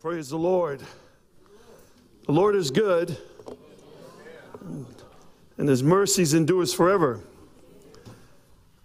Praise 0.00 0.28
the 0.28 0.38
Lord. 0.38 0.80
The 2.26 2.30
Lord 2.30 2.54
is 2.54 2.70
good, 2.70 3.16
and 5.56 5.68
his 5.68 5.82
mercies 5.82 6.34
endures 6.34 6.72
forever. 6.72 7.18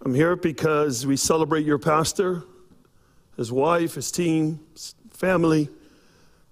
I'm 0.04 0.12
here 0.12 0.34
because 0.34 1.06
we 1.06 1.16
celebrate 1.16 1.64
your 1.64 1.78
pastor, 1.78 2.42
his 3.36 3.52
wife, 3.52 3.94
his 3.94 4.10
team, 4.10 4.58
his 4.72 4.96
family, 5.10 5.68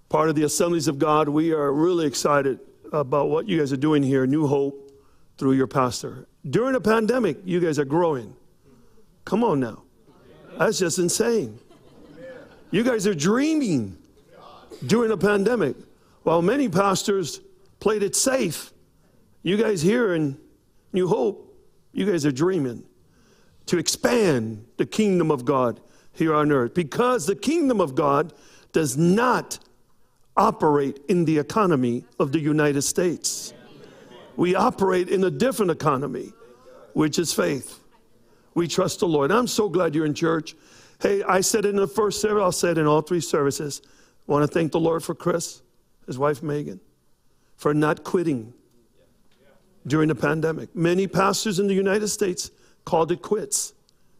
part 0.07 0.29
of 0.29 0.35
the 0.35 0.43
Assemblies 0.43 0.87
of 0.87 0.97
God. 0.97 1.27
We 1.27 1.51
are 1.51 1.73
really 1.73 2.05
excited 2.05 2.57
about 2.93 3.29
what 3.29 3.49
you 3.49 3.59
guys 3.59 3.73
are 3.73 3.77
doing 3.77 4.01
here, 4.01 4.25
New 4.25 4.47
Hope, 4.47 4.93
through 5.37 5.53
your 5.53 5.67
pastor. 5.67 6.25
During 6.49 6.75
a 6.75 6.81
pandemic, 6.81 7.35
you 7.43 7.59
guys 7.59 7.79
are 7.79 7.85
growing. 7.85 8.33
Come 9.25 9.43
on 9.43 9.59
now. 9.59 9.83
That's 10.57 10.79
just 10.79 10.99
insane. 10.99 11.59
You 12.71 12.83
guys 12.83 13.05
are 13.05 13.13
dreaming 13.13 13.97
during 14.85 15.11
a 15.11 15.17
pandemic. 15.17 15.75
While 16.23 16.41
many 16.41 16.69
pastors 16.69 17.41
played 17.79 18.03
it 18.03 18.15
safe, 18.15 18.71
you 19.41 19.57
guys 19.57 19.81
here 19.81 20.13
in 20.13 20.37
New 20.93 21.07
Hope, 21.07 21.53
you 21.91 22.05
guys 22.05 22.25
are 22.25 22.31
dreaming 22.31 22.83
to 23.65 23.77
expand 23.77 24.65
the 24.77 24.85
kingdom 24.85 25.31
of 25.31 25.45
God 25.45 25.79
here 26.13 26.33
on 26.33 26.51
earth 26.51 26.73
because 26.73 27.25
the 27.25 27.35
kingdom 27.35 27.81
of 27.81 27.95
God 27.95 28.33
does 28.71 28.97
not 28.97 29.59
operate 30.35 30.99
in 31.07 31.25
the 31.25 31.37
economy 31.37 32.05
of 32.19 32.31
the 32.31 32.39
United 32.39 32.81
States. 32.81 33.53
We 34.35 34.55
operate 34.55 35.09
in 35.09 35.23
a 35.23 35.29
different 35.29 35.71
economy, 35.71 36.33
which 36.93 37.19
is 37.19 37.33
faith. 37.33 37.79
We 38.55 38.67
trust 38.67 38.99
the 38.99 39.07
Lord. 39.07 39.31
I'm 39.31 39.47
so 39.47 39.69
glad 39.69 39.93
you're 39.93 40.05
in 40.05 40.13
church. 40.13 40.55
Hey, 41.01 41.23
I 41.23 41.41
said 41.41 41.65
it 41.65 41.69
in 41.69 41.75
the 41.75 41.87
first 41.87 42.21
service, 42.21 42.41
I'll 42.41 42.51
say 42.51 42.71
it 42.71 42.77
in 42.77 42.87
all 42.87 43.01
three 43.01 43.19
services. 43.19 43.81
I 44.27 44.31
want 44.31 44.49
to 44.49 44.53
thank 44.53 44.71
the 44.71 44.79
Lord 44.79 45.03
for 45.03 45.13
Chris, 45.13 45.61
his 46.07 46.17
wife 46.17 46.41
Megan, 46.41 46.79
for 47.57 47.73
not 47.73 48.03
quitting 48.03 48.53
during 49.85 50.07
the 50.07 50.15
pandemic. 50.15 50.73
Many 50.75 51.07
pastors 51.07 51.59
in 51.59 51.67
the 51.67 51.73
United 51.73 52.07
States 52.07 52.51
called 52.85 53.11
it 53.11 53.21
quits. 53.21 53.73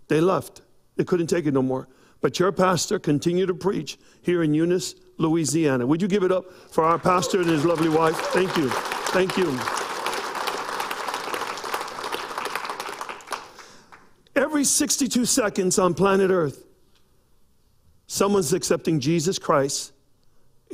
They 0.09 0.19
left. 0.19 0.61
They 0.97 1.05
couldn't 1.05 1.28
take 1.28 1.45
it 1.45 1.53
no 1.53 1.61
more. 1.61 1.88
But 2.22 2.39
your 2.39 2.52
pastor 2.52 3.00
continued 3.00 3.47
to 3.47 3.53
preach 3.53 3.97
here 4.22 4.44
in 4.44 4.53
Eunice, 4.53 4.95
Louisiana. 5.17 5.88
Would 5.88 6.02
you 6.02 6.08
give 6.08 6.23
it 6.23 6.31
up 6.31 6.52
for 6.72 6.83
our 6.83 7.00
pastor 7.00 7.39
and 7.39 7.50
his 7.50 7.66
lovely 7.66 7.89
wife? 7.89 8.16
Thank 8.16 8.56
you. 8.58 8.69
Thank 9.11 9.38
you. 9.38 9.58
Every 14.35 14.63
62 14.63 15.25
seconds 15.25 15.80
on 15.80 15.94
planet 15.94 16.31
Earth, 16.31 16.66
someone's 18.08 18.52
accepting 18.52 19.00
Jesus 19.00 19.38
Christ 19.39 19.92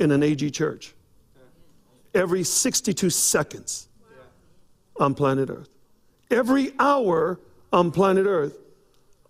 in 0.00 0.10
an 0.10 0.22
AG 0.22 0.50
church. 0.50 0.94
Every 2.14 2.42
62 2.42 3.10
seconds 3.10 3.88
on 4.98 5.14
planet 5.14 5.50
Earth. 5.50 5.68
Every 6.30 6.72
hour 6.78 7.38
on 7.72 7.92
planet 7.92 8.26
Earth, 8.26 8.58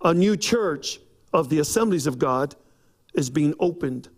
a 0.03 0.15
new 0.15 0.37
church 0.37 0.99
of 1.33 1.51
the 1.51 1.59
assemblies 1.59 2.07
of 2.07 2.19
God 2.19 2.55
is 3.15 3.29
being 3.29 3.55
opened 3.61 4.09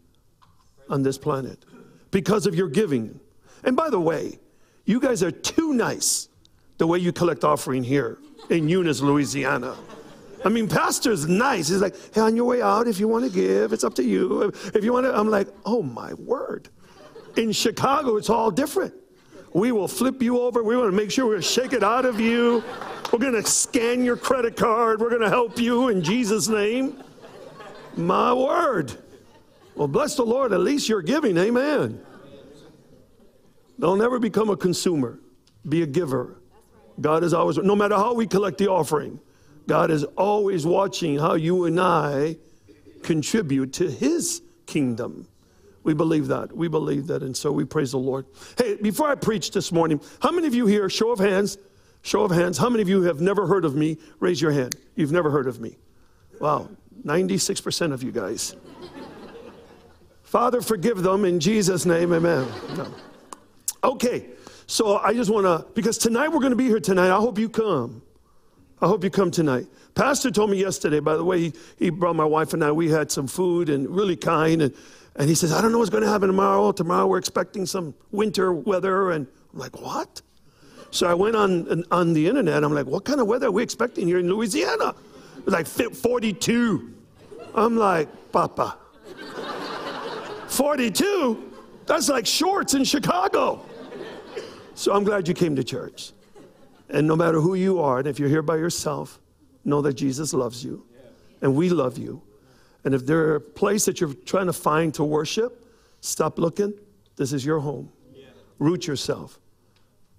on 0.89 1.03
this 1.03 1.19
planet 1.19 1.65
because 2.11 2.47
of 2.47 2.55
your 2.55 2.69
giving. 2.69 3.19
And 3.65 3.75
by 3.75 3.91
the 3.91 4.01
way, 4.01 4.39
you 4.85 5.01
guys 5.01 5.23
are 5.23 5.31
too 5.31 5.73
nice 5.73 6.29
the 6.79 6.87
way 6.87 6.99
you 6.99 7.13
collect 7.13 7.45
offering 7.45 7.83
here 7.83 8.19
in 8.51 8.69
Eunice, 8.69 9.01
Louisiana. 9.01 9.77
I 10.45 10.49
mean, 10.49 10.69
pastor's 10.69 11.27
nice. 11.27 11.69
He's 11.69 11.81
like, 11.81 11.95
hey, 12.15 12.21
on 12.21 12.37
your 12.37 12.47
way 12.47 12.63
out, 12.63 12.89
if 12.89 12.99
you 12.99 13.09
want 13.09 13.25
to 13.25 13.31
give, 13.31 13.73
it's 13.73 13.85
up 13.85 13.95
to 13.95 14.05
you. 14.05 14.53
If 14.75 14.83
you 14.83 14.93
want 14.93 15.07
to, 15.07 15.17
I'm 15.17 15.29
like, 15.29 15.49
oh 15.65 15.83
my 15.83 16.15
word. 16.15 16.69
In 17.37 17.53
Chicago, 17.53 18.17
it's 18.17 18.31
all 18.31 18.51
different. 18.51 18.95
We 19.55 19.71
will 19.73 19.89
flip 19.89 20.23
you 20.23 20.41
over. 20.41 20.63
We 20.63 20.77
want 20.77 20.91
to 20.91 20.97
make 20.97 21.11
sure 21.11 21.27
we 21.27 21.43
shake 21.43 21.73
it 21.73 21.83
out 21.83 22.07
of 22.07 22.19
you. 22.19 22.65
We're 23.13 23.19
going 23.19 23.35
to 23.35 23.49
scan 23.49 24.05
your 24.05 24.17
credit 24.17 24.57
card. 24.57 25.01
We're 25.01 25.11
going 25.11 25.23
to 25.23 25.29
help 25.29 25.59
you 25.59 25.89
in 25.89 26.03
Jesus' 26.03 26.49
name. 26.49 27.03
My 27.97 28.33
word. 28.33 28.97
Well, 29.75 29.89
bless 29.89 30.17
the 30.17 30.25
Lord. 30.25 30.53
At 30.53 30.61
least 30.61 30.89
you're 30.89 31.03
giving. 31.03 31.37
Amen. 31.37 32.03
Don't 33.79 34.01
ever 34.01 34.19
become 34.19 34.49
a 34.49 34.57
consumer. 34.57 35.19
Be 35.69 35.83
a 35.83 35.87
giver. 35.87 36.41
God 37.01 37.25
is 37.25 37.35
always, 37.35 37.59
no 37.59 37.77
matter 37.77 37.97
how 37.97 38.15
we 38.15 38.27
collect 38.27 38.59
the 38.59 38.69
offering, 38.69 39.21
God 39.67 39.91
is 39.91 40.05
always 40.05 40.67
watching 40.67 41.19
how 41.19 41.35
you 41.35 41.65
and 41.65 41.81
I 41.81 42.37
contribute 43.03 43.73
to 43.75 43.91
His 43.91 44.43
kingdom. 44.67 45.29
We 45.85 45.95
believe 45.95 46.29
that. 46.29 46.57
We 46.57 46.69
believe 46.69 47.09
that. 47.09 47.23
And 47.23 47.37
so 47.37 47.51
we 47.51 47.65
praise 47.65 47.91
the 47.91 47.99
Lord. 47.99 48.27
Hey, 48.57 48.77
before 48.77 49.09
I 49.09 49.15
preach 49.15 49.51
this 49.51 49.73
morning, 49.73 50.01
how 50.21 50.31
many 50.31 50.47
of 50.47 50.55
you 50.55 50.67
here, 50.67 50.89
show 50.89 51.11
of 51.11 51.19
hands, 51.19 51.59
show 52.03 52.23
of 52.23 52.31
hands, 52.31 52.59
how 52.59 52.69
many 52.69 52.83
of 52.83 52.89
you 52.89 53.03
have 53.03 53.21
never 53.21 53.47
heard 53.47 53.65
of 53.65 53.75
me? 53.75 53.99
Raise 54.21 54.41
your 54.41 54.53
hand. 54.53 54.77
You've 54.95 55.13
never 55.13 55.31
heard 55.31 55.47
of 55.47 55.61
me. 55.61 55.77
Wow, 56.41 56.69
96% 57.05 57.93
of 57.93 58.03
you 58.03 58.13
guys. 58.13 58.55
Father, 60.23 60.63
forgive 60.63 61.03
them 61.03 61.25
in 61.25 61.41
Jesus' 61.41 61.85
name, 61.85 62.13
amen. 62.13 62.49
No. 62.77 62.89
Okay, 63.85 64.31
so 64.67 64.99
I 64.99 65.13
just 65.13 65.31
want 65.31 65.45
to, 65.45 65.67
because 65.75 65.99
tonight 65.99 66.29
we're 66.29 66.41
going 66.41 66.51
to 66.51 66.57
be 66.57 66.69
here 66.69 66.81
tonight. 66.81 67.15
I 67.15 67.19
hope 67.19 67.39
you 67.39 67.49
come. 67.49 68.03
I 68.83 68.89
hope 68.89 69.05
you 69.05 69.11
come 69.11 69.31
tonight. 69.31 69.69
Pastor 69.95 70.29
told 70.33 70.51
me 70.51 70.59
yesterday, 70.59 70.99
by 70.99 71.17
the 71.17 71.23
way, 71.23 71.39
he, 71.39 71.53
he 71.79 71.91
brought 71.91 72.17
my 72.17 72.25
wife 72.25 72.53
and 72.53 72.65
I, 72.65 72.73
we 72.73 72.91
had 72.91 73.13
some 73.13 73.29
food 73.29 73.69
and 73.69 73.89
really 73.89 74.17
kind. 74.17 74.61
And, 74.61 74.75
and 75.15 75.29
he 75.29 75.37
says, 75.37 75.53
I 75.53 75.63
don't 75.63 75.71
know 75.71 75.79
what's 75.79 75.89
going 75.91 76.03
to 76.03 76.09
happen 76.09 76.27
tomorrow. 76.27 76.73
Tomorrow 76.73 77.07
we're 77.07 77.19
expecting 77.19 77.65
some 77.65 77.95
winter 78.11 78.53
weather. 78.53 79.13
And 79.13 79.29
I'm 79.53 79.59
like, 79.61 79.81
what? 79.81 80.21
So 80.91 81.07
I 81.07 81.15
went 81.15 81.37
on, 81.37 81.85
on 81.93 82.13
the 82.13 82.27
internet. 82.27 82.65
I'm 82.65 82.75
like, 82.75 82.87
what 82.87 83.05
kind 83.05 83.21
of 83.21 83.29
weather 83.29 83.47
are 83.47 83.53
we 83.53 83.63
expecting 83.63 84.09
here 84.09 84.19
in 84.19 84.29
Louisiana? 84.29 84.97
Like 85.45 85.69
42. 85.69 86.93
I'm 87.55 87.77
like, 87.77 88.09
Papa. 88.33 88.79
42? 90.49 91.53
That's 91.87 92.09
like 92.09 92.27
shorts 92.27 92.75
in 92.75 92.83
Chicago. 92.83 93.65
So 94.75 94.93
I'm 94.93 95.05
glad 95.05 95.29
you 95.29 95.35
came 95.35 95.55
to 95.55 95.63
church. 95.63 96.13
And 96.93 97.07
no 97.09 97.17
matter 97.17 97.41
who 97.41 97.55
you 97.55 97.81
are, 97.81 97.99
and 97.99 98.07
if 98.07 98.21
you're 98.21 98.29
here 98.29 98.43
by 98.43 98.57
yourself, 98.57 99.19
know 99.65 99.81
that 99.81 99.95
Jesus 99.95 100.35
loves 100.35 100.63
you 100.63 100.85
and 101.41 101.57
we 101.57 101.71
love 101.71 101.99
you. 101.99 102.23
And 102.85 102.95
if 102.95 103.07
there's 103.07 103.37
a 103.37 103.41
place 103.41 103.87
that 103.87 104.01
you're 104.01 104.13
trying 104.13 104.47
to 104.47 104.53
find 104.53 104.93
to 104.95 105.05
worship, 105.05 105.67
stop 106.01 106.39
looking. 106.39 106.75
This 107.17 107.33
is 107.33 107.45
your 107.45 107.61
home. 107.61 107.91
Root 108.59 108.87
yourself. 108.87 109.41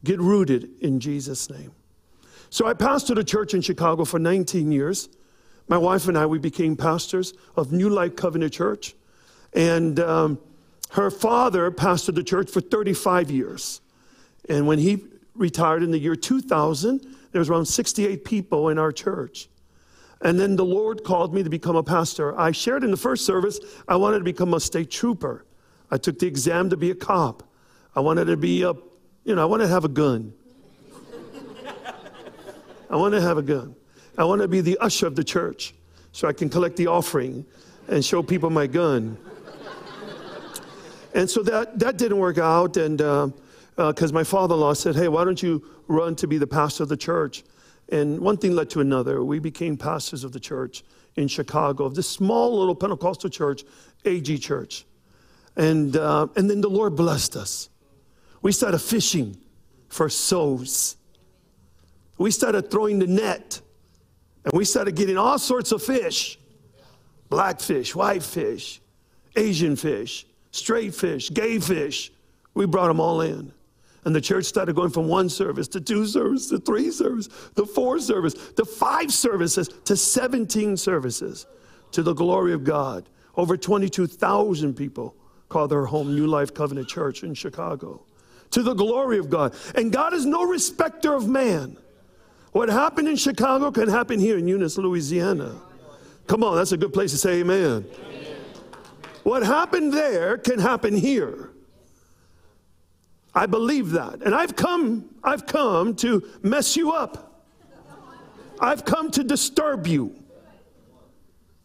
Get 0.03 0.19
rooted 0.19 0.69
in 0.81 0.99
Jesus' 0.99 1.49
name. 1.49 1.71
So 2.49 2.67
I 2.67 2.73
pastored 2.73 3.17
a 3.17 3.23
church 3.23 3.53
in 3.53 3.61
Chicago 3.61 4.03
for 4.03 4.19
19 4.19 4.71
years. 4.71 5.09
My 5.67 5.77
wife 5.77 6.07
and 6.07 6.17
I, 6.17 6.25
we 6.25 6.39
became 6.39 6.75
pastors 6.75 7.33
of 7.55 7.71
New 7.71 7.89
Life 7.89 8.15
Covenant 8.15 8.51
Church. 8.51 8.95
And 9.53 9.99
um, 9.99 10.39
her 10.91 11.09
father 11.11 11.71
pastored 11.71 12.15
the 12.15 12.23
church 12.23 12.49
for 12.49 12.61
35 12.61 13.31
years. 13.31 13.81
And 14.49 14.67
when 14.67 14.79
he 14.79 15.03
retired 15.35 15.83
in 15.83 15.91
the 15.91 15.99
year 15.99 16.15
2000. 16.15 17.01
There 17.31 17.39
was 17.39 17.49
around 17.49 17.65
68 17.65 18.23
people 18.23 18.69
in 18.69 18.77
our 18.77 18.91
church. 18.91 19.49
And 20.21 20.39
then 20.39 20.55
the 20.55 20.65
Lord 20.65 21.03
called 21.03 21.33
me 21.33 21.43
to 21.43 21.49
become 21.49 21.75
a 21.75 21.83
pastor. 21.83 22.39
I 22.39 22.51
shared 22.51 22.83
in 22.83 22.91
the 22.91 22.97
first 22.97 23.25
service, 23.25 23.59
I 23.87 23.97
wanted 23.97 24.19
to 24.19 24.23
become 24.23 24.53
a 24.53 24.59
state 24.59 24.89
trooper. 24.89 25.45
I 25.91 25.97
took 25.97 26.17
the 26.17 26.27
exam 26.27 26.69
to 26.69 26.77
be 26.77 26.91
a 26.91 26.95
cop. 26.95 27.43
I 27.95 27.99
wanted 27.99 28.25
to 28.25 28.37
be 28.37 28.63
a, 28.63 28.73
you 29.25 29.35
know, 29.35 29.41
I 29.41 29.45
wanted 29.45 29.65
to 29.65 29.69
have 29.69 29.83
a 29.83 29.89
gun. 29.89 30.33
I 32.89 32.95
want 32.95 33.13
to 33.13 33.21
have 33.21 33.37
a 33.37 33.41
gun. 33.41 33.75
I 34.17 34.23
want 34.23 34.41
to 34.41 34.47
be 34.47 34.61
the 34.61 34.77
usher 34.77 35.07
of 35.07 35.15
the 35.15 35.23
church 35.23 35.73
so 36.13 36.27
I 36.27 36.33
can 36.33 36.49
collect 36.49 36.77
the 36.77 36.87
offering 36.87 37.45
and 37.87 38.03
show 38.03 38.23
people 38.23 38.49
my 38.49 38.65
gun. 38.65 39.17
and 41.13 41.29
so 41.29 41.43
that, 41.43 41.77
that 41.79 41.97
didn't 41.97 42.17
work 42.17 42.37
out. 42.37 42.77
And 42.77 43.01
uh, 43.01 43.27
because 43.75 44.11
uh, 44.11 44.15
my 44.15 44.23
father 44.23 44.55
in 44.55 44.61
law 44.61 44.73
said, 44.73 44.95
Hey, 44.95 45.07
why 45.07 45.23
don't 45.23 45.41
you 45.41 45.63
run 45.87 46.15
to 46.15 46.27
be 46.27 46.37
the 46.37 46.47
pastor 46.47 46.83
of 46.83 46.89
the 46.89 46.97
church? 46.97 47.43
And 47.89 48.19
one 48.19 48.37
thing 48.37 48.55
led 48.55 48.69
to 48.71 48.81
another. 48.81 49.23
We 49.23 49.39
became 49.39 49.77
pastors 49.77 50.23
of 50.23 50.31
the 50.31 50.39
church 50.39 50.83
in 51.15 51.27
Chicago, 51.27 51.85
of 51.85 51.95
this 51.95 52.09
small 52.09 52.57
little 52.57 52.75
Pentecostal 52.75 53.29
church, 53.29 53.63
AG 54.05 54.37
Church. 54.39 54.85
And, 55.55 55.95
uh, 55.95 56.27
and 56.35 56.49
then 56.49 56.61
the 56.61 56.69
Lord 56.69 56.95
blessed 56.95 57.35
us. 57.35 57.69
We 58.41 58.51
started 58.51 58.79
fishing 58.79 59.37
for 59.89 60.09
souls. 60.09 60.97
We 62.17 62.31
started 62.31 62.71
throwing 62.71 62.99
the 62.99 63.07
net, 63.07 63.61
and 64.43 64.53
we 64.53 64.65
started 64.65 64.95
getting 64.95 65.17
all 65.17 65.37
sorts 65.37 65.71
of 65.71 65.83
fish 65.83 66.39
black 67.29 67.59
fish, 67.59 67.95
white 67.95 68.21
fish, 68.21 68.79
Asian 69.35 69.75
fish, 69.75 70.27
straight 70.51 70.93
fish, 70.93 71.31
gay 71.31 71.57
fish. 71.57 72.11
We 72.53 72.67
brought 72.67 72.89
them 72.89 72.99
all 72.99 73.21
in. 73.21 73.51
And 74.05 74.15
the 74.15 74.21
church 74.21 74.45
started 74.45 74.75
going 74.75 74.89
from 74.89 75.07
one 75.07 75.29
service 75.29 75.67
to 75.69 75.81
two 75.81 76.05
services 76.05 76.49
to 76.49 76.59
three 76.59 76.91
services 76.91 77.33
to 77.55 77.65
four 77.65 77.99
services 77.99 78.53
to 78.53 78.65
five 78.65 79.13
services 79.13 79.69
to 79.85 79.95
17 79.95 80.75
services 80.77 81.45
to 81.91 82.03
the 82.03 82.13
glory 82.13 82.53
of 82.53 82.63
God. 82.63 83.07
Over 83.35 83.55
22,000 83.57 84.73
people 84.75 85.15
call 85.49 85.67
their 85.67 85.85
home 85.85 86.15
New 86.15 86.27
Life 86.27 86.53
Covenant 86.53 86.87
Church 86.87 87.23
in 87.23 87.33
Chicago. 87.33 88.03
To 88.51 88.61
the 88.61 88.73
glory 88.73 89.17
of 89.17 89.29
God. 89.29 89.55
And 89.73 89.91
God 89.91 90.13
is 90.13 90.25
no 90.25 90.43
respecter 90.43 91.13
of 91.13 91.27
man. 91.27 91.77
What 92.51 92.69
happened 92.69 93.07
in 93.07 93.15
Chicago 93.15 93.71
can 93.71 93.89
happen 93.89 94.19
here 94.19 94.37
in 94.37 94.47
Eunice, 94.47 94.77
Louisiana. 94.77 95.55
Come 96.27 96.43
on, 96.43 96.55
that's 96.55 96.71
a 96.71 96.77
good 96.77 96.93
place 96.93 97.11
to 97.11 97.17
say 97.17 97.39
amen. 97.39 97.85
amen. 98.05 98.35
What 99.23 99.43
happened 99.43 99.93
there 99.93 100.37
can 100.37 100.59
happen 100.59 100.95
here. 100.95 101.52
I 103.35 103.45
believe 103.45 103.91
that. 103.91 104.21
And 104.21 104.35
I've 104.35 104.55
come, 104.55 105.09
I've 105.23 105.45
come 105.45 105.95
to 105.97 106.23
mess 106.41 106.75
you 106.75 106.91
up. 106.91 107.45
I've 108.59 108.85
come 108.85 109.11
to 109.11 109.23
disturb 109.23 109.87
you. 109.87 110.15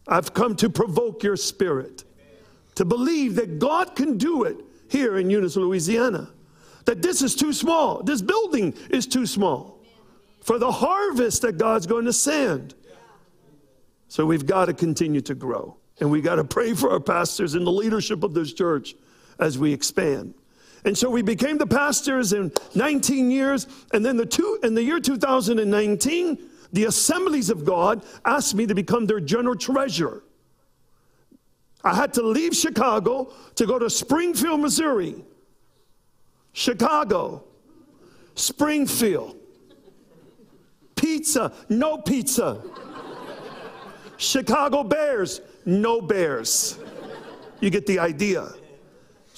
I've 0.07 0.33
come 0.33 0.55
to 0.57 0.69
provoke 0.69 1.23
your 1.23 1.37
spirit. 1.37 2.03
To 2.75 2.85
believe 2.85 3.35
that 3.35 3.59
God 3.59 3.95
can 3.95 4.17
do 4.17 4.43
it 4.43 4.57
here 4.89 5.17
in 5.17 5.29
Eunice, 5.29 5.55
Louisiana. 5.55 6.31
That 6.85 7.01
this 7.01 7.21
is 7.21 7.35
too 7.35 7.53
small. 7.53 8.01
This 8.01 8.21
building 8.21 8.73
is 8.89 9.05
too 9.05 9.27
small 9.27 9.79
for 10.41 10.57
the 10.57 10.71
harvest 10.71 11.43
that 11.43 11.57
God's 11.57 11.85
going 11.85 12.05
to 12.05 12.13
send. 12.13 12.73
So 14.07 14.25
we've 14.25 14.45
got 14.45 14.65
to 14.65 14.73
continue 14.73 15.21
to 15.21 15.35
grow. 15.35 15.77
And 15.99 16.09
we've 16.09 16.23
got 16.23 16.35
to 16.35 16.43
pray 16.43 16.73
for 16.73 16.91
our 16.91 16.99
pastors 16.99 17.53
and 17.53 17.67
the 17.67 17.71
leadership 17.71 18.23
of 18.23 18.33
this 18.33 18.53
church 18.53 18.95
as 19.37 19.59
we 19.59 19.73
expand. 19.73 20.33
And 20.85 20.97
so 20.97 21.09
we 21.09 21.21
became 21.21 21.57
the 21.57 21.67
pastors 21.67 22.33
in 22.33 22.51
19 22.75 23.31
years. 23.31 23.67
And 23.93 24.05
then 24.05 24.17
the 24.17 24.25
two, 24.25 24.59
in 24.63 24.73
the 24.73 24.83
year 24.83 24.99
2019, 24.99 26.37
the 26.71 26.85
Assemblies 26.85 27.49
of 27.49 27.65
God 27.65 28.03
asked 28.25 28.55
me 28.55 28.65
to 28.67 28.75
become 28.75 29.05
their 29.05 29.19
general 29.19 29.55
treasurer. 29.55 30.23
I 31.83 31.95
had 31.95 32.13
to 32.15 32.21
leave 32.21 32.55
Chicago 32.55 33.33
to 33.55 33.65
go 33.65 33.79
to 33.79 33.89
Springfield, 33.89 34.59
Missouri. 34.59 35.23
Chicago, 36.53 37.43
Springfield, 38.35 39.39
Pizza, 40.99 41.53
no 41.69 41.97
pizza. 41.97 42.61
Chicago 44.17 44.83
Bears, 44.83 45.39
no 45.65 46.01
Bears. 46.01 46.77
You 47.61 47.69
get 47.69 47.85
the 47.85 47.99
idea. 47.99 48.49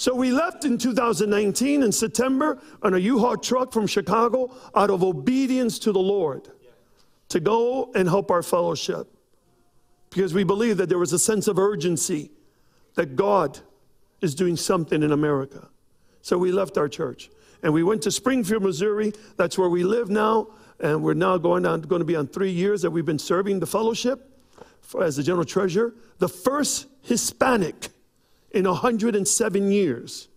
So 0.02 0.16
we 0.16 0.32
left 0.32 0.66
in 0.66 0.80
2019 0.80 1.84
in 1.84 1.92
September 1.92 2.60
on 2.82 2.96
a 2.96 2.98
U-Haul 2.98 3.38
truck 3.38 3.72
from 3.72 3.86
Chicago 3.86 4.52
out 4.74 4.90
of 4.90 5.04
obedience 5.04 5.78
to 5.78 5.92
the 5.92 6.00
Lord 6.00 6.50
to 7.30 7.40
go 7.40 7.92
and 7.94 8.10
help 8.10 8.32
our 8.32 8.42
fellowship 8.42 9.06
because 10.10 10.34
we 10.34 10.44
believe 10.44 10.78
that 10.78 10.90
there 10.90 10.98
was 10.98 11.14
a 11.14 11.20
sense 11.20 11.48
of 11.48 11.60
urgency 11.60 12.32
that 12.96 13.16
God 13.16 13.60
is 14.22 14.34
doing 14.34 14.58
something 14.58 15.04
in 15.04 15.12
America. 15.12 15.70
So 16.24 16.36
we 16.36 16.52
left 16.52 16.80
our 16.80 16.90
church 16.90 17.30
and 17.62 17.72
we 17.72 17.84
went 17.84 18.02
to 18.02 18.10
Springfield, 18.10 18.64
Missouri. 18.64 19.14
That's 19.38 19.56
where 19.56 19.70
we 19.70 19.84
live 19.84 20.10
now 20.10 20.48
and 20.80 21.04
we're 21.04 21.14
now 21.14 21.38
going 21.38 21.68
on 21.68 21.80
going 21.82 22.00
to 22.00 22.06
be 22.06 22.16
on 22.16 22.26
three 22.26 22.50
years 22.50 22.82
that 22.82 22.90
we've 22.90 23.06
been 23.06 23.20
serving 23.20 23.60
the 23.60 23.68
fellowship 23.68 24.28
for, 24.82 25.04
as 25.04 25.18
the 25.18 25.22
general 25.22 25.46
treasurer. 25.46 25.94
The 26.18 26.28
first 26.28 26.88
Hispanic 27.04 27.90
in 28.54 28.66
107 28.66 29.72
years 29.72 30.28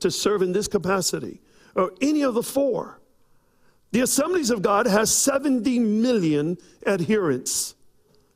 to 0.00 0.10
serve 0.10 0.42
in 0.42 0.52
this 0.52 0.68
capacity, 0.68 1.40
or 1.74 1.92
any 2.00 2.22
of 2.22 2.34
the 2.34 2.42
four. 2.42 3.00
The 3.92 4.00
Assemblies 4.00 4.50
of 4.50 4.60
God 4.60 4.86
has 4.86 5.14
70 5.14 5.78
million 5.78 6.58
adherents. 6.86 7.74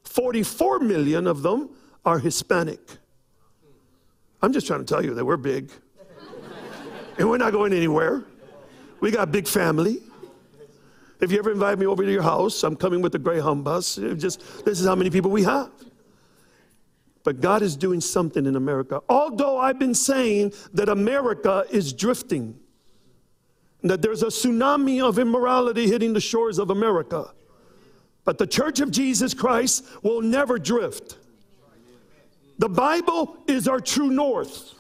44 0.05 0.81
million 0.81 1.27
of 1.27 1.43
them 1.43 1.71
are 2.05 2.19
Hispanic. 2.19 2.81
I'm 4.41 4.53
just 4.53 4.67
trying 4.67 4.81
to 4.81 4.87
tell 4.87 5.05
you 5.05 5.15
that 5.15 5.25
we're 5.25 5.37
big. 5.37 5.71
and 7.19 7.29
we're 7.29 7.39
not 7.39 7.53
going 7.53 7.73
anywhere. 7.73 8.25
We 9.01 9.11
got 9.11 9.33
big 9.33 9.47
family. 9.47 9.99
If 11.21 11.33
you 11.33 11.39
ever 11.39 11.51
invite 11.51 11.79
me 11.79 11.87
over 11.87 12.05
to 12.05 12.11
your 12.11 12.23
house, 12.23 12.63
I'm 12.63 12.77
coming 12.77 13.03
with 13.03 13.13
the 13.13 13.19
Greyhound 13.19 13.65
bus. 13.65 13.97
Just 14.17 14.65
this 14.65 14.81
is 14.81 14.87
how 14.87 14.95
many 14.95 15.11
people 15.11 15.31
we 15.31 15.43
have. 15.43 15.71
But 17.29 17.43
God 17.43 17.61
is 17.61 17.77
doing 17.77 18.01
something 18.01 18.47
in 18.47 18.57
America. 18.57 19.03
Although 19.07 19.59
I've 19.59 19.79
been 19.79 19.95
saying 19.95 20.55
that 20.73 20.89
America 20.89 21.67
is 21.71 21.93
drifting, 21.93 22.59
that 23.83 24.01
there's 24.01 24.23
a 24.23 24.29
tsunami 24.29 25.07
of 25.07 25.19
immorality 25.19 25.87
hitting 25.87 26.15
the 26.15 26.23
shores 26.23 26.59
of 26.59 26.71
America. 26.71 27.35
But 28.25 28.39
the 28.39 28.47
Church 28.47 28.81
of 28.81 28.91
Jesus 28.91 29.35
Christ 29.35 29.85
will 30.03 30.23
never 30.23 30.59
drift. 30.59 31.19
The 32.61 32.71
Bible 32.71 33.37
is 33.47 33.69
our 33.69 33.79
true 33.79 34.09
north. 34.09 34.73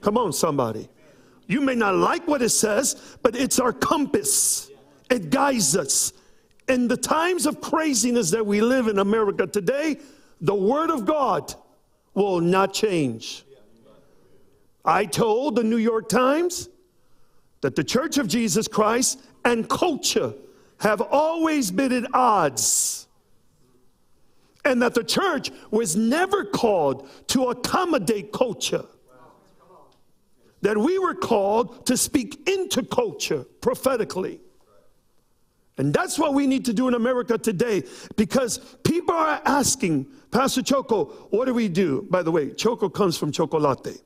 Come 0.00 0.16
on, 0.16 0.32
somebody. 0.32 0.88
You 1.48 1.60
may 1.60 1.74
not 1.74 1.96
like 1.96 2.26
what 2.26 2.40
it 2.40 2.48
says, 2.48 3.18
but 3.22 3.36
it's 3.36 3.58
our 3.58 3.74
compass. 3.74 4.70
It 5.10 5.28
guides 5.28 5.76
us. 5.76 6.14
In 6.66 6.88
the 6.88 6.96
times 6.96 7.44
of 7.44 7.60
craziness 7.60 8.30
that 8.30 8.46
we 8.46 8.62
live 8.62 8.88
in 8.88 8.98
America 9.00 9.46
today, 9.46 9.98
the 10.40 10.54
Word 10.54 10.90
of 10.90 11.04
God 11.04 11.54
will 12.14 12.40
not 12.40 12.72
change. 12.72 13.44
I 14.84 15.04
told 15.04 15.56
the 15.56 15.64
New 15.64 15.76
York 15.76 16.08
Times 16.08 16.68
that 17.60 17.76
the 17.76 17.84
Church 17.84 18.18
of 18.18 18.28
Jesus 18.28 18.68
Christ 18.68 19.20
and 19.44 19.68
culture 19.68 20.34
have 20.78 21.00
always 21.00 21.70
been 21.70 21.92
at 21.92 22.14
odds. 22.14 23.06
And 24.64 24.82
that 24.82 24.94
the 24.94 25.04
church 25.04 25.50
was 25.70 25.96
never 25.96 26.44
called 26.44 27.08
to 27.28 27.44
accommodate 27.44 28.32
culture. 28.32 28.84
That 30.62 30.76
we 30.76 30.98
were 30.98 31.14
called 31.14 31.86
to 31.86 31.96
speak 31.96 32.48
into 32.48 32.82
culture 32.82 33.44
prophetically. 33.60 34.40
And 35.78 35.94
that's 35.94 36.18
what 36.18 36.34
we 36.34 36.46
need 36.46 36.64
to 36.66 36.72
do 36.72 36.88
in 36.88 36.94
America 36.94 37.38
today 37.38 37.84
because 38.16 38.58
people 38.82 39.14
are 39.14 39.40
asking, 39.44 40.06
Pastor 40.30 40.60
Choco, 40.60 41.06
what 41.30 41.46
do 41.46 41.54
we 41.54 41.68
do? 41.68 42.06
By 42.10 42.22
the 42.22 42.32
way, 42.32 42.50
Choco 42.50 42.88
comes 42.88 43.16
from 43.16 43.30
chocolate. 43.30 44.02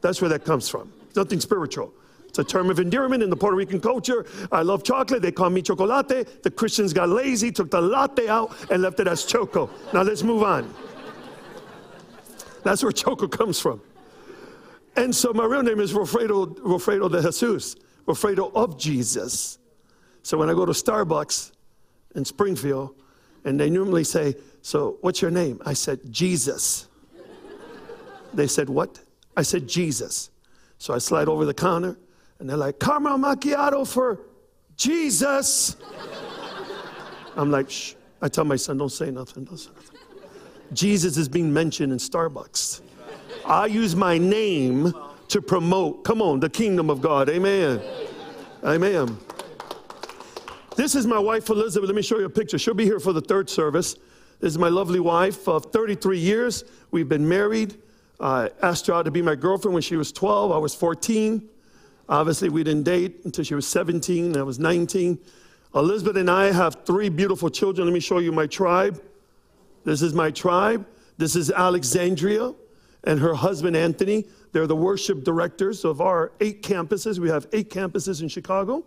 That's 0.00 0.20
where 0.20 0.28
that 0.28 0.44
comes 0.44 0.68
from. 0.68 0.92
Nothing 1.14 1.40
spiritual. 1.40 1.94
It's 2.28 2.40
a 2.40 2.44
term 2.44 2.68
of 2.68 2.80
endearment 2.80 3.22
in 3.22 3.30
the 3.30 3.36
Puerto 3.36 3.56
Rican 3.56 3.80
culture. 3.80 4.26
I 4.50 4.62
love 4.62 4.82
chocolate. 4.82 5.22
They 5.22 5.30
call 5.30 5.50
me 5.50 5.62
chocolate. 5.62 6.42
The 6.42 6.50
Christians 6.50 6.92
got 6.92 7.08
lazy, 7.08 7.52
took 7.52 7.70
the 7.70 7.80
latte 7.80 8.28
out, 8.28 8.52
and 8.72 8.82
left 8.82 8.98
it 8.98 9.06
as 9.06 9.24
choco. 9.24 9.70
Now 9.92 10.02
let's 10.02 10.24
move 10.24 10.42
on. 10.42 10.74
That's 12.64 12.82
where 12.82 12.90
choco 12.90 13.28
comes 13.28 13.60
from. 13.60 13.80
And 14.96 15.14
so 15.14 15.32
my 15.32 15.44
real 15.44 15.62
name 15.62 15.78
is 15.78 15.92
Wilfredo, 15.92 16.56
Wilfredo 16.58 17.10
de 17.10 17.22
Jesus, 17.22 17.76
Wilfredo 18.06 18.50
of 18.54 18.78
Jesus. 18.78 19.58
So 20.24 20.38
when 20.38 20.48
I 20.48 20.54
go 20.54 20.64
to 20.64 20.72
Starbucks 20.72 21.52
in 22.14 22.24
Springfield, 22.24 22.96
and 23.44 23.60
they 23.60 23.68
normally 23.68 24.04
say, 24.04 24.34
So 24.62 24.96
what's 25.02 25.20
your 25.20 25.30
name? 25.30 25.60
I 25.66 25.74
said, 25.74 26.00
Jesus. 26.10 26.88
They 28.32 28.46
said, 28.46 28.70
What? 28.70 29.00
I 29.36 29.42
said, 29.42 29.68
Jesus. 29.68 30.30
So 30.78 30.94
I 30.94 30.98
slide 30.98 31.28
over 31.28 31.44
the 31.44 31.52
counter, 31.52 31.98
and 32.38 32.48
they're 32.48 32.56
like, 32.56 32.80
Caramel 32.80 33.18
macchiato 33.18 33.86
for 33.86 34.20
Jesus. 34.76 35.76
I'm 37.36 37.50
like, 37.50 37.68
Shh. 37.70 37.94
I 38.22 38.28
tell 38.28 38.44
my 38.44 38.56
son, 38.56 38.78
Don't 38.78 38.88
say 38.88 39.10
nothing. 39.10 39.44
Don't 39.44 39.58
say 39.58 39.70
nothing. 39.74 39.98
Jesus 40.72 41.18
is 41.18 41.28
being 41.28 41.52
mentioned 41.52 41.92
in 41.92 41.98
Starbucks. 41.98 42.80
I 43.44 43.66
use 43.66 43.94
my 43.94 44.16
name 44.16 44.94
to 45.28 45.42
promote, 45.42 46.02
come 46.02 46.22
on, 46.22 46.40
the 46.40 46.48
kingdom 46.48 46.88
of 46.88 47.02
God. 47.02 47.28
Amen. 47.28 47.82
Amen. 48.64 49.18
This 50.76 50.96
is 50.96 51.06
my 51.06 51.20
wife, 51.20 51.48
Elizabeth. 51.50 51.88
Let 51.88 51.94
me 51.94 52.02
show 52.02 52.18
you 52.18 52.24
a 52.24 52.30
picture. 52.30 52.58
She'll 52.58 52.74
be 52.74 52.84
here 52.84 52.98
for 52.98 53.12
the 53.12 53.20
third 53.20 53.48
service. 53.48 53.94
This 54.40 54.52
is 54.52 54.58
my 54.58 54.68
lovely 54.68 54.98
wife 54.98 55.46
of 55.46 55.66
33 55.66 56.18
years. 56.18 56.64
We've 56.90 57.08
been 57.08 57.28
married. 57.28 57.76
I 58.18 58.50
asked 58.60 58.88
her 58.88 58.94
out 58.94 59.04
to 59.04 59.12
be 59.12 59.22
my 59.22 59.36
girlfriend 59.36 59.72
when 59.72 59.82
she 59.82 59.94
was 59.94 60.10
12. 60.10 60.50
I 60.50 60.58
was 60.58 60.74
14. 60.74 61.48
Obviously, 62.08 62.48
we 62.48 62.64
didn't 62.64 62.82
date 62.82 63.20
until 63.24 63.44
she 63.44 63.54
was 63.54 63.68
17. 63.68 64.36
I 64.36 64.42
was 64.42 64.58
19. 64.58 65.16
Elizabeth 65.76 66.16
and 66.16 66.28
I 66.28 66.50
have 66.50 66.84
three 66.84 67.08
beautiful 67.08 67.50
children. 67.50 67.86
Let 67.86 67.94
me 67.94 68.00
show 68.00 68.18
you 68.18 68.32
my 68.32 68.48
tribe. 68.48 69.00
This 69.84 70.02
is 70.02 70.12
my 70.12 70.32
tribe. 70.32 70.86
This 71.18 71.36
is 71.36 71.52
Alexandria 71.52 72.52
and 73.04 73.20
her 73.20 73.34
husband, 73.34 73.76
Anthony. 73.76 74.24
They're 74.50 74.66
the 74.66 74.74
worship 74.74 75.22
directors 75.22 75.84
of 75.84 76.00
our 76.00 76.32
eight 76.40 76.62
campuses. 76.62 77.20
We 77.20 77.28
have 77.28 77.46
eight 77.52 77.70
campuses 77.70 78.22
in 78.22 78.28
Chicago 78.28 78.84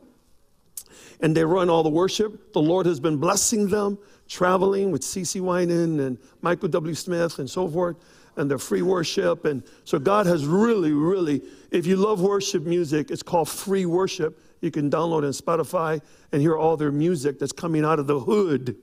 and 1.22 1.36
they 1.36 1.44
run 1.44 1.70
all 1.70 1.84
the 1.84 1.90
worship. 1.90 2.54
The 2.54 2.62
Lord 2.62 2.86
has 2.86 3.00
been 3.00 3.18
blessing 3.18 3.68
them, 3.68 3.98
traveling 4.28 4.92
with 4.92 5.02
CeCe 5.02 5.42
Winans 5.42 6.00
and 6.00 6.18
Michael 6.42 6.70
W. 6.70 6.94
Smith 6.94 7.40
and 7.40 7.50
so 7.50 7.68
forth, 7.68 7.98
and 8.36 8.50
their 8.50 8.60
free 8.60 8.84
worship. 8.84 9.46
And 9.46 9.64
so 9.84 9.98
God 9.98 10.26
has 10.26 10.46
really, 10.46 10.92
really, 10.92 11.42
if 11.72 11.86
you 11.86 11.96
love 11.96 12.22
worship 12.22 12.64
music, 12.64 13.10
it's 13.10 13.24
called 13.24 13.50
free 13.50 13.86
worship. 13.86 14.40
You 14.62 14.72
can 14.72 14.90
download 14.90 15.24
on 15.24 15.32
Spotify 15.32 16.02
and 16.32 16.42
hear 16.42 16.56
all 16.56 16.78
their 16.78 16.92
music 16.92 17.40
that's 17.40 17.52
coming 17.52 17.84
out 17.84 18.00
of 18.00 18.08
the 18.08 18.20
hood 18.20 18.76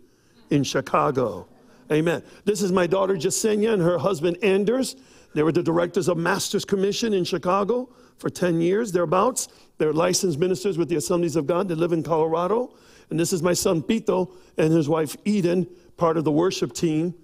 in 0.51 0.65
Chicago. 0.65 1.49
Amen. 1.93 2.23
This 2.45 2.63
is 2.63 2.73
my 2.73 2.87
daughter 2.87 3.15
Jasenia 3.15 3.73
and 3.73 3.83
her 3.83 3.99
husband 3.99 4.39
Anders. 4.43 4.97
They 5.35 5.43
were 5.43 5.53
the 5.53 5.63
directors 5.63 6.09
of 6.09 6.17
Masters 6.17 6.65
Commission 6.65 7.13
in 7.13 7.25
Chicago 7.25 7.91
for 8.19 8.31
10 8.31 8.61
years, 8.61 8.93
thereabouts. 8.93 9.49
They're 9.79 9.93
licensed 9.93 10.39
ministers 10.39 10.79
with 10.79 10.89
the 10.89 10.97
Assemblies 10.97 11.37
of 11.37 11.47
God. 11.47 11.69
They 11.69 11.75
live 11.75 11.93
in 11.93 12.03
Colorado. 12.03 12.75
And 13.11 13.19
this 13.19 13.33
is 13.33 13.43
my 13.43 13.53
son 13.53 13.83
Pito 13.83 14.31
and 14.57 14.73
his 14.73 14.89
wife 14.89 15.17
Eden, 15.25 15.67
part 15.97 16.17
of 16.17 16.25
the 16.25 16.33
worship 16.33 16.73
team 16.73 17.15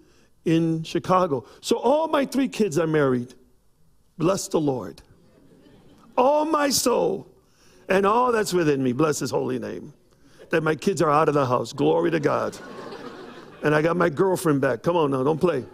in 0.44 0.82
Chicago. 0.82 1.44
So 1.60 1.76
all 1.78 2.08
my 2.08 2.24
three 2.24 2.48
kids 2.48 2.78
are 2.78 2.86
married. 2.86 3.34
Bless 4.18 4.48
the 4.48 4.60
Lord. 4.60 5.02
All 6.16 6.44
my 6.44 6.70
soul 6.70 7.26
and 7.88 8.06
all 8.06 8.30
that's 8.30 8.52
within 8.52 8.82
me, 8.82 8.92
bless 8.92 9.18
his 9.18 9.30
holy 9.30 9.58
name. 9.58 9.92
That 10.50 10.62
my 10.62 10.74
kids 10.74 11.00
are 11.00 11.10
out 11.10 11.28
of 11.28 11.34
the 11.34 11.46
house. 11.46 11.72
Glory 11.72 12.10
to 12.10 12.20
God. 12.20 12.56
And 13.62 13.74
I 13.74 13.82
got 13.82 13.96
my 13.96 14.08
girlfriend 14.08 14.60
back. 14.60 14.82
Come 14.82 14.96
on 14.96 15.10
now, 15.10 15.22
don't 15.22 15.40
play. 15.40 15.64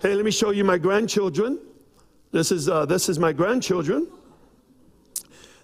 Hey, 0.00 0.14
let 0.14 0.24
me 0.24 0.30
show 0.30 0.50
you 0.50 0.64
my 0.64 0.78
grandchildren. 0.78 1.58
This 2.30 2.52
is, 2.52 2.68
uh, 2.68 2.84
this 2.86 3.08
is 3.08 3.18
my 3.18 3.32
grandchildren. 3.32 4.08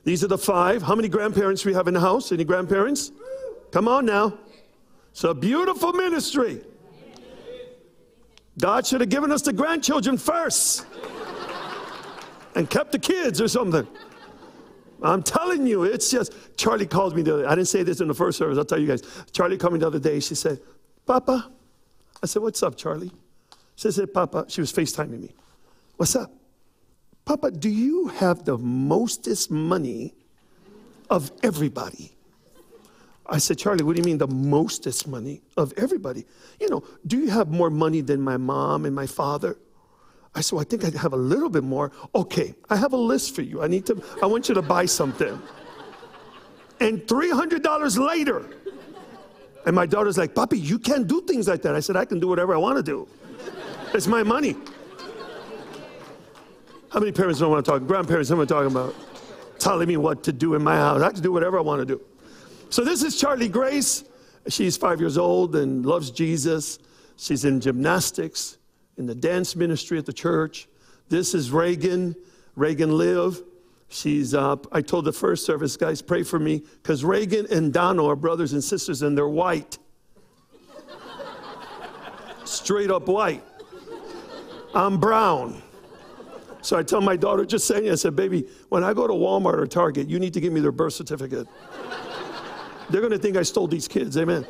These 0.04 0.22
are 0.24 0.28
the 0.28 0.38
five. 0.38 0.82
How 0.82 0.94
many 0.94 1.08
grandparents 1.08 1.64
we 1.64 1.72
have 1.74 1.88
in 1.88 1.94
the 1.94 2.00
house? 2.00 2.32
Any 2.32 2.44
grandparents? 2.44 3.10
Come 3.70 3.88
on 3.88 4.06
now. 4.06 4.38
It's 5.10 5.24
a 5.24 5.34
beautiful 5.34 5.92
ministry. 5.92 6.62
God 8.58 8.86
should 8.86 9.00
have 9.00 9.10
given 9.10 9.32
us 9.32 9.42
the 9.42 9.52
grandchildren 9.52 10.16
first 10.16 10.86
and 12.54 12.68
kept 12.68 12.92
the 12.92 12.98
kids 12.98 13.40
or 13.40 13.48
something. 13.48 13.86
I'm 15.02 15.22
telling 15.22 15.66
you, 15.66 15.84
it's 15.84 16.10
just, 16.10 16.32
Charlie 16.56 16.86
called 16.86 17.14
me 17.14 17.22
the 17.22 17.34
other 17.34 17.48
I 17.48 17.54
didn't 17.54 17.68
say 17.68 17.82
this 17.82 18.00
in 18.00 18.08
the 18.08 18.14
first 18.14 18.38
service, 18.38 18.56
I'll 18.56 18.64
tell 18.64 18.78
you 18.78 18.86
guys. 18.86 19.02
Charlie 19.32 19.58
called 19.58 19.74
me 19.74 19.78
the 19.80 19.86
other 19.86 19.98
day. 19.98 20.20
She 20.20 20.34
said, 20.34 20.60
Papa. 21.04 21.50
I 22.22 22.26
said, 22.26 22.42
What's 22.42 22.62
up, 22.62 22.76
Charlie? 22.76 23.10
She 23.76 23.90
said, 23.90 24.14
Papa, 24.14 24.46
she 24.48 24.60
was 24.60 24.72
FaceTiming 24.72 25.20
me. 25.20 25.34
What's 25.96 26.16
up? 26.16 26.32
Papa, 27.24 27.50
do 27.50 27.70
you 27.70 28.08
have 28.08 28.44
the 28.44 28.58
mostest 28.58 29.50
money 29.50 30.14
of 31.08 31.32
everybody? 31.42 32.14
I 33.26 33.38
said, 33.38 33.56
Charlie, 33.56 33.82
what 33.82 33.96
do 33.96 34.02
you 34.02 34.04
mean 34.04 34.18
the 34.18 34.28
mostest 34.28 35.08
money 35.08 35.40
of 35.56 35.72
everybody? 35.78 36.26
You 36.60 36.68
know, 36.68 36.84
do 37.06 37.18
you 37.18 37.30
have 37.30 37.48
more 37.48 37.70
money 37.70 38.02
than 38.02 38.20
my 38.20 38.36
mom 38.36 38.84
and 38.84 38.94
my 38.94 39.06
father? 39.06 39.56
I 40.34 40.42
said, 40.42 40.56
well, 40.56 40.60
I 40.60 40.64
think 40.64 40.84
I 40.84 40.98
have 40.98 41.14
a 41.14 41.16
little 41.16 41.48
bit 41.48 41.64
more. 41.64 41.92
Okay, 42.14 42.54
I 42.68 42.76
have 42.76 42.92
a 42.92 42.98
list 42.98 43.34
for 43.34 43.42
you. 43.42 43.62
I 43.62 43.68
need 43.68 43.86
to, 43.86 44.02
I 44.22 44.26
want 44.26 44.48
you 44.48 44.54
to 44.54 44.62
buy 44.62 44.84
something. 44.84 45.40
And 46.80 47.00
$300 47.06 48.06
later, 48.06 48.44
and 49.64 49.74
my 49.74 49.86
daughter's 49.86 50.18
like, 50.18 50.34
Papi, 50.34 50.62
you 50.62 50.78
can't 50.78 51.06
do 51.06 51.22
things 51.22 51.48
like 51.48 51.62
that. 51.62 51.74
I 51.74 51.80
said, 51.80 51.96
I 51.96 52.04
can 52.04 52.20
do 52.20 52.28
whatever 52.28 52.54
I 52.54 52.58
want 52.58 52.76
to 52.76 52.82
do. 52.82 53.08
It's 53.94 54.06
my 54.06 54.22
money. 54.22 54.56
How 56.94 57.00
many 57.00 57.10
parents 57.10 57.40
don't 57.40 57.50
want 57.50 57.64
to 57.64 57.70
talk? 57.72 57.88
Grandparents 57.88 58.28
don't 58.28 58.38
want 58.38 58.48
to 58.48 58.54
talk 58.54 58.66
about 58.70 58.94
telling 59.58 59.88
me 59.88 59.96
what 59.96 60.22
to 60.22 60.32
do 60.32 60.54
in 60.54 60.62
my 60.62 60.76
house. 60.76 61.02
I 61.02 61.10
can 61.10 61.22
do 61.22 61.32
whatever 61.32 61.58
I 61.58 61.60
want 61.60 61.80
to 61.80 61.84
do. 61.84 62.00
So 62.70 62.84
this 62.84 63.02
is 63.02 63.18
Charlie 63.18 63.48
Grace. 63.48 64.04
She's 64.46 64.76
five 64.76 65.00
years 65.00 65.18
old 65.18 65.56
and 65.56 65.84
loves 65.84 66.12
Jesus. 66.12 66.78
She's 67.16 67.44
in 67.44 67.60
gymnastics, 67.60 68.58
in 68.96 69.06
the 69.06 69.14
dance 69.16 69.56
ministry 69.56 69.98
at 69.98 70.06
the 70.06 70.12
church. 70.12 70.68
This 71.08 71.34
is 71.34 71.50
Reagan, 71.50 72.14
Reagan 72.54 72.96
Live. 72.96 73.42
She's 73.88 74.32
up. 74.32 74.68
I 74.70 74.80
told 74.80 75.04
the 75.04 75.12
first 75.12 75.44
service 75.44 75.76
guys, 75.76 76.00
pray 76.00 76.22
for 76.22 76.38
me, 76.38 76.62
because 76.80 77.02
Reagan 77.02 77.48
and 77.50 77.72
Dano 77.72 78.08
are 78.08 78.14
brothers 78.14 78.52
and 78.52 78.62
sisters, 78.62 79.02
and 79.02 79.18
they're 79.18 79.26
white. 79.26 79.78
Straight 82.44 82.92
up 82.92 83.08
white. 83.08 83.42
I'm 84.76 85.00
brown. 85.00 85.60
So 86.64 86.78
I 86.78 86.82
tell 86.82 87.02
my 87.02 87.14
daughter, 87.14 87.44
just 87.44 87.66
saying, 87.66 87.90
I 87.90 87.94
said, 87.94 88.16
baby, 88.16 88.48
when 88.70 88.82
I 88.84 88.94
go 88.94 89.06
to 89.06 89.12
Walmart 89.12 89.58
or 89.58 89.66
Target, 89.66 90.08
you 90.08 90.18
need 90.18 90.32
to 90.32 90.40
give 90.40 90.50
me 90.50 90.60
their 90.60 90.72
birth 90.72 90.94
certificate. 90.94 91.46
They're 92.88 93.02
going 93.02 93.12
to 93.12 93.18
think 93.18 93.36
I 93.36 93.42
stole 93.42 93.66
these 93.66 93.86
kids. 93.86 94.16
Amen. 94.16 94.46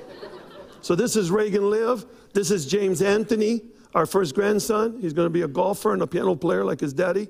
So 0.80 0.94
this 0.94 1.16
is 1.16 1.33
Reagan 1.33 1.68
Live. 1.71 2.06
This 2.33 2.52
is 2.52 2.66
James 2.66 3.02
Anthony, 3.02 3.62
our 3.94 4.06
first 4.06 4.37
grandson. 4.37 5.00
He's 5.00 5.12
going 5.12 5.26
to 5.26 5.30
be 5.30 5.42
a 5.42 5.49
golfer 5.49 5.92
and 5.92 6.02
a 6.02 6.06
piano 6.06 6.37
player 6.37 6.64
like 6.64 6.78
his 6.78 6.92
daddy. 6.92 7.26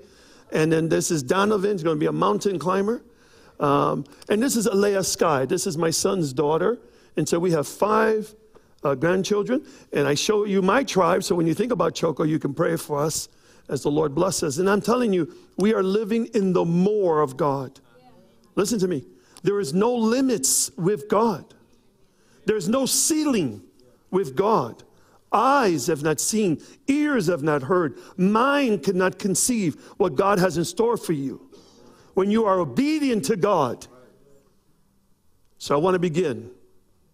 And 0.53 0.71
then 0.71 0.91
this 0.91 1.11
is 1.11 1.23
Donovan. 1.23 1.73
He's 1.73 1.83
going 1.83 1.97
to 1.97 2.01
be 2.01 2.07
a 2.07 2.13
mountain 2.13 2.59
climber. 2.59 3.03
Um, 3.61 4.05
and 4.29 4.43
this 4.43 4.55
is 4.55 4.67
Alea 4.67 5.03
Sky. 5.03 5.47
This 5.47 5.67
is 5.67 5.79
my 5.79 5.91
son's 5.91 6.35
daughter. 6.35 6.79
And 7.17 7.27
so 7.27 7.39
we 7.39 7.53
have 7.53 7.67
five 7.67 8.35
uh, 8.83 8.95
grandchildren. 8.95 9.65
And 9.95 10.07
I 10.07 10.13
show 10.13 10.45
you 10.45 10.61
my 10.61 10.85
tribe. 10.85 11.25
So 11.25 11.35
when 11.35 11.47
you 11.47 11.55
think 11.55 11.73
about 11.73 11.95
Choco, 11.95 12.25
you 12.25 12.39
can 12.39 12.53
pray 12.53 12.77
for 12.77 12.99
us 12.99 13.31
as 13.69 13.83
the 13.83 13.91
Lord 13.91 14.15
blesses. 14.15 14.59
And 14.59 14.69
I'm 14.69 14.81
telling 14.81 15.13
you, 15.13 15.35
we 15.57 15.73
are 15.75 15.83
living 15.83 16.27
in 16.35 16.53
the 16.53 16.65
more 16.65 17.21
of 17.21 17.37
God. 17.37 17.81
Listen 18.55 18.79
to 18.81 18.89
me. 18.89 19.05
There 19.43 19.61
is 19.61 19.75
no 19.75 19.95
limits 19.95 20.71
with 20.77 21.09
God. 21.09 21.55
There's 22.47 22.69
no 22.69 22.87
ceiling 22.87 23.63
with 24.11 24.37
God. 24.37 24.83
Eyes 25.33 25.89
have 25.89 26.03
not 26.03 26.21
seen, 26.21 26.63
ears 26.87 27.27
have 27.27 27.43
not 27.43 27.63
heard, 27.63 27.99
mind 28.17 28.85
cannot 28.85 29.19
conceive 29.19 29.75
what 29.97 30.15
God 30.15 30.39
has 30.39 30.57
in 30.57 30.65
store 30.65 30.97
for 30.97 31.13
you 31.13 31.51
when 32.15 32.31
you 32.31 32.45
are 32.45 32.61
obedient 32.61 33.25
to 33.27 33.37
God. 33.37 33.87
So 35.59 35.75
I 35.75 35.79
want 35.79 35.95
to 35.95 35.99
begin. 35.99 36.51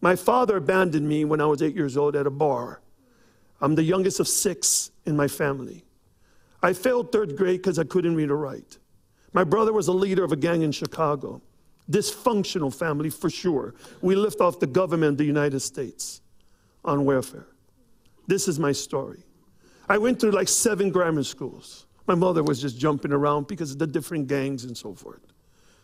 My 0.03 0.17
father 0.17 0.57
abandoned 0.59 1.09
me 1.09 1.25
when 1.25 1.41
I 1.41 1.47
was 1.47 1.63
eight 1.63 1.75
years 1.75 1.97
old 1.97 2.15
at 2.15 2.27
a 2.27 2.31
bar. 2.31 2.81
I'm 3.61 3.75
the 3.75 3.83
youngest 3.83 4.21
of 4.21 4.29
six 4.29 4.91
in 5.07 5.17
my 5.17 5.29
family. 5.29 5.85
I 6.63 6.73
failed 6.73 7.13
third 7.13 7.37
grade 7.37 7.61
because 7.61 7.79
I 7.79 7.85
couldn't 7.85 8.15
read 8.17 8.31
or 8.31 8.37
write. 8.37 8.79
My 9.33 9.45
brother 9.45 9.73
was 9.73 9.89
a 9.89 9.93
leader 9.93 10.25
of 10.25 10.33
a 10.33 10.37
gang 10.37 10.63
in 10.63 10.73
Chicago 10.73 11.41
dysfunctional 11.91 12.75
family 12.75 13.11
for 13.11 13.29
sure. 13.29 13.75
We 14.01 14.15
lift 14.15 14.41
off 14.41 14.61
the 14.61 14.67
government 14.67 15.13
of 15.13 15.19
the 15.19 15.25
United 15.25 15.61
States 15.61 16.23
on 16.85 17.05
welfare. 17.05 17.47
This 18.27 18.49
is 18.49 18.59
my 18.59 18.73
story. 18.73 19.25
I 19.89 19.99
went 19.99 20.21
through 20.21 20.31
like 20.31 20.49
seven 20.49 20.91
grammar 20.91 21.25
schools. 21.25 21.87
My 22.07 22.15
mother 22.15 22.43
was 22.43 22.61
just 22.61 22.79
jumping 22.79 23.13
around 23.13 23.49
because 23.49 23.73
of 23.73 23.79
the 23.79 23.87
different 23.87 24.29
gangs 24.29 24.65
and 24.65 24.77
so 24.77 24.95
forth. 24.95 25.21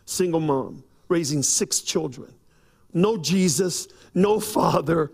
Single 0.05 0.39
mom, 0.39 0.83
raising 1.09 1.43
six 1.43 1.81
children. 1.81 2.33
No 2.93 3.17
Jesus, 3.17 3.87
no 4.13 4.39
father. 4.39 5.11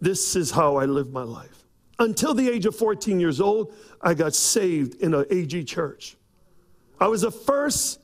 This 0.00 0.36
is 0.36 0.50
how 0.50 0.76
I 0.76 0.84
lived 0.84 1.12
my 1.12 1.22
life. 1.22 1.57
Until 1.98 2.34
the 2.34 2.48
age 2.48 2.66
of 2.66 2.76
14 2.76 3.18
years 3.18 3.40
old, 3.40 3.74
I 4.00 4.14
got 4.14 4.34
saved 4.34 5.00
in 5.02 5.14
an 5.14 5.26
AG 5.30 5.64
church. 5.64 6.16
I 7.00 7.08
was 7.08 7.22
the 7.22 7.30
first 7.30 8.00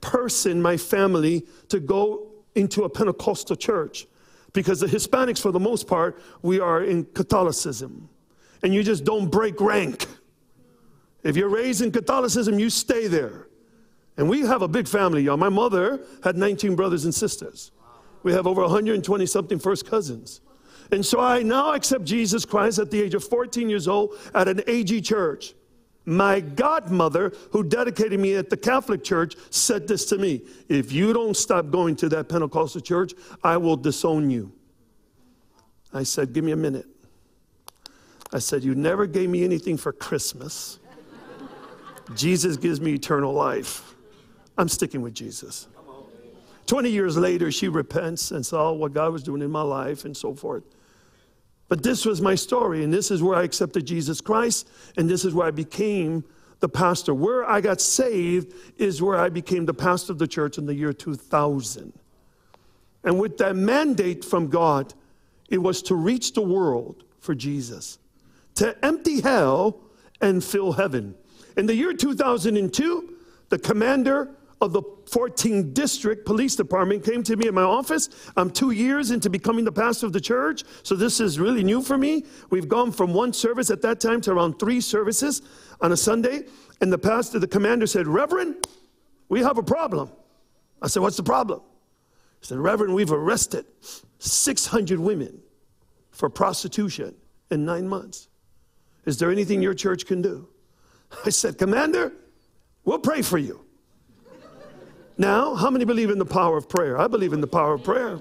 person, 0.00 0.60
my 0.60 0.76
family, 0.76 1.46
to 1.68 1.80
go 1.80 2.28
into 2.54 2.84
a 2.84 2.88
Pentecostal 2.88 3.56
church 3.56 4.06
because 4.52 4.80
the 4.80 4.86
Hispanics, 4.86 5.40
for 5.40 5.52
the 5.52 5.60
most 5.60 5.86
part, 5.86 6.20
we 6.42 6.60
are 6.60 6.82
in 6.82 7.04
Catholicism. 7.04 8.08
And 8.62 8.74
you 8.74 8.82
just 8.82 9.04
don't 9.04 9.30
break 9.30 9.60
rank. 9.60 10.06
If 11.22 11.36
you're 11.36 11.48
raised 11.48 11.82
in 11.82 11.92
Catholicism, 11.92 12.58
you 12.58 12.70
stay 12.70 13.06
there. 13.06 13.48
And 14.16 14.28
we 14.28 14.40
have 14.40 14.62
a 14.62 14.68
big 14.68 14.88
family, 14.88 15.22
y'all. 15.22 15.36
My 15.36 15.50
mother 15.50 16.00
had 16.24 16.36
19 16.36 16.74
brothers 16.74 17.04
and 17.04 17.14
sisters. 17.14 17.70
We 18.22 18.32
have 18.32 18.46
over 18.46 18.62
120 18.62 19.26
something 19.26 19.58
first 19.58 19.86
cousins. 19.86 20.40
And 20.90 21.04
so 21.04 21.20
I 21.20 21.42
now 21.42 21.74
accept 21.74 22.04
Jesus 22.04 22.44
Christ 22.44 22.78
at 22.78 22.90
the 22.90 23.02
age 23.02 23.14
of 23.14 23.24
14 23.24 23.68
years 23.68 23.88
old 23.88 24.16
at 24.34 24.48
an 24.48 24.62
AG 24.66 25.00
church. 25.02 25.54
My 26.08 26.38
godmother, 26.38 27.32
who 27.50 27.64
dedicated 27.64 28.20
me 28.20 28.36
at 28.36 28.48
the 28.48 28.56
Catholic 28.56 29.02
Church, 29.02 29.34
said 29.50 29.88
this 29.88 30.04
to 30.06 30.18
me 30.18 30.42
If 30.68 30.92
you 30.92 31.12
don't 31.12 31.36
stop 31.36 31.70
going 31.70 31.96
to 31.96 32.08
that 32.10 32.28
Pentecostal 32.28 32.80
church, 32.80 33.12
I 33.42 33.56
will 33.56 33.76
disown 33.76 34.30
you. 34.30 34.52
I 35.92 36.04
said, 36.04 36.32
Give 36.32 36.44
me 36.44 36.52
a 36.52 36.56
minute. 36.56 36.86
I 38.32 38.38
said, 38.38 38.62
You 38.62 38.76
never 38.76 39.06
gave 39.06 39.28
me 39.28 39.44
anything 39.44 39.76
for 39.76 39.92
Christmas. 39.92 40.78
Jesus 42.14 42.56
gives 42.56 42.80
me 42.80 42.94
eternal 42.94 43.32
life. 43.32 43.96
I'm 44.56 44.68
sticking 44.68 45.02
with 45.02 45.12
Jesus. 45.14 45.66
20 46.66 46.88
years 46.90 47.16
later, 47.16 47.50
she 47.50 47.68
repents 47.68 48.30
and 48.30 48.44
saw 48.44 48.72
what 48.72 48.92
God 48.92 49.12
was 49.12 49.22
doing 49.22 49.42
in 49.42 49.50
my 49.50 49.62
life 49.62 50.04
and 50.04 50.16
so 50.16 50.34
forth. 50.34 50.64
But 51.68 51.82
this 51.82 52.04
was 52.04 52.20
my 52.20 52.34
story, 52.34 52.84
and 52.84 52.92
this 52.92 53.10
is 53.10 53.22
where 53.22 53.36
I 53.36 53.42
accepted 53.42 53.86
Jesus 53.86 54.20
Christ, 54.20 54.68
and 54.96 55.10
this 55.10 55.24
is 55.24 55.34
where 55.34 55.46
I 55.46 55.50
became 55.50 56.24
the 56.60 56.68
pastor. 56.68 57.12
Where 57.12 57.48
I 57.48 57.60
got 57.60 57.80
saved 57.80 58.54
is 58.76 59.02
where 59.02 59.18
I 59.18 59.28
became 59.28 59.66
the 59.66 59.74
pastor 59.74 60.12
of 60.12 60.18
the 60.18 60.28
church 60.28 60.58
in 60.58 60.66
the 60.66 60.74
year 60.74 60.92
2000. 60.92 61.92
And 63.04 63.20
with 63.20 63.38
that 63.38 63.56
mandate 63.56 64.24
from 64.24 64.48
God, 64.48 64.94
it 65.48 65.58
was 65.58 65.82
to 65.82 65.94
reach 65.94 66.34
the 66.34 66.42
world 66.42 67.04
for 67.20 67.34
Jesus, 67.34 67.98
to 68.56 68.76
empty 68.84 69.20
hell 69.20 69.80
and 70.20 70.42
fill 70.42 70.72
heaven. 70.72 71.14
In 71.56 71.66
the 71.66 71.74
year 71.74 71.92
2002, 71.92 73.14
the 73.48 73.58
commander 73.58 74.30
of 74.60 74.72
the 74.72 74.82
14th 74.82 75.74
district 75.74 76.24
police 76.24 76.56
department 76.56 77.04
came 77.04 77.22
to 77.22 77.36
me 77.36 77.48
in 77.48 77.54
my 77.54 77.62
office. 77.62 78.08
I'm 78.36 78.50
two 78.50 78.70
years 78.70 79.10
into 79.10 79.28
becoming 79.28 79.64
the 79.64 79.72
pastor 79.72 80.06
of 80.06 80.12
the 80.12 80.20
church, 80.20 80.64
so 80.82 80.94
this 80.94 81.20
is 81.20 81.38
really 81.38 81.62
new 81.62 81.82
for 81.82 81.98
me. 81.98 82.24
We've 82.50 82.68
gone 82.68 82.90
from 82.90 83.12
one 83.12 83.32
service 83.32 83.70
at 83.70 83.82
that 83.82 84.00
time 84.00 84.20
to 84.22 84.32
around 84.32 84.58
three 84.58 84.80
services 84.80 85.42
on 85.80 85.92
a 85.92 85.96
Sunday. 85.96 86.44
And 86.80 86.92
the 86.92 86.98
pastor, 86.98 87.38
the 87.38 87.46
commander 87.46 87.86
said, 87.86 88.06
Reverend, 88.06 88.66
we 89.28 89.42
have 89.42 89.58
a 89.58 89.62
problem. 89.62 90.10
I 90.80 90.88
said, 90.88 91.02
What's 91.02 91.16
the 91.16 91.22
problem? 91.22 91.60
He 92.40 92.46
said, 92.46 92.58
Reverend, 92.58 92.94
we've 92.94 93.12
arrested 93.12 93.66
600 94.18 94.98
women 94.98 95.40
for 96.10 96.30
prostitution 96.30 97.14
in 97.50 97.64
nine 97.64 97.88
months. 97.88 98.28
Is 99.04 99.18
there 99.18 99.30
anything 99.30 99.62
your 99.62 99.74
church 99.74 100.06
can 100.06 100.22
do? 100.22 100.48
I 101.24 101.30
said, 101.30 101.58
Commander, 101.58 102.12
we'll 102.84 102.98
pray 102.98 103.22
for 103.22 103.38
you. 103.38 103.65
Now, 105.18 105.54
how 105.54 105.70
many 105.70 105.84
believe 105.84 106.10
in 106.10 106.18
the 106.18 106.26
power 106.26 106.56
of 106.56 106.68
prayer? 106.68 106.98
I 106.98 107.06
believe 107.06 107.32
in 107.32 107.40
the 107.40 107.46
power 107.46 107.74
of 107.74 107.84
prayer. 107.84 108.20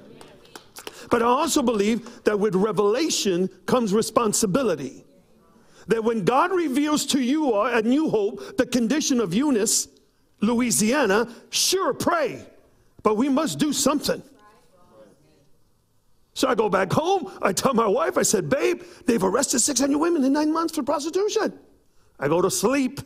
But 1.09 1.21
I 1.21 1.25
also 1.25 1.61
believe 1.61 2.23
that 2.23 2.39
with 2.39 2.55
revelation 2.55 3.49
comes 3.65 3.93
responsibility. 3.93 5.03
That 5.87 6.03
when 6.03 6.23
God 6.23 6.51
reveals 6.51 7.05
to 7.07 7.21
you 7.21 7.63
at 7.65 7.85
New 7.85 8.09
Hope 8.09 8.57
the 8.57 8.65
condition 8.65 9.19
of 9.19 9.33
Eunice, 9.33 9.87
Louisiana, 10.41 11.31
sure, 11.49 11.93
pray, 11.93 12.45
but 13.03 13.17
we 13.17 13.29
must 13.29 13.59
do 13.59 13.71
something. 13.71 14.23
So 16.33 16.49
I 16.49 16.55
go 16.55 16.69
back 16.69 16.91
home. 16.91 17.31
I 17.41 17.53
tell 17.53 17.73
my 17.73 17.87
wife, 17.87 18.17
I 18.17 18.23
said, 18.23 18.49
Babe, 18.49 18.81
they've 19.05 19.23
arrested 19.23 19.59
600 19.59 19.97
women 19.97 20.23
in 20.23 20.33
nine 20.33 20.51
months 20.51 20.75
for 20.75 20.83
prostitution. 20.83 21.57
I 22.19 22.27
go 22.27 22.41
to 22.41 22.51
sleep. 22.51 22.99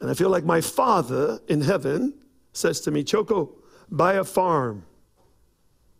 And 0.00 0.10
I 0.10 0.14
feel 0.14 0.30
like 0.30 0.44
my 0.44 0.60
father 0.60 1.40
in 1.48 1.60
heaven 1.60 2.14
says 2.54 2.80
to 2.80 2.90
me, 2.90 3.04
Choco, 3.04 3.52
buy 3.90 4.14
a 4.14 4.24
farm. 4.24 4.84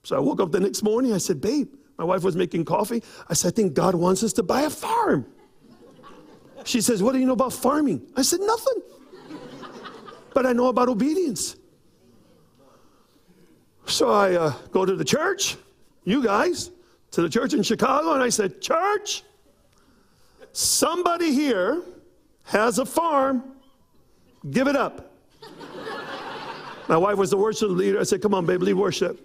So 0.04 0.16
I 0.16 0.20
woke 0.20 0.40
up 0.40 0.52
the 0.52 0.60
next 0.60 0.82
morning. 0.82 1.12
I 1.12 1.18
said, 1.18 1.40
Babe, 1.40 1.68
my 1.98 2.04
wife 2.04 2.22
was 2.22 2.36
making 2.36 2.64
coffee. 2.64 3.02
I 3.28 3.34
said, 3.34 3.48
I 3.48 3.56
think 3.56 3.74
God 3.74 3.94
wants 3.94 4.22
us 4.22 4.32
to 4.34 4.42
buy 4.42 4.62
a 4.62 4.70
farm. 4.70 5.26
She 6.64 6.80
says, 6.80 7.02
What 7.02 7.12
do 7.12 7.18
you 7.18 7.26
know 7.26 7.32
about 7.32 7.52
farming? 7.52 8.06
I 8.16 8.22
said, 8.22 8.40
Nothing. 8.40 8.82
But 10.32 10.46
I 10.46 10.52
know 10.52 10.68
about 10.68 10.88
obedience. 10.88 11.56
So 13.86 14.10
I 14.10 14.34
uh, 14.34 14.50
go 14.72 14.84
to 14.84 14.96
the 14.96 15.04
church, 15.04 15.56
you 16.04 16.22
guys, 16.22 16.70
to 17.12 17.22
the 17.22 17.28
church 17.28 17.54
in 17.54 17.62
Chicago, 17.62 18.12
and 18.12 18.22
I 18.22 18.30
said, 18.30 18.60
Church, 18.60 19.22
somebody 20.52 21.32
here 21.32 21.82
has 22.44 22.78
a 22.78 22.86
farm, 22.86 23.44
give 24.50 24.66
it 24.66 24.76
up. 24.76 25.13
My 26.88 26.96
wife 26.96 27.16
was 27.16 27.30
the 27.30 27.36
worship 27.36 27.70
leader. 27.70 28.00
I 28.00 28.02
said, 28.02 28.20
Come 28.20 28.34
on, 28.34 28.46
babe, 28.46 28.62
lead 28.62 28.74
worship. 28.74 29.20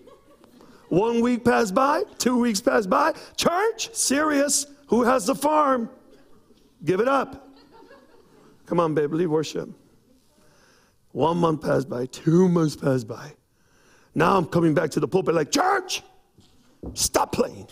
One 0.90 1.22
week 1.22 1.46
passed 1.46 1.76
by, 1.76 2.04
two 2.18 2.40
weeks 2.40 2.62
passed 2.62 2.90
by. 2.90 3.14
Church, 3.38 3.94
serious. 3.94 4.66
Who 4.88 5.04
has 5.04 5.26
the 5.26 5.36
farm? 5.36 5.90
Give 6.84 7.00
it 7.00 7.08
up. 7.08 7.48
Come 8.66 8.80
on, 8.80 8.94
babe, 8.94 9.14
lead 9.14 9.28
worship. 9.28 9.70
One 11.12 11.38
month 11.38 11.62
passed 11.62 11.90
by, 11.90 12.06
two 12.08 12.50
months 12.50 12.76
passed 12.76 13.08
by. 13.08 13.34
Now 14.16 14.38
I'm 14.38 14.46
coming 14.46 14.74
back 14.74 14.90
to 14.92 15.00
the 15.00 15.08
pulpit 15.08 15.36
like, 15.36 15.52
Church, 15.52 16.02
stop 16.94 17.32
playing. 17.32 17.68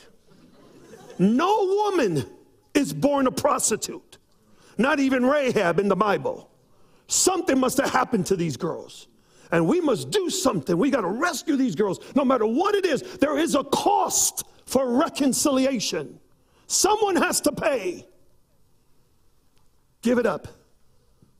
No 1.17 1.65
woman 1.65 2.25
is 2.73 2.93
born 2.93 3.25
a 3.25 3.31
prostitute, 3.31 4.17
not 4.77 4.99
even 4.99 5.25
Rahab 5.25 5.79
in 5.79 5.87
the 5.87 5.95
Bible. 5.95 6.49
Something 7.07 7.59
must 7.59 7.77
have 7.77 7.89
happened 7.89 8.25
to 8.27 8.35
these 8.35 8.57
girls. 8.57 9.07
And 9.51 9.67
we 9.67 9.79
must 9.79 10.09
do 10.09 10.29
something. 10.29 10.77
We 10.77 10.89
got 10.89 11.01
to 11.01 11.07
rescue 11.07 11.55
these 11.55 11.75
girls. 11.75 11.99
No 12.15 12.25
matter 12.25 12.45
what 12.45 12.75
it 12.75 12.85
is, 12.85 13.01
there 13.17 13.37
is 13.37 13.55
a 13.55 13.63
cost 13.63 14.43
for 14.65 14.97
reconciliation. 14.97 16.19
Someone 16.67 17.15
has 17.15 17.39
to 17.41 17.51
pay. 17.51 18.05
Give 20.01 20.17
it 20.17 20.25
up. 20.25 20.47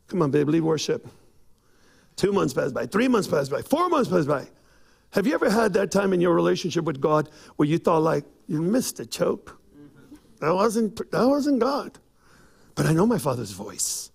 Come 0.07 0.21
on, 0.21 0.31
babe, 0.31 0.47
lead 0.47 0.61
worship. 0.61 1.07
Two 2.15 2.31
months 2.31 2.53
passed 2.53 2.73
by, 2.73 2.85
three 2.85 3.07
months 3.07 3.27
passed 3.27 3.51
by, 3.51 3.61
four 3.61 3.89
months 3.89 4.09
passed 4.09 4.27
by. 4.27 4.47
Have 5.11 5.27
you 5.27 5.33
ever 5.33 5.49
had 5.49 5.73
that 5.73 5.91
time 5.91 6.13
in 6.13 6.21
your 6.21 6.33
relationship 6.33 6.83
with 6.85 6.99
God 6.99 7.29
where 7.55 7.67
you 7.67 7.77
thought 7.77 8.03
like 8.03 8.25
you 8.47 8.61
missed 8.61 8.99
a 8.99 9.05
choke? 9.05 9.59
That 10.39 10.53
wasn't 10.53 11.11
that 11.11 11.27
wasn't 11.27 11.59
God. 11.59 11.97
But 12.75 12.85
I 12.85 12.93
know 12.93 13.05
my 13.05 13.17
father's 13.17 13.51
voice. 13.51 14.11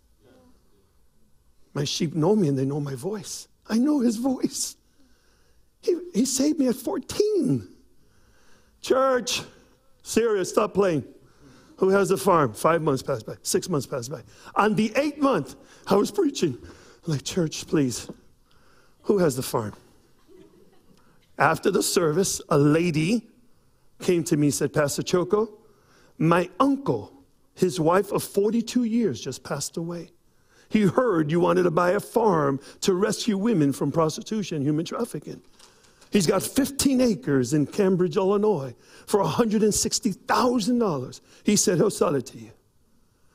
My 1.75 1.85
sheep 1.85 2.15
know 2.15 2.37
me 2.37 2.49
and 2.49 2.59
they 2.59 2.65
know 2.65 2.81
my 2.81 2.95
voice. 2.95 3.49
I 3.73 3.79
know 3.79 4.01
his 4.01 4.17
voice. 4.17 4.77
He, 5.81 5.97
he 6.13 6.27
saved 6.27 6.59
me 6.59 6.69
at 6.69 6.77
14. 6.77 7.67
Church, 8.83 9.41
serious, 10.03 10.51
stop 10.51 10.75
playing. 10.75 11.05
Who 11.79 11.89
has 11.89 12.11
a 12.11 12.19
farm? 12.19 12.53
Five 12.53 12.83
months 12.83 13.03
passed 13.03 13.25
by, 13.25 13.37
six 13.41 13.71
months 13.71 13.87
passed 13.87 14.11
by. 14.11 14.25
On 14.57 14.75
the 14.75 14.93
eighth 14.95 15.17
month, 15.17 15.57
I 15.87 15.95
was 15.95 16.11
preaching. 16.11 16.59
I'm 16.63 17.13
like, 17.13 17.23
church, 17.23 17.67
please, 17.67 18.11
who 19.05 19.17
has 19.19 19.37
the 19.37 19.43
farm? 19.43 19.73
After 21.39 21.71
the 21.71 21.83
service, 21.83 22.43
a 22.51 22.59
lady 22.59 23.27
came 24.03 24.23
to 24.25 24.37
me 24.37 24.49
and 24.49 24.55
said, 24.55 24.75
Pastor 24.75 25.03
Choco, 25.03 25.49
my 26.19 26.51
uncle, 26.61 27.11
his 27.55 27.81
wife 27.81 28.13
of 28.13 28.23
42 28.23 28.85
years, 28.85 29.19
just 29.19 29.43
passed 29.43 29.79
away. 29.79 30.11
He 30.73 30.83
heard 30.87 31.31
you 31.31 31.39
wanted 31.39 31.65
to 31.65 31.71
buy 31.71 31.91
a 31.91 32.01
farm 32.01 32.59
to 32.81 32.95
rescue 32.95 33.37
women 33.37 33.75
from 33.75 33.93
prostitution, 33.93 34.63
human 34.63 34.87
trafficking. 34.87 35.43
He's 36.11 36.27
got 36.27 36.43
15 36.43 36.99
acres 37.03 37.53
in 37.53 37.67
Cambridge, 37.67 38.17
Illinois 38.17 38.75
for 39.07 39.23
$160,000. 39.23 41.21
He 41.45 41.57
said 41.57 41.77
he'll 41.77 41.91
sell 41.91 42.15
it 42.15 42.25
to 42.27 42.39
you. 42.39 42.53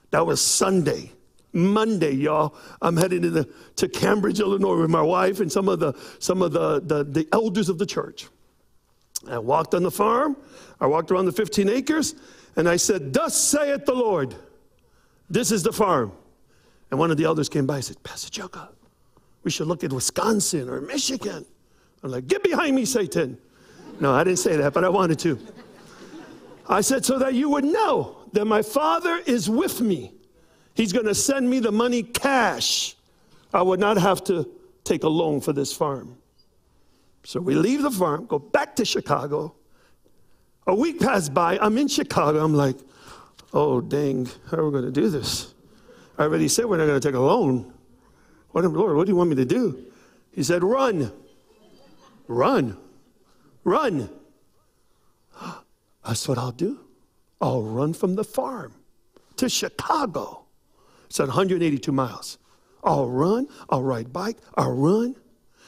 That 0.09 0.25
was 0.25 0.41
Sunday. 0.41 1.11
Monday, 1.53 2.13
y'all, 2.13 2.55
I'm 2.81 2.97
heading 2.97 3.21
to, 3.21 3.29
the, 3.29 3.49
to 3.75 3.87
Cambridge, 3.87 4.39
Illinois 4.39 4.81
with 4.81 4.89
my 4.89 5.03
wife 5.03 5.39
and 5.39 5.51
some 5.51 5.69
of, 5.69 5.79
the, 5.79 5.93
some 6.17 6.41
of 6.41 6.53
the, 6.53 6.81
the, 6.81 7.03
the 7.03 7.27
elders 7.31 7.69
of 7.69 7.77
the 7.77 7.85
church. 7.85 8.29
I 9.29 9.37
walked 9.37 9.75
on 9.75 9.83
the 9.83 9.91
farm. 9.91 10.37
I 10.79 10.87
walked 10.87 11.11
around 11.11 11.25
the 11.25 11.31
15 11.31 11.69
acres 11.69 12.15
and 12.55 12.67
I 12.67 12.77
said, 12.77 13.13
Thus 13.13 13.37
saith 13.37 13.85
the 13.85 13.93
Lord, 13.93 14.33
this 15.29 15.51
is 15.51 15.61
the 15.61 15.73
farm. 15.73 16.11
And 16.89 16.99
one 16.99 17.11
of 17.11 17.17
the 17.17 17.25
elders 17.25 17.49
came 17.49 17.65
by 17.65 17.75
and 17.75 17.85
said, 17.85 18.01
Pastor 18.03 18.29
Choco, 18.29 18.69
we 19.43 19.51
should 19.51 19.67
look 19.67 19.83
at 19.83 19.91
Wisconsin 19.91 20.69
or 20.69 20.81
Michigan. 20.81 21.45
I'm 22.03 22.11
like, 22.11 22.27
get 22.27 22.43
behind 22.43 22.75
me, 22.75 22.85
Satan. 22.85 23.37
No, 23.99 24.13
I 24.13 24.23
didn't 24.23 24.39
say 24.39 24.55
that, 24.57 24.73
but 24.73 24.83
I 24.83 24.89
wanted 24.89 25.19
to. 25.19 25.39
I 26.69 26.81
said, 26.81 27.05
so 27.05 27.17
that 27.19 27.33
you 27.33 27.49
would 27.49 27.63
know 27.63 28.17
that 28.33 28.45
my 28.45 28.61
father 28.61 29.21
is 29.25 29.49
with 29.49 29.81
me. 29.81 30.13
He's 30.75 30.93
going 30.93 31.05
to 31.05 31.15
send 31.15 31.49
me 31.49 31.59
the 31.59 31.71
money 31.71 32.03
cash. 32.03 32.95
I 33.53 33.61
would 33.61 33.79
not 33.79 33.97
have 33.97 34.23
to 34.25 34.49
take 34.83 35.03
a 35.03 35.09
loan 35.09 35.41
for 35.41 35.53
this 35.53 35.73
farm. 35.73 36.17
So 37.23 37.39
we 37.41 37.55
leave 37.55 37.81
the 37.81 37.91
farm, 37.91 38.25
go 38.25 38.39
back 38.39 38.75
to 38.77 38.85
Chicago. 38.85 39.55
A 40.67 40.75
week 40.75 40.99
passed 40.99 41.33
by. 41.33 41.57
I'm 41.59 41.77
in 41.77 41.87
Chicago. 41.87 42.43
I'm 42.43 42.53
like, 42.53 42.77
oh, 43.53 43.81
dang, 43.81 44.29
how 44.51 44.57
are 44.57 44.65
we 44.65 44.71
going 44.71 44.85
to 44.85 44.91
do 44.91 45.09
this? 45.09 45.53
I 46.17 46.23
already 46.23 46.47
said 46.47 46.65
we're 46.65 46.77
not 46.77 46.87
going 46.87 46.99
to 46.99 47.07
take 47.07 47.15
a 47.15 47.19
loan. 47.19 47.73
What, 48.51 48.63
Lord, 48.65 48.95
what 48.95 49.05
do 49.05 49.11
you 49.11 49.15
want 49.15 49.29
me 49.29 49.35
to 49.35 49.45
do? 49.45 49.85
He 50.31 50.43
said, 50.43 50.63
run. 50.63 51.11
Run. 52.27 52.77
Run. 53.63 54.09
That's 56.05 56.27
what 56.27 56.37
I'll 56.37 56.51
do. 56.51 56.79
I'll 57.39 57.61
run 57.61 57.93
from 57.93 58.15
the 58.15 58.23
farm 58.23 58.73
to 59.35 59.49
Chicago. 59.49 60.45
It's 61.07 61.19
at 61.19 61.27
182 61.27 61.91
miles. 61.91 62.37
I'll 62.83 63.09
run, 63.09 63.47
I'll 63.69 63.83
ride 63.83 64.11
bike, 64.13 64.37
I'll 64.55 64.71
run. 64.71 65.15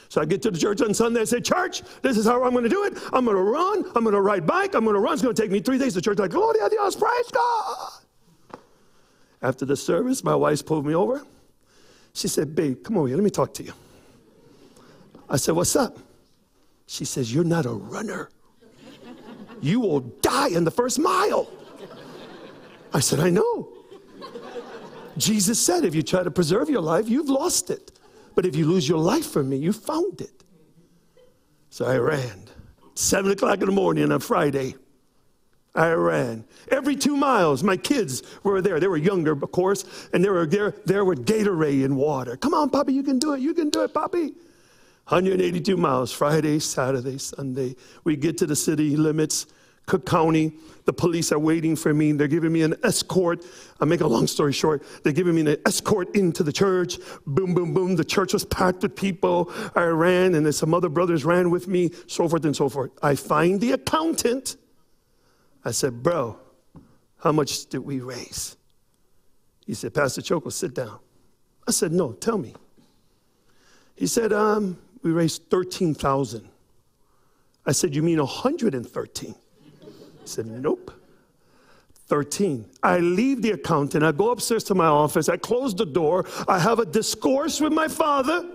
So 0.08 0.20
I 0.20 0.24
get 0.24 0.42
to 0.42 0.50
the 0.50 0.58
church 0.58 0.82
on 0.82 0.92
Sunday. 0.92 1.20
I 1.20 1.24
say, 1.24 1.40
Church, 1.40 1.82
this 2.02 2.16
is 2.16 2.26
how 2.26 2.42
I'm 2.42 2.50
going 2.50 2.64
to 2.64 2.68
do 2.70 2.84
it. 2.84 2.98
I'm 3.12 3.24
going 3.24 3.36
to 3.36 3.42
run. 3.42 3.84
I'm 3.94 4.02
going 4.02 4.14
to 4.14 4.20
ride 4.20 4.44
bike. 4.44 4.74
I'm 4.74 4.82
going 4.82 4.94
to 4.94 5.00
run. 5.00 5.12
It's 5.12 5.22
going 5.22 5.34
to 5.34 5.40
take 5.40 5.52
me 5.52 5.60
three 5.60 5.78
days. 5.78 5.94
The 5.94 6.00
church 6.00 6.18
like, 6.18 6.32
Gloria 6.32 6.68
Dios, 6.68 6.96
praise 6.96 7.30
God. 7.30 7.99
After 9.42 9.64
the 9.64 9.76
service, 9.76 10.22
my 10.22 10.34
wife 10.34 10.64
pulled 10.64 10.86
me 10.86 10.94
over. 10.94 11.22
She 12.12 12.28
said, 12.28 12.54
Babe, 12.54 12.82
come 12.82 12.98
over 12.98 13.08
here. 13.08 13.16
Let 13.16 13.24
me 13.24 13.30
talk 13.30 13.54
to 13.54 13.62
you. 13.62 13.72
I 15.28 15.36
said, 15.36 15.54
What's 15.54 15.76
up? 15.76 15.98
She 16.86 17.04
says, 17.04 17.32
You're 17.32 17.44
not 17.44 17.66
a 17.66 17.70
runner. 17.70 18.30
You 19.60 19.80
will 19.80 20.00
die 20.00 20.48
in 20.48 20.64
the 20.64 20.70
first 20.70 20.98
mile. 20.98 21.48
I 22.92 23.00
said, 23.00 23.20
I 23.20 23.30
know. 23.30 23.68
Jesus 25.16 25.58
said, 25.58 25.84
If 25.84 25.94
you 25.94 26.02
try 26.02 26.22
to 26.22 26.30
preserve 26.30 26.68
your 26.68 26.82
life, 26.82 27.08
you've 27.08 27.30
lost 27.30 27.70
it. 27.70 27.92
But 28.34 28.46
if 28.46 28.56
you 28.56 28.66
lose 28.66 28.88
your 28.88 28.98
life 28.98 29.26
for 29.26 29.42
me, 29.42 29.56
you 29.56 29.72
found 29.72 30.20
it. 30.20 30.44
So 31.70 31.86
I 31.86 31.96
ran. 31.96 32.44
Seven 32.94 33.30
o'clock 33.30 33.60
in 33.60 33.66
the 33.66 33.72
morning 33.72 34.10
on 34.10 34.20
Friday. 34.20 34.74
I 35.74 35.90
ran. 35.92 36.44
Every 36.70 36.96
two 36.96 37.16
miles, 37.16 37.62
my 37.62 37.76
kids 37.76 38.22
were 38.42 38.60
there. 38.60 38.80
They 38.80 38.88
were 38.88 38.96
younger, 38.96 39.32
of 39.32 39.52
course, 39.52 39.84
and 40.12 40.24
they 40.24 40.28
were 40.28 40.46
there, 40.46 40.74
there 40.84 41.04
with 41.04 41.26
Gatorade 41.26 41.84
and 41.84 41.96
water. 41.96 42.36
Come 42.36 42.54
on, 42.54 42.70
Poppy, 42.70 42.92
you 42.92 43.02
can 43.02 43.18
do 43.18 43.34
it. 43.34 43.40
You 43.40 43.54
can 43.54 43.70
do 43.70 43.82
it, 43.82 43.94
Poppy. 43.94 44.34
182 45.08 45.76
miles, 45.76 46.12
Friday, 46.12 46.58
Saturday, 46.58 47.18
Sunday. 47.18 47.76
We 48.04 48.16
get 48.16 48.38
to 48.38 48.46
the 48.46 48.56
city 48.56 48.96
limits, 48.96 49.46
Cook 49.86 50.06
County. 50.06 50.52
The 50.84 50.92
police 50.92 51.30
are 51.32 51.38
waiting 51.38 51.76
for 51.76 51.94
me. 51.94 52.12
They're 52.12 52.28
giving 52.28 52.52
me 52.52 52.62
an 52.62 52.74
escort. 52.82 53.44
I 53.80 53.84
make 53.84 54.00
a 54.00 54.06
long 54.06 54.26
story 54.26 54.52
short. 54.52 54.84
They're 55.02 55.12
giving 55.12 55.34
me 55.34 55.52
an 55.52 55.56
escort 55.66 56.14
into 56.16 56.42
the 56.42 56.52
church. 56.52 56.98
Boom, 57.26 57.54
boom, 57.54 57.74
boom. 57.74 57.96
The 57.96 58.04
church 58.04 58.32
was 58.32 58.44
packed 58.44 58.82
with 58.82 58.94
people. 58.96 59.52
I 59.74 59.84
ran, 59.84 60.34
and 60.34 60.46
then 60.46 60.52
some 60.52 60.74
other 60.74 60.88
brothers 60.88 61.24
ran 61.24 61.50
with 61.50 61.68
me, 61.68 61.90
so 62.06 62.28
forth 62.28 62.44
and 62.44 62.54
so 62.54 62.68
forth. 62.68 62.90
I 63.02 63.14
find 63.14 63.60
the 63.60 63.72
accountant. 63.72 64.56
I 65.64 65.70
said, 65.72 66.02
Bro, 66.02 66.38
how 67.18 67.32
much 67.32 67.66
did 67.66 67.80
we 67.80 68.00
raise? 68.00 68.56
He 69.66 69.74
said, 69.74 69.94
Pastor 69.94 70.22
Choco, 70.22 70.50
sit 70.50 70.74
down. 70.74 70.98
I 71.68 71.70
said, 71.70 71.92
No, 71.92 72.12
tell 72.12 72.38
me. 72.38 72.54
He 73.94 74.06
said, 74.06 74.32
um, 74.32 74.78
We 75.02 75.10
raised 75.10 75.50
13,000. 75.50 76.48
I 77.66 77.72
said, 77.72 77.94
You 77.94 78.02
mean 78.02 78.18
113? 78.18 79.34
He 79.34 79.36
said, 80.24 80.46
Nope. 80.46 80.92
13. 82.06 82.68
I 82.82 82.98
leave 82.98 83.40
the 83.40 83.52
accountant. 83.52 84.02
I 84.02 84.10
go 84.10 84.32
upstairs 84.32 84.64
to 84.64 84.74
my 84.74 84.86
office. 84.86 85.28
I 85.28 85.36
close 85.36 85.76
the 85.76 85.86
door. 85.86 86.26
I 86.48 86.58
have 86.58 86.80
a 86.80 86.84
discourse 86.84 87.60
with 87.60 87.72
my 87.72 87.86
father. 87.86 88.50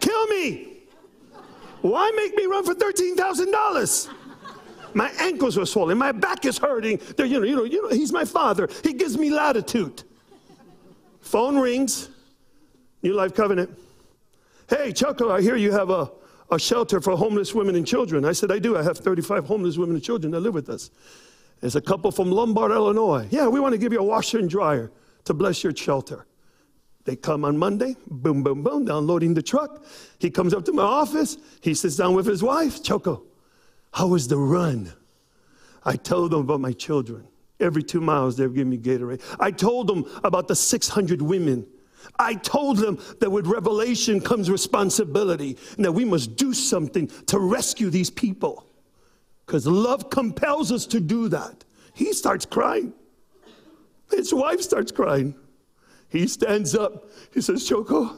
Kill 0.00 0.26
me. 0.28 0.78
Why 1.82 2.10
make 2.16 2.34
me 2.34 2.46
run 2.46 2.64
for 2.64 2.74
$13,000? 2.74 4.14
My 4.98 5.10
ankles 5.20 5.56
were 5.56 5.64
swollen. 5.64 5.96
My 5.96 6.10
back 6.10 6.44
is 6.44 6.58
hurting. 6.58 6.98
They're, 7.16 7.24
you 7.24 7.38
know, 7.38 7.46
you 7.46 7.54
know, 7.54 7.62
you 7.62 7.82
know, 7.82 7.90
he's 7.90 8.12
my 8.12 8.24
father. 8.24 8.68
He 8.82 8.92
gives 8.92 9.16
me 9.16 9.30
latitude. 9.30 10.02
Phone 11.20 11.56
rings. 11.56 12.08
New 13.04 13.12
Life 13.12 13.32
Covenant. 13.32 13.78
Hey, 14.68 14.92
Choco, 14.92 15.30
I 15.30 15.40
hear 15.40 15.54
you 15.54 15.70
have 15.70 15.90
a, 15.90 16.10
a 16.50 16.58
shelter 16.58 17.00
for 17.00 17.16
homeless 17.16 17.54
women 17.54 17.76
and 17.76 17.86
children. 17.86 18.24
I 18.24 18.32
said, 18.32 18.50
I 18.50 18.58
do. 18.58 18.76
I 18.76 18.82
have 18.82 18.98
35 18.98 19.44
homeless 19.44 19.78
women 19.78 19.94
and 19.94 20.04
children 20.04 20.32
that 20.32 20.40
live 20.40 20.54
with 20.54 20.68
us. 20.68 20.90
There's 21.60 21.76
a 21.76 21.80
couple 21.80 22.10
from 22.10 22.32
Lombard, 22.32 22.72
Illinois. 22.72 23.28
Yeah, 23.30 23.46
we 23.46 23.60
want 23.60 23.74
to 23.74 23.78
give 23.78 23.92
you 23.92 24.00
a 24.00 24.02
washer 24.04 24.40
and 24.40 24.50
dryer 24.50 24.90
to 25.26 25.32
bless 25.32 25.62
your 25.62 25.76
shelter. 25.76 26.26
They 27.04 27.14
come 27.14 27.44
on 27.44 27.56
Monday, 27.56 27.94
boom, 28.08 28.42
boom, 28.42 28.64
boom, 28.64 28.84
downloading 28.84 29.32
the 29.32 29.42
truck. 29.42 29.84
He 30.18 30.28
comes 30.28 30.52
up 30.52 30.64
to 30.64 30.72
my 30.72 30.82
office. 30.82 31.36
He 31.60 31.72
sits 31.72 31.94
down 31.94 32.14
with 32.14 32.26
his 32.26 32.42
wife. 32.42 32.82
Choco, 32.82 33.27
how 33.92 34.08
was 34.08 34.28
the 34.28 34.38
run? 34.38 34.92
I 35.84 35.96
told 35.96 36.32
them 36.32 36.40
about 36.40 36.60
my 36.60 36.72
children. 36.72 37.26
Every 37.60 37.82
two 37.82 38.00
miles, 38.00 38.36
they 38.36 38.46
were 38.46 38.52
giving 38.52 38.70
me 38.70 38.78
Gatorade. 38.78 39.22
I 39.40 39.50
told 39.50 39.88
them 39.88 40.04
about 40.22 40.48
the 40.48 40.54
600 40.54 41.20
women. 41.22 41.66
I 42.18 42.34
told 42.34 42.78
them 42.78 42.98
that 43.20 43.30
with 43.30 43.46
revelation 43.46 44.20
comes 44.20 44.50
responsibility 44.50 45.56
and 45.76 45.84
that 45.84 45.92
we 45.92 46.04
must 46.04 46.36
do 46.36 46.54
something 46.54 47.08
to 47.26 47.38
rescue 47.38 47.90
these 47.90 48.10
people 48.10 48.64
because 49.44 49.66
love 49.66 50.10
compels 50.10 50.70
us 50.70 50.86
to 50.86 51.00
do 51.00 51.28
that. 51.28 51.64
He 51.94 52.12
starts 52.12 52.46
crying. 52.46 52.92
His 54.10 54.32
wife 54.32 54.60
starts 54.60 54.92
crying. 54.92 55.34
He 56.08 56.26
stands 56.28 56.74
up. 56.74 57.08
He 57.32 57.40
says, 57.40 57.66
Choco, 57.66 58.16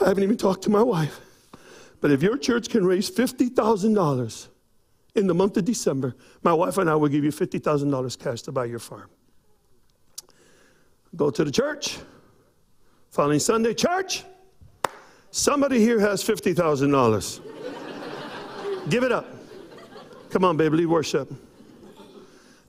I 0.00 0.08
haven't 0.08 0.22
even 0.22 0.36
talked 0.36 0.62
to 0.62 0.70
my 0.70 0.82
wife. 0.82 1.20
But 2.00 2.10
if 2.10 2.22
your 2.22 2.36
church 2.36 2.68
can 2.68 2.84
raise 2.84 3.10
$50,000 3.10 4.48
in 5.14 5.26
the 5.26 5.34
month 5.34 5.56
of 5.56 5.64
December, 5.64 6.14
my 6.42 6.52
wife 6.52 6.78
and 6.78 6.88
I 6.88 6.94
will 6.94 7.08
give 7.08 7.24
you 7.24 7.30
$50,000 7.30 8.18
cash 8.18 8.42
to 8.42 8.52
buy 8.52 8.64
your 8.64 8.78
farm. 8.78 9.10
Go 11.14 11.30
to 11.30 11.44
the 11.44 11.50
church. 11.50 11.98
Following 13.10 13.38
Sunday, 13.40 13.74
church, 13.74 14.24
somebody 15.30 15.80
here 15.80 16.00
has 16.00 16.24
$50,000. 16.24 17.40
give 18.88 19.04
it 19.04 19.12
up. 19.12 19.26
Come 20.30 20.44
on, 20.44 20.56
baby, 20.56 20.78
lead 20.78 20.86
worship. 20.86 21.30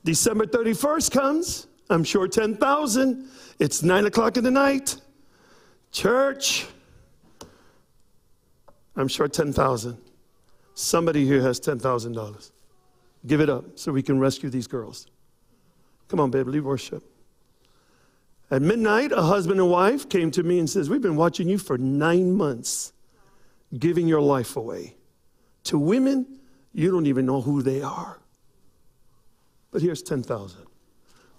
December 0.04 0.44
31st 0.44 1.10
comes. 1.10 1.66
I'm 1.88 2.04
sure 2.04 2.28
10,000. 2.28 3.26
It's 3.58 3.82
9 3.82 4.04
o'clock 4.04 4.36
in 4.36 4.44
the 4.44 4.50
night. 4.50 4.96
Church. 5.92 6.66
I'm 8.96 9.08
sure 9.08 9.28
10,000. 9.28 9.96
Somebody 10.74 11.24
here 11.24 11.40
has 11.40 11.60
$10,000. 11.60 12.50
Give 13.26 13.40
it 13.40 13.48
up 13.48 13.78
so 13.78 13.92
we 13.92 14.02
can 14.02 14.18
rescue 14.18 14.50
these 14.50 14.66
girls. 14.66 15.06
Come 16.08 16.20
on, 16.20 16.30
baby, 16.30 16.50
lead 16.50 16.64
worship. 16.64 17.02
At 18.50 18.60
midnight, 18.60 19.12
a 19.12 19.22
husband 19.22 19.60
and 19.60 19.70
wife 19.70 20.08
came 20.08 20.30
to 20.32 20.42
me 20.42 20.58
and 20.58 20.68
says, 20.68 20.90
We've 20.90 21.00
been 21.00 21.16
watching 21.16 21.48
you 21.48 21.56
for 21.58 21.78
nine 21.78 22.36
months, 22.36 22.92
giving 23.78 24.06
your 24.06 24.20
life 24.20 24.56
away 24.56 24.96
to 25.64 25.78
women 25.78 26.26
you 26.72 26.90
don't 26.90 27.06
even 27.06 27.24
know 27.24 27.40
who 27.40 27.62
they 27.62 27.80
are. 27.80 28.18
But 29.70 29.80
here's 29.80 30.02
10,000. 30.02 30.60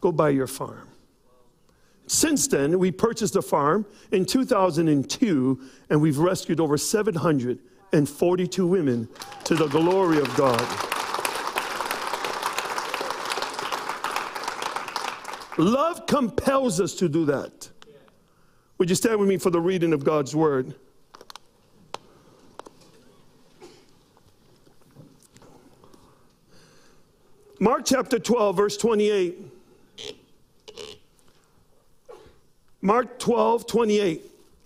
Go 0.02 0.12
buy 0.12 0.30
your 0.30 0.48
farm. 0.48 0.90
Since 2.08 2.48
then, 2.48 2.80
we 2.80 2.92
purchased 2.92 3.36
a 3.36 3.42
farm 3.42 3.86
in 4.12 4.26
2002 4.26 5.62
and 5.90 6.02
we've 6.02 6.18
rescued 6.18 6.60
over 6.60 6.78
742 7.96 8.68
women 8.68 9.08
to 9.46 9.56
the 9.56 9.68
glory 9.68 10.18
of 10.18 10.36
God. 10.36 10.60
Love 15.58 16.06
compels 16.06 16.82
us 16.82 16.94
to 16.96 17.08
do 17.08 17.24
that. 17.24 17.70
Would 18.80 18.90
you 18.90 18.98
stand 18.98 19.18
with 19.18 19.30
me 19.30 19.38
for 19.38 19.50
the 19.50 19.62
reading 19.62 19.94
of 19.94 20.04
God's 20.04 20.36
word? 20.36 20.76
Mark 27.62 27.84
chapter 27.86 28.20
12, 28.20 28.58
verse 28.58 28.76
28. 28.76 29.38
Mark 32.82 33.18
12, 33.20 33.66
28. 33.66 34.35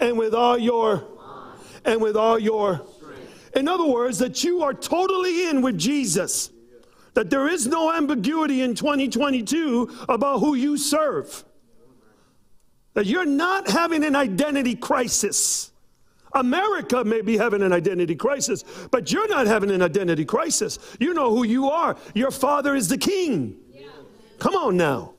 and 0.00 0.18
with 0.18 0.34
all 0.34 0.58
your 0.58 1.06
and 1.84 2.00
with 2.00 2.16
all 2.16 2.38
your 2.38 2.86
in 3.54 3.68
other 3.68 3.86
words 3.86 4.18
that 4.18 4.44
you 4.44 4.62
are 4.62 4.74
totally 4.74 5.48
in 5.48 5.62
with 5.62 5.78
Jesus 5.78 6.50
that 7.14 7.30
there 7.30 7.48
is 7.48 7.66
no 7.66 7.92
ambiguity 7.92 8.60
in 8.62 8.74
2022 8.74 10.04
about 10.08 10.38
who 10.40 10.54
you 10.54 10.76
serve 10.76 11.44
that 12.94 13.06
you're 13.06 13.26
not 13.26 13.68
having 13.68 14.04
an 14.04 14.16
identity 14.16 14.74
crisis 14.74 15.72
America 16.32 17.04
may 17.04 17.22
be 17.22 17.36
having 17.36 17.62
an 17.62 17.72
identity 17.72 18.14
crisis, 18.14 18.64
but 18.90 19.10
you're 19.10 19.28
not 19.28 19.46
having 19.46 19.70
an 19.70 19.82
identity 19.82 20.24
crisis. 20.24 20.78
You 21.00 21.14
know 21.14 21.34
who 21.34 21.44
you 21.44 21.70
are. 21.70 21.96
Your 22.14 22.30
father 22.30 22.74
is 22.74 22.88
the 22.88 22.98
king. 22.98 23.56
Come 24.38 24.54
on 24.54 24.76
now. 24.76 25.14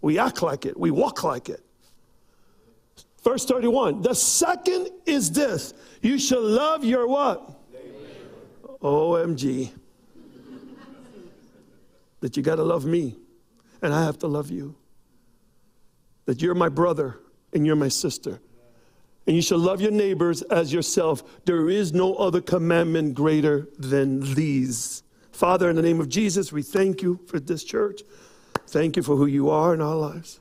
We 0.00 0.18
act 0.18 0.42
like 0.42 0.64
it, 0.64 0.78
we 0.78 0.90
walk 0.90 1.24
like 1.24 1.48
it. 1.48 1.64
Verse 3.22 3.44
31 3.44 4.02
The 4.02 4.14
second 4.14 4.90
is 5.06 5.30
this 5.32 5.74
you 6.02 6.18
shall 6.18 6.42
love 6.42 6.84
your 6.84 7.06
what? 7.06 7.54
OMG. 8.80 9.70
that 12.20 12.36
you 12.36 12.42
got 12.42 12.56
to 12.56 12.64
love 12.64 12.84
me, 12.84 13.16
and 13.82 13.92
I 13.92 14.04
have 14.04 14.18
to 14.20 14.26
love 14.26 14.50
you. 14.50 14.76
That 16.26 16.42
you're 16.42 16.54
my 16.54 16.68
brother 16.68 17.18
and 17.52 17.66
you're 17.66 17.76
my 17.76 17.88
sister 17.88 18.40
and 19.28 19.36
you 19.36 19.42
shall 19.42 19.58
love 19.58 19.82
your 19.82 19.90
neighbors 19.90 20.40
as 20.40 20.72
yourself. 20.72 21.22
There 21.44 21.68
is 21.68 21.92
no 21.92 22.14
other 22.14 22.40
commandment 22.40 23.14
greater 23.14 23.68
than 23.78 24.20
these. 24.34 25.02
Father, 25.32 25.68
in 25.68 25.76
the 25.76 25.82
name 25.82 26.00
of 26.00 26.08
Jesus, 26.08 26.50
we 26.50 26.62
thank 26.62 27.02
you 27.02 27.20
for 27.26 27.38
this 27.38 27.62
church. 27.62 28.00
Thank 28.68 28.96
you 28.96 29.02
for 29.02 29.16
who 29.16 29.26
you 29.26 29.50
are 29.50 29.74
in 29.74 29.82
our 29.82 29.94
lives. 29.94 30.40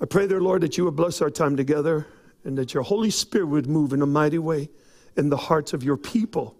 I 0.00 0.04
pray, 0.04 0.26
dear 0.26 0.40
Lord, 0.40 0.60
that 0.62 0.76
you 0.76 0.84
would 0.84 0.96
bless 0.96 1.22
our 1.22 1.30
time 1.30 1.56
together 1.56 2.06
and 2.44 2.56
that 2.58 2.74
your 2.74 2.82
Holy 2.82 3.10
Spirit 3.10 3.46
would 3.46 3.66
move 3.66 3.92
in 3.92 4.02
a 4.02 4.06
mighty 4.06 4.38
way 4.38 4.68
in 5.16 5.30
the 5.30 5.36
hearts 5.36 5.72
of 5.72 5.82
your 5.82 5.96
people. 5.96 6.54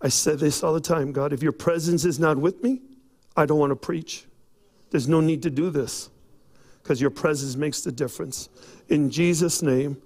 I 0.00 0.08
say 0.08 0.34
this 0.34 0.62
all 0.64 0.74
the 0.74 0.80
time 0.80 1.12
God, 1.12 1.32
if 1.32 1.42
your 1.42 1.52
presence 1.52 2.04
is 2.04 2.18
not 2.18 2.36
with 2.36 2.62
me, 2.62 2.82
I 3.36 3.46
don't 3.46 3.58
want 3.58 3.70
to 3.70 3.76
preach. 3.76 4.24
There's 4.90 5.08
no 5.08 5.20
need 5.20 5.42
to 5.42 5.50
do 5.50 5.70
this 5.70 6.10
because 6.82 7.00
your 7.00 7.10
presence 7.10 7.56
makes 7.56 7.80
the 7.82 7.92
difference. 7.92 8.48
In 8.88 9.08
Jesus' 9.08 9.62
name, 9.62 9.96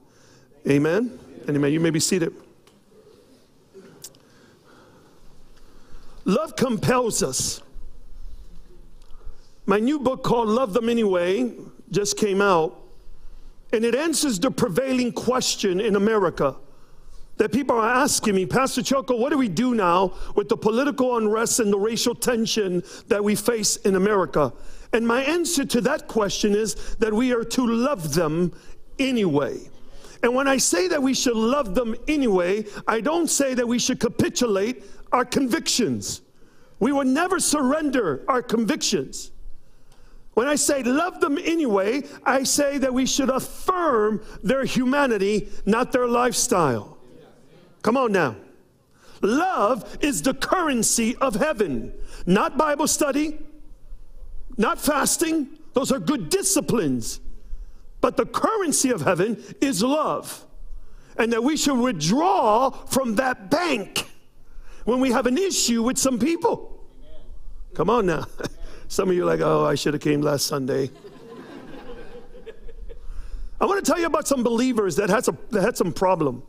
amen. 0.68 1.18
Amen. 1.48 1.72
You 1.72 1.80
may 1.80 1.90
be 1.90 2.00
seated. 2.00 2.34
Love 6.26 6.54
compels 6.56 7.22
us. 7.22 7.62
My 9.64 9.78
new 9.80 9.98
book 9.98 10.22
called 10.22 10.48
Love 10.48 10.74
Them 10.74 10.90
Anyway 10.90 11.54
just 11.90 12.16
came 12.16 12.40
out, 12.40 12.80
and 13.72 13.84
it 13.84 13.94
answers 13.94 14.38
the 14.38 14.50
prevailing 14.50 15.12
question 15.12 15.80
in 15.80 15.96
America 15.96 16.56
that 17.38 17.52
people 17.52 17.76
are 17.76 17.88
asking 17.88 18.34
me, 18.34 18.44
Pastor 18.46 18.82
Choco, 18.82 19.16
what 19.16 19.30
do 19.30 19.38
we 19.38 19.48
do 19.48 19.74
now 19.74 20.12
with 20.34 20.48
the 20.48 20.56
political 20.56 21.16
unrest 21.16 21.60
and 21.60 21.72
the 21.72 21.78
racial 21.78 22.14
tension 22.14 22.82
that 23.06 23.22
we 23.22 23.34
face 23.34 23.76
in 23.76 23.94
America? 23.94 24.52
And 24.92 25.06
my 25.06 25.22
answer 25.22 25.64
to 25.64 25.80
that 25.82 26.08
question 26.08 26.54
is 26.54 26.96
that 26.96 27.12
we 27.12 27.32
are 27.32 27.44
to 27.44 27.66
love 27.66 28.14
them 28.14 28.52
anyway. 28.98 29.58
And 30.22 30.34
when 30.34 30.48
I 30.48 30.56
say 30.56 30.88
that 30.88 31.00
we 31.00 31.14
should 31.14 31.36
love 31.36 31.76
them 31.76 31.94
anyway, 32.08 32.64
I 32.88 33.00
don't 33.00 33.28
say 33.28 33.54
that 33.54 33.68
we 33.68 33.78
should 33.78 34.00
capitulate 34.00 34.84
our 35.12 35.24
convictions. 35.24 36.22
We 36.80 36.90
will 36.90 37.04
never 37.04 37.38
surrender 37.38 38.24
our 38.26 38.42
convictions. 38.42 39.30
When 40.38 40.46
I 40.46 40.54
say 40.54 40.84
love 40.84 41.18
them 41.18 41.36
anyway, 41.36 42.04
I 42.24 42.44
say 42.44 42.78
that 42.78 42.94
we 42.94 43.06
should 43.06 43.28
affirm 43.28 44.22
their 44.40 44.64
humanity, 44.64 45.48
not 45.66 45.90
their 45.90 46.06
lifestyle. 46.06 46.96
Come 47.82 47.96
on 47.96 48.12
now. 48.12 48.36
Love 49.20 49.98
is 50.00 50.22
the 50.22 50.34
currency 50.34 51.16
of 51.16 51.34
heaven, 51.34 51.92
not 52.24 52.56
Bible 52.56 52.86
study, 52.86 53.36
not 54.56 54.80
fasting. 54.80 55.58
Those 55.72 55.90
are 55.90 55.98
good 55.98 56.30
disciplines. 56.30 57.18
But 58.00 58.16
the 58.16 58.24
currency 58.24 58.92
of 58.92 59.00
heaven 59.00 59.42
is 59.60 59.82
love. 59.82 60.46
And 61.16 61.32
that 61.32 61.42
we 61.42 61.56
should 61.56 61.80
withdraw 61.80 62.70
from 62.70 63.16
that 63.16 63.50
bank 63.50 64.08
when 64.84 65.00
we 65.00 65.10
have 65.10 65.26
an 65.26 65.36
issue 65.36 65.82
with 65.82 65.98
some 65.98 66.20
people. 66.20 66.80
Come 67.74 67.90
on 67.90 68.06
now. 68.06 68.26
Some 68.88 69.10
of 69.10 69.14
you 69.14 69.22
are 69.22 69.26
like, 69.26 69.40
oh, 69.40 69.64
I 69.64 69.74
should 69.74 69.94
have 69.94 70.02
came 70.02 70.22
last 70.22 70.46
Sunday. 70.46 70.90
I 73.60 73.66
want 73.66 73.84
to 73.84 73.90
tell 73.90 74.00
you 74.00 74.06
about 74.06 74.26
some 74.26 74.42
believers 74.42 74.96
that 74.96 75.10
had 75.10 75.24
some, 75.24 75.38
that 75.50 75.62
had 75.62 75.76
some 75.76 75.92
problem 75.92 76.42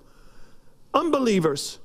unbelievers. 0.93 1.79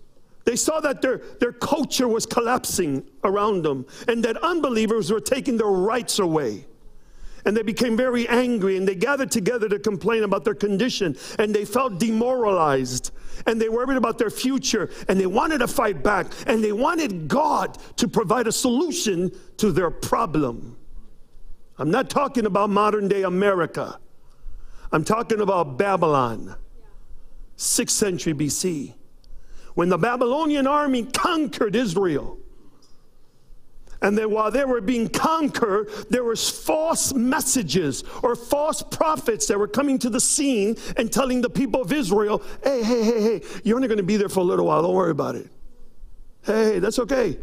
They 0.45 0.57
saw 0.57 0.81
that 0.81 1.03
their, 1.03 1.19
their 1.41 1.53
culture 1.53 2.09
was 2.09 2.27
collapsing 2.27 3.07
around 3.23 3.63
them 3.63 3.87
and 4.09 4.25
that 4.25 4.37
unbelievers 4.39 5.11
were 5.11 5.21
taking 5.21 5.57
their 5.57 5.67
rights 5.67 6.19
away. 6.19 6.67
And 7.45 7.57
they 7.57 7.63
became 7.63 7.97
very 7.97 8.27
angry 8.29 8.77
and 8.77 8.89
they 8.89 8.95
gathered 8.95 9.31
together 9.31 9.69
to 9.69 9.79
complain 9.79 10.23
about 10.23 10.45
their 10.45 10.55
condition 10.55 11.17
and 11.39 11.55
they 11.55 11.65
felt 11.65 11.99
demoralized 11.99 13.11
and 13.47 13.61
they 13.61 13.69
worried 13.69 13.99
about 13.99 14.19
their 14.19 14.31
future 14.31 14.91
and 15.09 15.21
they 15.21 15.27
wanted 15.27 15.59
to 15.59 15.69
fight 15.69 16.03
back 16.03 16.29
and 16.47 16.65
they 16.65 16.73
wanted 16.73 17.29
God 17.29 17.79
to 17.97 18.09
provide 18.09 18.47
a 18.47 18.53
solution 18.53 19.31
to 19.59 19.73
their 19.73 19.91
problem. 19.91 20.79
I'm 21.77 21.91
not 21.91 22.09
talking 22.09 22.47
about 22.47 22.71
modern 22.71 23.09
day 23.09 23.25
America, 23.25 23.99
I'm 24.91 25.05
talking 25.05 25.41
about 25.41 25.77
Babylon. 25.77 26.57
6th 27.57 27.91
century 27.91 28.35
BC, 28.35 28.95
when 29.75 29.89
the 29.89 29.99
Babylonian 29.99 30.67
army 30.67 31.05
conquered 31.05 31.77
Israel. 31.77 32.39
And 34.05 34.19
while 34.31 34.51
they 34.51 34.67
were 34.67 34.83
being 34.83 35.09
conquered, 35.09 35.89
there 36.11 36.25
was 36.25 36.51
false 36.51 37.15
messages 37.15 38.05
or 38.23 38.37
false 38.37 38.83
prophets 38.83 39.47
that 39.47 39.59
were 39.59 39.67
coming 39.67 39.99
to 40.01 40.11
the 40.11 40.21
scene 40.21 40.77
and 40.99 41.11
telling 41.11 41.41
the 41.41 41.49
people 41.49 41.81
of 41.81 41.91
Israel, 41.91 42.43
hey, 42.63 42.83
hey, 42.83 43.03
hey, 43.03 43.23
hey, 43.23 43.43
you're 43.65 43.77
only 43.77 43.89
going 43.89 43.97
to 43.97 44.05
be 44.05 44.19
there 44.19 44.29
for 44.29 44.41
a 44.41 44.45
little 44.45 44.67
while. 44.67 44.83
Don't 44.83 44.93
worry 44.93 45.11
about 45.11 45.37
it. 45.37 45.49
Hey, 46.43 46.81
that's 46.81 46.99
okay. 46.99 47.39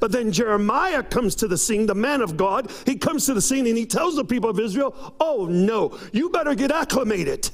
But 0.00 0.10
then 0.10 0.32
Jeremiah 0.32 1.02
comes 1.02 1.34
to 1.34 1.48
the 1.48 1.58
scene, 1.58 1.84
the 1.84 1.94
man 1.94 2.22
of 2.22 2.38
God. 2.38 2.72
He 2.86 2.96
comes 2.96 3.26
to 3.26 3.34
the 3.34 3.42
scene 3.42 3.66
and 3.66 3.76
he 3.76 3.84
tells 3.84 4.16
the 4.16 4.24
people 4.24 4.48
of 4.48 4.58
Israel, 4.58 4.94
oh 5.20 5.44
no, 5.50 5.98
you 6.12 6.30
better 6.30 6.54
get 6.54 6.72
acclimated. 6.72 7.50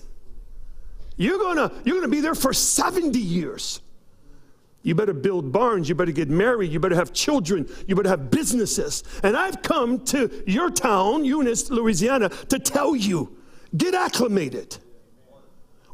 You're 1.17 1.39
gonna, 1.39 1.73
you're 1.85 1.97
gonna 1.97 2.07
be 2.07 2.21
there 2.21 2.37
for 2.37 2.53
70 2.53 3.19
years. 3.19 3.81
You 4.83 4.95
better 4.95 5.13
build 5.13 5.53
barns. 5.53 5.89
You 5.89 5.95
better 5.95 6.13
get 6.13 6.29
married. 6.29 6.73
You 6.73 6.81
better 6.81 6.97
have 6.97 7.13
children. 7.13 7.69
You 7.87 7.95
better 7.95 8.09
have 8.09 8.31
businesses. 8.31 9.05
And 9.23 9.37
I've 9.37 9.63
come 9.63 10.05
to 10.07 10.43
your 10.47 10.71
town, 10.71 11.25
Eunice, 11.25 11.71
Louisiana, 11.71 12.29
to 12.29 12.59
tell 12.59 12.97
you 12.97 13.37
get 13.77 13.95
acclimated. 13.95 14.77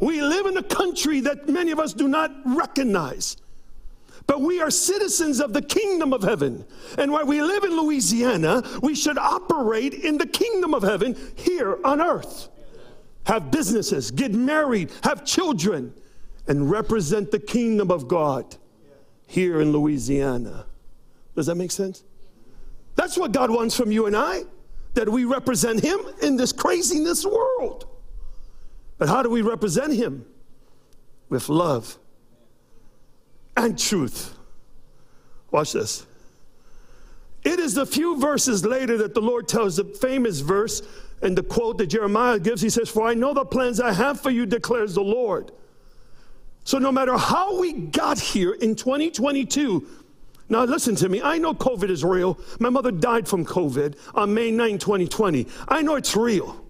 We 0.01 0.23
live 0.23 0.47
in 0.47 0.57
a 0.57 0.63
country 0.63 1.21
that 1.21 1.49
many 1.49 1.71
of 1.71 1.79
us 1.79 1.93
do 1.93 2.09
not 2.09 2.33
recognize. 2.45 3.37
But 4.27 4.41
we 4.41 4.61
are 4.61 4.71
citizens 4.71 5.41
of 5.41 5.53
the 5.53 5.63
kingdom 5.63 6.13
of 6.13 6.23
heaven. 6.23 6.65
And 6.99 7.11
while 7.11 7.27
we 7.27 7.43
live 7.43 7.65
in 7.65 7.71
Louisiana, 7.81 8.63
we 8.83 8.95
should 8.95 9.19
operate 9.19 9.95
in 9.95 10.19
the 10.19 10.27
kingdom 10.27 10.75
of 10.75 10.83
heaven 10.83 11.17
here 11.37 11.79
on 11.85 12.01
earth 12.01 12.49
have 13.29 13.51
businesses, 13.51 14.11
get 14.11 14.33
married, 14.33 14.91
have 15.05 15.23
children, 15.23 15.93
and 16.47 16.71
represent 16.71 17.31
the 17.31 17.39
kingdom 17.39 17.91
of 17.91 18.09
God 18.09 18.57
here 19.29 19.61
in 19.61 19.73
Louisiana. 19.73 20.67
Does 21.37 21.47
that 21.47 21.55
make 21.55 21.71
sense? 21.71 22.03
That's 22.97 23.17
what 23.17 23.31
God 23.31 23.51
wants 23.51 23.77
from 23.77 23.93
you 23.93 24.07
and 24.07 24.17
I, 24.17 24.43
that 24.95 25.09
we 25.09 25.25
represent 25.25 25.81
Him 25.81 26.01
in 26.21 26.37
this 26.37 26.51
craziness 26.51 27.25
world. 27.25 27.87
But 28.97 29.09
how 29.09 29.23
do 29.23 29.31
we 29.31 29.43
represent 29.43 29.93
Him? 29.93 30.27
With 31.29 31.49
love 31.51 31.99
and 33.57 33.79
truth. 33.79 34.35
Watch 35.51 35.75
this. 35.75 36.07
It 37.45 37.61
is 37.61 37.77
a 37.77 37.87
few 37.87 38.19
verses 38.19 38.65
later 38.65 38.97
that 38.99 39.15
the 39.15 39.21
Lord 39.21 39.47
tells 39.47 39.77
the 39.77 39.85
famous 39.85 40.41
verse 40.41 40.83
and 41.21 41.37
the 41.37 41.43
quote 41.43 41.79
that 41.79 41.89
Jeremiah 41.89 42.39
gives, 42.39 42.63
he 42.63 42.71
says, 42.71 42.89
For 42.89 43.07
I 43.07 43.15
know 43.15 43.35
the 43.35 43.45
plans 43.45 43.79
I 43.79 43.93
have 43.93 44.21
for 44.21 44.31
you, 44.31 44.47
declares 44.47 44.95
the 44.95 45.03
Lord. 45.03 45.53
So 46.69 46.77
no 46.77 46.93
matter 46.93 47.17
how 47.17 47.59
we 47.59 47.73
got 47.73 48.19
here 48.19 48.53
in 48.53 48.75
2022, 48.75 49.87
now 50.51 50.65
listen 50.65 50.95
to 50.97 51.09
me, 51.09 51.23
I 51.23 51.39
know 51.39 51.55
COVID 51.55 51.89
is 51.89 52.05
real. 52.05 52.39
My 52.61 52.69
mother 52.69 52.91
died 52.91 53.27
from 53.27 53.47
COVID 53.47 53.97
on 54.15 54.35
May 54.35 54.51
9, 54.51 54.77
2020. 54.77 55.47
I 55.67 55.81
know 55.81 55.95
it's 55.95 56.15
real. 56.15 56.63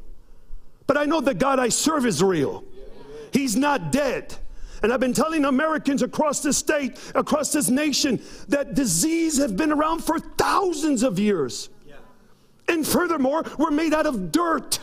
But 0.86 0.98
I 0.98 1.04
know 1.04 1.20
the 1.20 1.34
God 1.34 1.58
I 1.58 1.70
serve 1.70 2.06
is 2.06 2.22
real. 2.22 2.62
He's 3.32 3.56
not 3.56 3.90
dead. 3.90 4.36
And 4.84 4.92
I've 4.92 5.00
been 5.00 5.12
telling 5.12 5.44
Americans 5.44 6.02
across 6.02 6.44
this 6.44 6.56
state, 6.56 6.96
across 7.16 7.50
this 7.50 7.68
nation, 7.68 8.22
that 8.46 8.74
disease 8.74 9.38
has 9.38 9.50
been 9.50 9.72
around 9.72 10.04
for 10.04 10.20
thousands 10.20 11.02
of 11.02 11.18
years. 11.18 11.70
And 12.68 12.86
furthermore, 12.86 13.44
we're 13.58 13.72
made 13.72 13.92
out 13.92 14.06
of 14.06 14.30
dirt. 14.30 14.78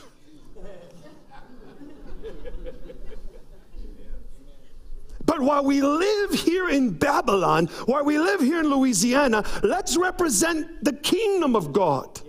But 5.26 5.42
while 5.42 5.64
we 5.64 5.82
live 5.82 6.32
here 6.32 6.70
in 6.70 6.92
Babylon, 6.92 7.68
while 7.86 8.06
we 8.06 8.20
live 8.20 8.42
here 8.42 8.60
in 8.60 8.70
Louisiana, 8.70 9.44
let's 9.64 9.98
represent 9.98 10.84
the 10.84 10.94
kingdom 10.94 11.56
of 11.56 11.74
God. 11.74 12.22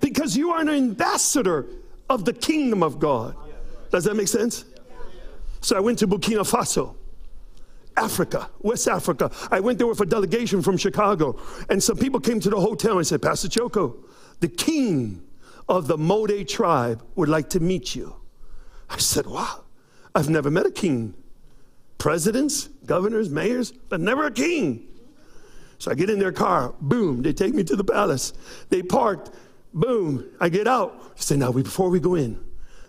Because 0.00 0.36
you 0.36 0.52
are 0.52 0.60
an 0.60 0.68
ambassador 0.68 1.66
of 2.08 2.24
the 2.24 2.32
kingdom 2.32 2.82
of 2.82 2.98
God. 2.98 3.34
Does 3.90 4.04
that 4.04 4.14
make 4.14 4.28
sense? 4.28 4.64
So 5.60 5.76
I 5.76 5.80
went 5.80 5.98
to 6.00 6.06
Burkina 6.06 6.48
Faso. 6.48 6.94
Africa, 7.96 8.50
West 8.60 8.88
Africa. 8.88 9.30
I 9.50 9.60
went 9.60 9.78
there 9.78 9.86
with 9.86 10.00
a 10.00 10.06
delegation 10.06 10.60
from 10.60 10.76
Chicago, 10.76 11.40
and 11.70 11.82
some 11.82 11.96
people 11.96 12.20
came 12.20 12.40
to 12.40 12.50
the 12.50 12.60
hotel 12.60 12.98
and 12.98 13.06
said, 13.06 13.22
Pastor 13.22 13.48
Choco, 13.48 13.96
the 14.40 14.48
king 14.48 15.22
of 15.66 15.86
the 15.86 15.96
Mode 15.96 16.46
tribe 16.46 17.02
would 17.14 17.30
like 17.30 17.48
to 17.50 17.60
meet 17.60 17.94
you. 17.94 18.14
I 18.90 18.98
said, 18.98 19.26
Wow, 19.26 19.64
I've 20.14 20.28
never 20.28 20.50
met 20.50 20.66
a 20.66 20.70
king. 20.70 21.14
Presidents, 21.98 22.68
governors, 22.84 23.30
mayors, 23.30 23.72
but 23.72 24.00
never 24.00 24.26
a 24.26 24.30
king. 24.30 24.86
So 25.78 25.90
I 25.90 25.94
get 25.94 26.10
in 26.10 26.18
their 26.18 26.32
car, 26.32 26.74
boom, 26.80 27.22
they 27.22 27.32
take 27.32 27.54
me 27.54 27.64
to 27.64 27.76
the 27.76 27.84
palace. 27.84 28.32
They 28.70 28.82
parked, 28.82 29.30
boom, 29.74 30.24
I 30.40 30.48
get 30.48 30.66
out. 30.66 31.12
I 31.16 31.20
say, 31.20 31.36
Now, 31.36 31.52
before 31.52 31.90
we 31.90 32.00
go 32.00 32.14
in, 32.14 32.42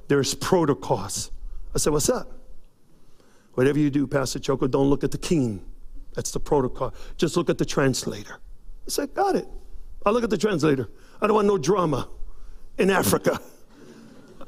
there's 0.07 0.33
protocols. 0.33 1.31
I 1.75 1.79
said, 1.79 1.93
What's 1.93 2.09
up? 2.09 2.31
Whatever 3.53 3.79
you 3.79 3.89
do, 3.89 4.07
Pastor 4.07 4.39
Choco, 4.39 4.67
don't 4.67 4.89
look 4.89 5.03
at 5.03 5.11
the 5.11 5.17
king. 5.17 5.65
That's 6.13 6.31
the 6.31 6.39
protocol. 6.39 6.93
Just 7.17 7.35
look 7.37 7.49
at 7.49 7.57
the 7.57 7.65
translator. 7.65 8.35
I 8.85 8.89
said, 8.89 9.13
Got 9.13 9.35
it. 9.35 9.47
I'll 10.05 10.13
look 10.13 10.23
at 10.23 10.29
the 10.29 10.37
translator. 10.37 10.89
I 11.21 11.27
don't 11.27 11.35
want 11.35 11.47
no 11.47 11.57
drama 11.57 12.07
in 12.77 12.89
Africa. 12.89 13.39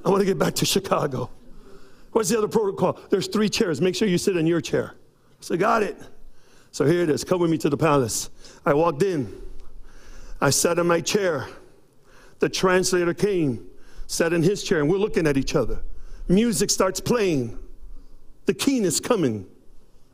I 0.05 0.09
want 0.09 0.21
to 0.21 0.25
get 0.25 0.37
back 0.37 0.55
to 0.55 0.65
Chicago. 0.65 1.29
What's 2.11 2.29
the 2.29 2.37
other 2.37 2.47
protocol? 2.47 2.99
There's 3.09 3.27
three 3.27 3.49
chairs. 3.49 3.81
Make 3.81 3.95
sure 3.95 4.07
you 4.07 4.17
sit 4.17 4.35
in 4.35 4.47
your 4.47 4.61
chair. 4.61 4.95
So 5.41 5.55
got 5.55 5.83
it. 5.83 5.97
So 6.71 6.85
here 6.85 7.01
it 7.01 7.09
is. 7.09 7.23
Come 7.23 7.41
with 7.41 7.49
me 7.49 7.57
to 7.59 7.69
the 7.69 7.77
palace. 7.77 8.29
I 8.65 8.73
walked 8.73 9.03
in. 9.03 9.41
I 10.41 10.49
sat 10.49 10.79
in 10.79 10.87
my 10.87 11.01
chair. 11.01 11.47
The 12.39 12.49
translator 12.49 13.13
came, 13.13 13.67
sat 14.07 14.31
in 14.33 14.41
his 14.41 14.63
chair, 14.63 14.79
and 14.79 14.89
we're 14.89 14.97
looking 14.97 15.27
at 15.27 15.37
each 15.37 15.55
other. 15.55 15.81
Music 16.27 16.69
starts 16.69 16.99
playing. 16.99 17.57
The 18.45 18.53
king 18.53 18.83
is 18.85 18.99
coming. 18.99 19.45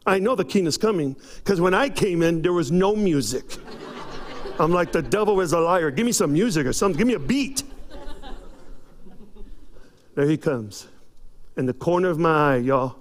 I 0.06 0.20
know 0.20 0.36
the 0.36 0.46
king 0.46 0.66
is 0.66 0.78
coming 0.78 1.16
because 1.38 1.62
when 1.62 1.74
I 1.74 1.90
came 1.90 2.22
in, 2.22 2.42
there 2.42 2.54
was 2.54 2.72
no 2.72 2.96
music. 2.96 3.58
I'm 4.60 4.72
like, 4.72 4.92
the 4.92 5.02
devil 5.02 5.42
is 5.42 5.54
a 5.54 5.60
liar. 5.60 5.92
Give 5.92 6.06
me 6.06 6.12
some 6.12 6.34
music 6.34 6.66
or 6.66 6.74
something. 6.74 6.98
Give 6.98 7.08
me 7.08 7.14
a 7.14 7.20
beat. 7.20 7.64
There 10.16 10.28
he 10.28 10.38
comes. 10.38 10.88
In 11.58 11.66
the 11.66 11.74
corner 11.74 12.10
of 12.10 12.20
my 12.20 12.56
eye, 12.56 12.58
y'all, 12.58 12.98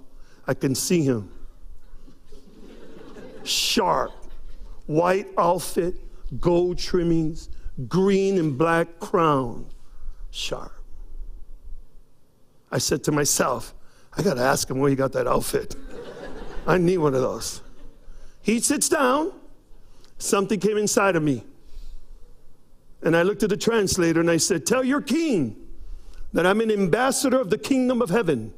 I 0.47 0.53
can 0.53 0.75
see 0.75 1.03
him. 1.03 1.29
Sharp, 3.43 4.11
white 4.85 5.27
outfit, 5.37 5.95
gold 6.39 6.77
trimmings, 6.77 7.49
green 7.87 8.37
and 8.37 8.57
black 8.57 8.99
crown. 8.99 9.65
Sharp. 10.31 10.71
I 12.71 12.77
said 12.77 13.03
to 13.05 13.11
myself, 13.11 13.73
I 14.17 14.21
got 14.21 14.35
to 14.35 14.41
ask 14.41 14.69
him 14.69 14.79
where 14.79 14.89
he 14.89 14.95
got 14.95 15.11
that 15.13 15.27
outfit. 15.27 15.75
I 16.67 16.77
need 16.77 16.97
one 16.97 17.13
of 17.13 17.21
those. 17.21 17.61
He 18.41 18.59
sits 18.59 18.89
down. 18.89 19.33
Something 20.17 20.59
came 20.59 20.77
inside 20.77 21.15
of 21.15 21.23
me. 21.23 21.43
And 23.01 23.15
I 23.15 23.23
looked 23.23 23.43
at 23.43 23.49
the 23.49 23.57
translator 23.57 24.21
and 24.21 24.31
I 24.31 24.37
said, 24.37 24.65
Tell 24.65 24.83
your 24.83 25.01
king 25.01 25.64
that 26.35 26.45
I'm 26.45 26.59
an 26.59 26.69
ambassador 26.69 27.39
of 27.39 27.49
the 27.49 27.57
kingdom 27.57 28.01
of 28.01 28.09
heaven. 28.09 28.53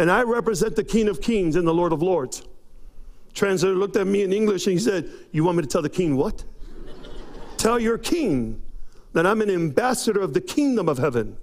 And 0.00 0.10
I 0.10 0.22
represent 0.22 0.74
the 0.74 0.82
King 0.82 1.08
of 1.08 1.20
Kings 1.20 1.54
and 1.54 1.64
the 1.66 1.72
Lord 1.72 1.92
of 1.92 2.02
Lords. 2.02 2.42
Translator 3.34 3.76
looked 3.76 3.94
at 3.94 4.08
me 4.08 4.22
in 4.24 4.32
English 4.32 4.66
and 4.66 4.72
he 4.72 4.80
said, 4.80 5.08
You 5.30 5.44
want 5.44 5.58
me 5.58 5.62
to 5.62 5.68
tell 5.68 5.80
the 5.80 5.88
king 5.88 6.16
what? 6.16 6.42
tell 7.56 7.78
your 7.78 7.98
king 7.98 8.60
that 9.12 9.28
I'm 9.28 9.40
an 9.42 9.50
ambassador 9.50 10.20
of 10.20 10.34
the 10.34 10.40
kingdom 10.40 10.88
of 10.88 10.98
heaven. 10.98 11.36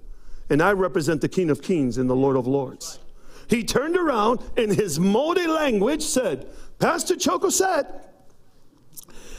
And 0.50 0.62
I 0.62 0.72
represent 0.72 1.22
the 1.22 1.28
King 1.28 1.48
of 1.48 1.62
Kings 1.62 1.96
and 1.96 2.10
the 2.10 2.16
Lord 2.16 2.36
of 2.36 2.46
Lords. 2.46 2.98
He 3.48 3.64
turned 3.64 3.96
around 3.96 4.40
in 4.58 4.68
his 4.74 5.00
Mode 5.00 5.38
language 5.38 6.02
said, 6.02 6.46
Pastor 6.80 7.16
Choco 7.16 7.48
said 7.48 7.86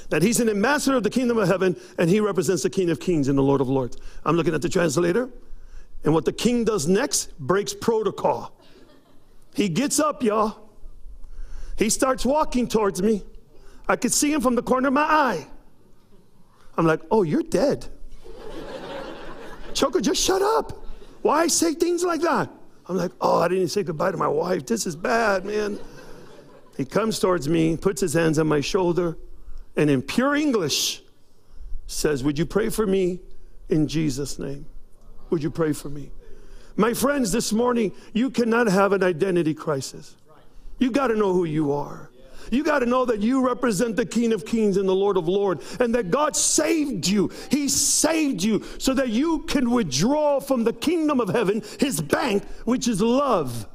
that 0.09 0.23
he's 0.23 0.39
an 0.39 0.49
ambassador 0.49 0.97
of 0.97 1.03
the 1.03 1.11
kingdom 1.11 1.37
of 1.37 1.47
heaven 1.47 1.75
and 1.99 2.09
he 2.09 2.19
represents 2.19 2.63
the 2.63 2.71
King 2.71 2.89
of 2.89 2.99
Kings 2.99 3.27
and 3.27 3.37
the 3.37 3.43
Lord 3.43 3.61
of 3.61 3.69
Lords. 3.69 3.97
I'm 4.25 4.35
looking 4.35 4.55
at 4.55 4.63
the 4.63 4.69
translator, 4.69 5.29
and 6.03 6.13
what 6.13 6.25
the 6.25 6.33
king 6.33 6.65
does 6.65 6.87
next 6.87 7.37
breaks 7.39 7.73
protocol. 7.73 8.53
He 9.53 9.69
gets 9.69 9.99
up, 9.99 10.23
y'all. 10.23 10.69
He 11.77 11.89
starts 11.89 12.25
walking 12.25 12.67
towards 12.67 13.01
me. 13.01 13.23
I 13.87 13.95
could 13.95 14.13
see 14.13 14.31
him 14.31 14.41
from 14.41 14.55
the 14.55 14.63
corner 14.63 14.87
of 14.87 14.93
my 14.93 15.03
eye. 15.03 15.47
I'm 16.77 16.85
like, 16.85 17.01
oh, 17.11 17.23
you're 17.23 17.43
dead. 17.43 17.87
Choco, 19.73 19.99
just 19.99 20.23
shut 20.23 20.41
up. 20.41 20.85
Why 21.21 21.47
say 21.47 21.73
things 21.73 22.03
like 22.03 22.21
that? 22.21 22.49
I'm 22.87 22.97
like, 22.97 23.11
oh, 23.21 23.39
I 23.39 23.47
didn't 23.47 23.69
say 23.69 23.83
goodbye 23.83 24.11
to 24.11 24.17
my 24.17 24.27
wife. 24.27 24.65
This 24.65 24.85
is 24.85 24.95
bad, 24.95 25.45
man. 25.45 25.79
He 26.77 26.85
comes 26.85 27.19
towards 27.19 27.47
me, 27.47 27.77
puts 27.77 28.01
his 28.01 28.13
hands 28.13 28.39
on 28.39 28.47
my 28.47 28.61
shoulder, 28.61 29.17
and 29.75 29.89
in 29.89 30.01
pure 30.01 30.35
English 30.35 31.01
says, 31.87 32.23
Would 32.23 32.37
you 32.37 32.45
pray 32.45 32.69
for 32.69 32.85
me 32.85 33.21
in 33.69 33.87
Jesus' 33.87 34.39
name? 34.39 34.65
Would 35.33 35.41
you 35.41 35.49
pray 35.49 35.73
for 35.73 35.89
me? 35.89 36.11
My 36.75 36.93
friends, 36.93 37.31
this 37.31 37.51
morning, 37.51 37.91
you 38.13 38.29
cannot 38.29 38.67
have 38.67 38.93
an 38.93 39.01
identity 39.01 39.55
crisis. 39.55 40.15
You 40.77 40.91
got 40.91 41.07
to 41.07 41.15
know 41.15 41.33
who 41.33 41.45
you 41.45 41.71
are. 41.71 42.11
You 42.51 42.63
got 42.63 42.79
to 42.79 42.85
know 42.85 43.03
that 43.05 43.19
you 43.19 43.43
represent 43.43 43.95
the 43.95 44.05
King 44.05 44.31
of 44.31 44.45
Kings 44.45 44.77
and 44.77 44.87
the 44.87 44.93
Lord 44.93 45.17
of 45.17 45.27
Lords, 45.27 45.77
and 45.79 45.95
that 45.95 46.11
God 46.11 46.35
saved 46.35 47.07
you. 47.07 47.31
He 47.49 47.67
saved 47.67 48.43
you 48.43 48.63
so 48.77 48.93
that 48.93 49.09
you 49.09 49.39
can 49.39 49.71
withdraw 49.71 50.39
from 50.39 50.65
the 50.65 50.73
kingdom 50.73 51.19
of 51.19 51.29
heaven 51.29 51.63
his 51.79 51.99
bank, 51.99 52.47
which 52.65 52.87
is 52.87 53.01
love. 53.01 53.65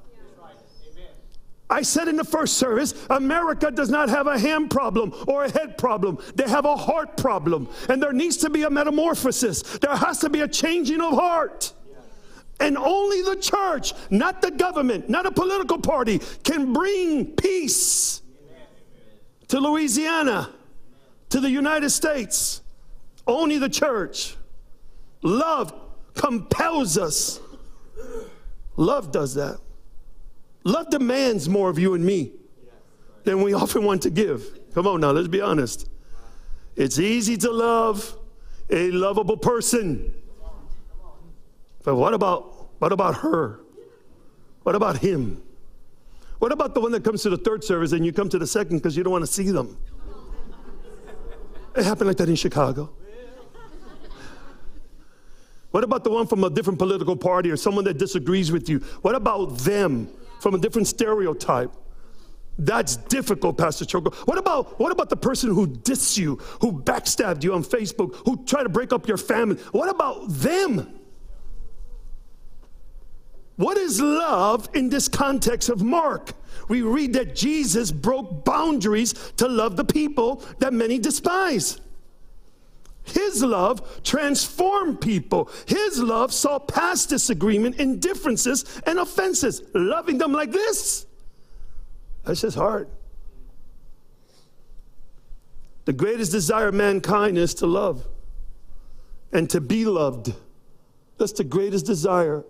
I 1.71 1.83
said 1.83 2.09
in 2.09 2.17
the 2.17 2.25
first 2.25 2.57
service, 2.57 2.95
America 3.11 3.71
does 3.71 3.91
not 3.91 4.09
have 4.09 4.27
a 4.27 4.39
hand 4.39 4.71
problem 4.71 5.13
or 5.27 5.45
a 5.45 5.51
head 5.51 5.77
problem. 5.77 6.19
They 6.35 6.49
have 6.49 6.65
a 6.65 6.77
heart 6.77 7.17
problem. 7.19 7.69
And 7.89 8.03
there 8.03 8.13
needs 8.13 8.39
to 8.39 8.51
be 8.51 8.63
a 8.63 8.71
metamorphosis. 8.71 9.63
There 9.79 9.95
has 9.95 10.19
to 10.21 10.31
be 10.31 10.41
a 10.41 10.49
changing 10.49 11.01
of 11.01 11.13
heart. 11.13 11.75
And 12.61 12.77
only 12.77 13.23
the 13.23 13.37
church, 13.37 13.93
not 14.11 14.43
the 14.43 14.51
government, 14.51 15.09
not 15.09 15.27
a 15.27 15.31
political 15.31 15.79
party, 15.79 16.21
can 16.43 16.73
bring 16.73 17.27
peace 17.27 18.23
to 19.49 19.61
Louisiana, 19.61 20.51
to 21.29 21.41
the 21.41 21.51
United 21.51 21.91
States. 21.91 22.63
Only 23.27 23.59
the 23.59 23.69
church. 23.69 24.37
Love 25.23 25.75
compels 26.15 26.97
us. 26.97 27.41
Love 28.77 29.13
does 29.13 29.35
that. 29.35 29.59
Love 30.69 30.91
demands 30.91 31.49
more 31.49 31.71
of 31.71 31.79
you 31.79 31.95
and 31.95 32.05
me 32.05 32.31
than 33.25 33.41
we 33.41 33.55
often 33.55 33.85
want 33.85 34.03
to 34.03 34.11
give. 34.11 34.45
Come 34.75 34.87
on 34.87 35.01
now, 35.01 35.13
let's 35.13 35.27
be 35.27 35.41
honest. 35.41 35.89
It's 36.77 36.99
easy 36.99 37.39
to 37.39 37.51
love 37.51 38.15
a 38.69 38.91
lovable 38.91 39.39
person. 39.39 40.13
But 41.85 41.95
what 41.95 42.13
about 42.13 42.69
what 42.81 42.93
about 42.93 43.17
her? 43.17 43.61
What 44.63 44.75
about 44.75 44.99
him? 44.99 45.43
What 46.39 46.53
about 46.53 46.75
the 46.75 46.83
one 46.83 46.93
that 46.93 47.03
comes 47.03 47.23
to 47.23 47.31
the 47.31 47.39
third 47.39 47.65
service 47.65 47.93
and 47.93 48.05
you 48.05 48.13
come 48.13 48.29
to 48.29 48.39
the 48.39 48.47
second 48.47 48.77
because 48.77 48.95
you 48.95 49.03
don't 49.03 49.13
want 49.13 49.25
to 49.25 49.33
see 49.33 49.51
them? 49.51 49.79
It 51.77 51.85
happened 51.85 52.09
like 52.09 52.19
that 52.19 52.29
in 52.29 52.37
Chicago. 52.37 52.91
What 55.71 55.83
about 55.83 56.05
the 56.05 56.11
one 56.11 56.27
from 56.27 56.45
a 56.45 56.51
different 56.51 56.79
political 56.79 57.17
party 57.17 57.51
or 57.51 57.57
someone 57.57 57.85
that 57.85 57.97
disagrees 57.97 58.53
with 58.53 58.69
you? 58.69 58.81
What 59.01 59.15
about 59.15 59.57
them 59.59 60.11
from 60.41 60.55
a 60.55 60.59
different 60.59 60.87
stereotype? 60.87 61.73
That's 62.59 62.97
difficult, 62.97 63.57
Pastor 63.57 63.85
Choco. 63.85 64.11
What 64.25 64.37
about 64.37 64.81
what 64.81 64.91
about 64.91 65.11
the 65.11 65.17
person 65.17 65.51
who 65.51 65.69
dissed 65.69 66.19
you, 66.19 66.37
who 66.61 66.73
backstabbed 66.83 67.45
you 67.45 67.55
on 67.55 67.63
Facebook, 67.63 68.17
who 68.25 68.45
tried 68.45 68.65
to 68.65 68.69
break 68.69 68.93
up 68.93 69.07
your 69.07 69.17
family? 69.17 69.57
What 69.71 69.89
about 69.89 70.29
them? 70.29 70.99
What 73.57 73.77
is 73.77 74.01
love 74.01 74.69
in 74.75 74.89
this 74.89 75.09
context 75.09 75.69
of 75.69 75.83
Mark? 75.83 76.33
We 76.69 76.83
read 76.83 77.13
that 77.15 77.35
Jesus 77.35 77.91
broke 77.91 78.45
boundaries 78.45 79.15
to 79.37 79.49
love 79.49 79.77
the 79.77 79.85
people 79.85 80.43
that 80.59 80.73
many 80.73 80.99
despise. 80.99 81.81
His 83.11 83.43
love 83.43 84.03
transformed 84.03 85.01
people. 85.01 85.51
His 85.67 86.01
love 86.01 86.33
saw 86.33 86.59
past 86.59 87.09
disagreement, 87.09 87.77
indifferences, 87.77 88.81
and 88.87 88.99
offenses. 88.99 89.63
Loving 89.75 90.19
them 90.19 90.33
like 90.33 90.53
this, 90.53 91.07
that's 92.25 92.43
just 92.43 92.57
hard. 92.57 92.89
The 95.87 95.93
greatest 95.95 96.33
desire 96.33 96.69
of 96.69 96.75
mankind 96.75 97.39
is 97.39 97.55
to 97.55 97.67
love 97.67 98.07
and 99.33 99.49
to 99.51 99.61
be 99.61 99.87
loved. 99.87 100.35
That's 101.17 101.33
the 101.33 101.45
greatest 101.45 101.87
desire 101.87 102.45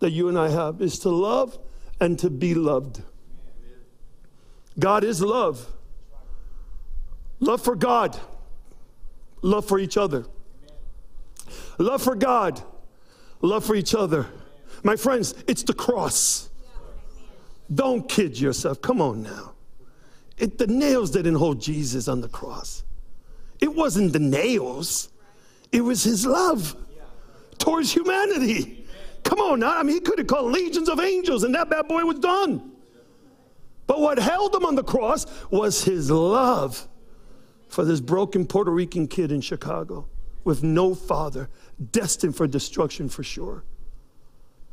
that 0.00 0.10
you 0.10 0.28
and 0.28 0.38
I 0.38 0.50
have 0.50 0.82
is 0.82 0.98
to 1.00 1.08
love 1.08 1.58
and 2.00 2.18
to 2.18 2.28
be 2.28 2.54
loved. 2.54 3.02
God 4.78 5.04
is 5.04 5.22
love. 5.22 5.72
Love 7.40 7.62
for 7.62 7.74
God, 7.74 8.18
love 9.42 9.66
for 9.66 9.78
each 9.78 9.96
other. 9.96 10.26
Love 11.78 12.02
for 12.02 12.14
God, 12.14 12.62
love 13.42 13.64
for 13.64 13.74
each 13.74 13.94
other. 13.94 14.26
My 14.82 14.96
friends, 14.96 15.34
it's 15.46 15.62
the 15.62 15.74
cross. 15.74 16.48
Don't 17.72 18.08
kid 18.08 18.38
yourself. 18.38 18.80
Come 18.80 19.00
on 19.00 19.22
now. 19.22 19.52
It, 20.38 20.58
the 20.58 20.66
nails 20.66 21.10
didn't 21.10 21.34
hold 21.34 21.60
Jesus 21.60 22.08
on 22.08 22.20
the 22.20 22.28
cross. 22.28 22.84
It 23.60 23.74
wasn't 23.74 24.12
the 24.12 24.18
nails, 24.18 25.08
it 25.72 25.80
was 25.80 26.04
his 26.04 26.26
love 26.26 26.76
towards 27.58 27.92
humanity. 27.92 28.84
Come 29.24 29.40
on 29.40 29.60
now. 29.60 29.76
I 29.76 29.82
mean, 29.82 29.94
he 29.94 30.00
could 30.00 30.18
have 30.18 30.28
called 30.28 30.52
legions 30.52 30.88
of 30.88 31.00
angels 31.00 31.42
and 31.42 31.54
that 31.54 31.68
bad 31.68 31.88
boy 31.88 32.04
was 32.04 32.18
done. 32.20 32.70
But 33.86 34.00
what 34.00 34.18
held 34.18 34.54
him 34.54 34.64
on 34.64 34.76
the 34.76 34.84
cross 34.84 35.26
was 35.50 35.82
his 35.82 36.10
love 36.10 36.86
for 37.68 37.84
this 37.84 38.00
broken 38.00 38.46
Puerto 38.46 38.70
Rican 38.70 39.08
kid 39.08 39.32
in 39.32 39.40
Chicago 39.40 40.06
with 40.44 40.62
no 40.62 40.94
father, 40.94 41.48
destined 41.90 42.36
for 42.36 42.46
destruction 42.46 43.08
for 43.08 43.24
sure. 43.24 43.64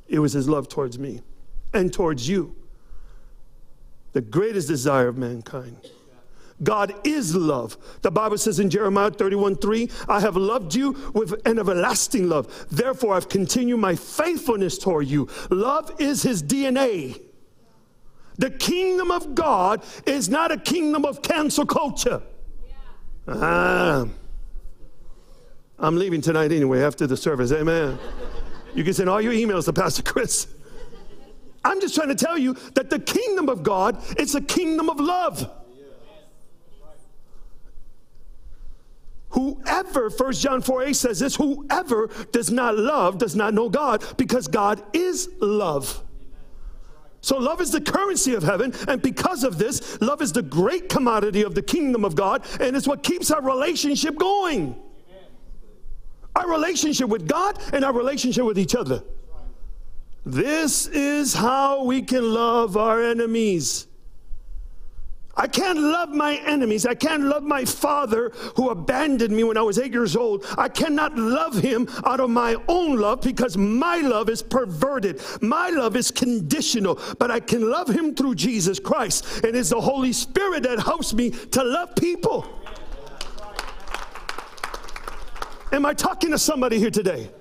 It 0.07 0.19
was 0.19 0.33
his 0.33 0.47
love 0.47 0.69
towards 0.69 0.99
me 0.99 1.21
and 1.73 1.91
towards 1.91 2.29
you. 2.29 2.55
The 4.11 4.21
greatest 4.21 4.67
desire 4.67 5.07
of 5.07 5.17
mankind. 5.17 5.77
God 6.61 6.93
is 7.03 7.35
love. 7.35 7.77
The 8.03 8.11
Bible 8.11 8.37
says 8.37 8.59
in 8.59 8.69
Jeremiah 8.69 9.09
31 9.09 9.55
3, 9.55 9.89
I 10.07 10.19
have 10.19 10.37
loved 10.37 10.75
you 10.75 11.11
with 11.13 11.33
an 11.47 11.57
everlasting 11.57 12.29
love. 12.29 12.67
Therefore, 12.69 13.15
I've 13.15 13.27
continued 13.27 13.77
my 13.77 13.95
faithfulness 13.95 14.77
toward 14.77 15.07
you. 15.07 15.27
Love 15.49 15.91
is 15.99 16.21
his 16.21 16.43
DNA. 16.43 17.19
The 18.37 18.51
kingdom 18.51 19.09
of 19.09 19.33
God 19.33 19.83
is 20.05 20.29
not 20.29 20.51
a 20.51 20.57
kingdom 20.57 21.05
of 21.05 21.21
cancel 21.21 21.65
culture. 21.65 22.21
Ah. 23.27 24.05
I'm 25.79 25.97
leaving 25.97 26.21
tonight 26.21 26.51
anyway 26.51 26.81
after 26.81 27.07
the 27.07 27.17
service. 27.17 27.51
Amen. 27.51 27.97
You 28.75 28.83
can 28.83 28.93
send 28.93 29.09
all 29.09 29.21
your 29.21 29.33
emails 29.33 29.65
to 29.65 29.73
Pastor 29.73 30.03
Chris. 30.03 30.47
I'm 31.65 31.79
just 31.79 31.95
trying 31.95 32.09
to 32.09 32.15
tell 32.15 32.37
you 32.37 32.53
that 32.75 32.89
the 32.89 32.99
kingdom 32.99 33.49
of 33.49 33.63
God 33.63 34.01
is 34.19 34.35
a 34.35 34.41
kingdom 34.41 34.89
of 34.89 34.99
love. 34.99 35.49
Whoever, 39.29 40.09
1 40.09 40.33
John 40.33 40.61
4 40.61 40.83
8 40.83 40.93
says 40.93 41.19
this, 41.19 41.35
whoever 41.35 42.09
does 42.31 42.51
not 42.51 42.77
love 42.77 43.17
does 43.17 43.35
not 43.35 43.53
know 43.53 43.67
God 43.67 44.03
because 44.15 44.47
God 44.47 44.83
is 44.93 45.27
love. 45.39 46.02
So, 47.23 47.37
love 47.37 47.61
is 47.61 47.71
the 47.71 47.79
currency 47.79 48.33
of 48.33 48.43
heaven, 48.43 48.73
and 48.89 49.01
because 49.01 49.45
of 49.45 49.57
this, 49.57 49.99
love 50.01 50.21
is 50.21 50.33
the 50.33 50.41
great 50.41 50.89
commodity 50.89 51.43
of 51.43 51.55
the 51.55 51.61
kingdom 51.61 52.03
of 52.03 52.15
God, 52.15 52.45
and 52.59 52.75
it's 52.75 52.85
what 52.85 53.01
keeps 53.01 53.31
our 53.31 53.41
relationship 53.41 54.17
going. 54.17 54.75
Our 56.35 56.49
relationship 56.49 57.07
with 57.07 57.25
God 57.25 57.59
and 57.71 57.85
our 57.85 57.93
relationship 57.93 58.43
with 58.43 58.59
each 58.59 58.75
other. 58.75 59.03
This 60.25 60.87
is 60.87 61.33
how 61.33 61.85
we 61.85 62.01
can 62.01 62.33
love 62.33 62.75
our 62.75 63.01
enemies. 63.01 63.87
I 65.35 65.47
can't 65.47 65.79
love 65.79 66.09
my 66.09 66.35
enemies. 66.45 66.85
I 66.85 66.93
can't 66.93 67.23
love 67.23 67.41
my 67.41 67.65
father 67.65 68.29
who 68.55 68.69
abandoned 68.69 69.35
me 69.35 69.43
when 69.43 69.57
I 69.57 69.63
was 69.63 69.79
eight 69.79 69.91
years 69.91 70.15
old. 70.15 70.45
I 70.59 70.69
cannot 70.69 71.17
love 71.17 71.55
him 71.55 71.87
out 72.05 72.19
of 72.19 72.29
my 72.29 72.55
own 72.67 72.97
love 72.97 73.21
because 73.21 73.57
my 73.57 73.97
love 73.97 74.29
is 74.29 74.43
perverted. 74.43 75.23
My 75.41 75.69
love 75.69 75.95
is 75.95 76.11
conditional, 76.11 76.99
but 77.17 77.31
I 77.31 77.39
can 77.39 77.67
love 77.67 77.89
him 77.89 78.13
through 78.13 78.35
Jesus 78.35 78.79
Christ. 78.79 79.43
And 79.43 79.55
it's 79.55 79.69
the 79.69 79.81
Holy 79.81 80.13
Spirit 80.13 80.63
that 80.63 80.79
helps 80.79 81.13
me 81.15 81.31
to 81.31 81.63
love 81.63 81.95
people. 81.95 82.45
Am 85.71 85.83
I 85.83 85.95
talking 85.95 86.29
to 86.29 86.37
somebody 86.37 86.77
here 86.77 86.91
today? 86.91 87.31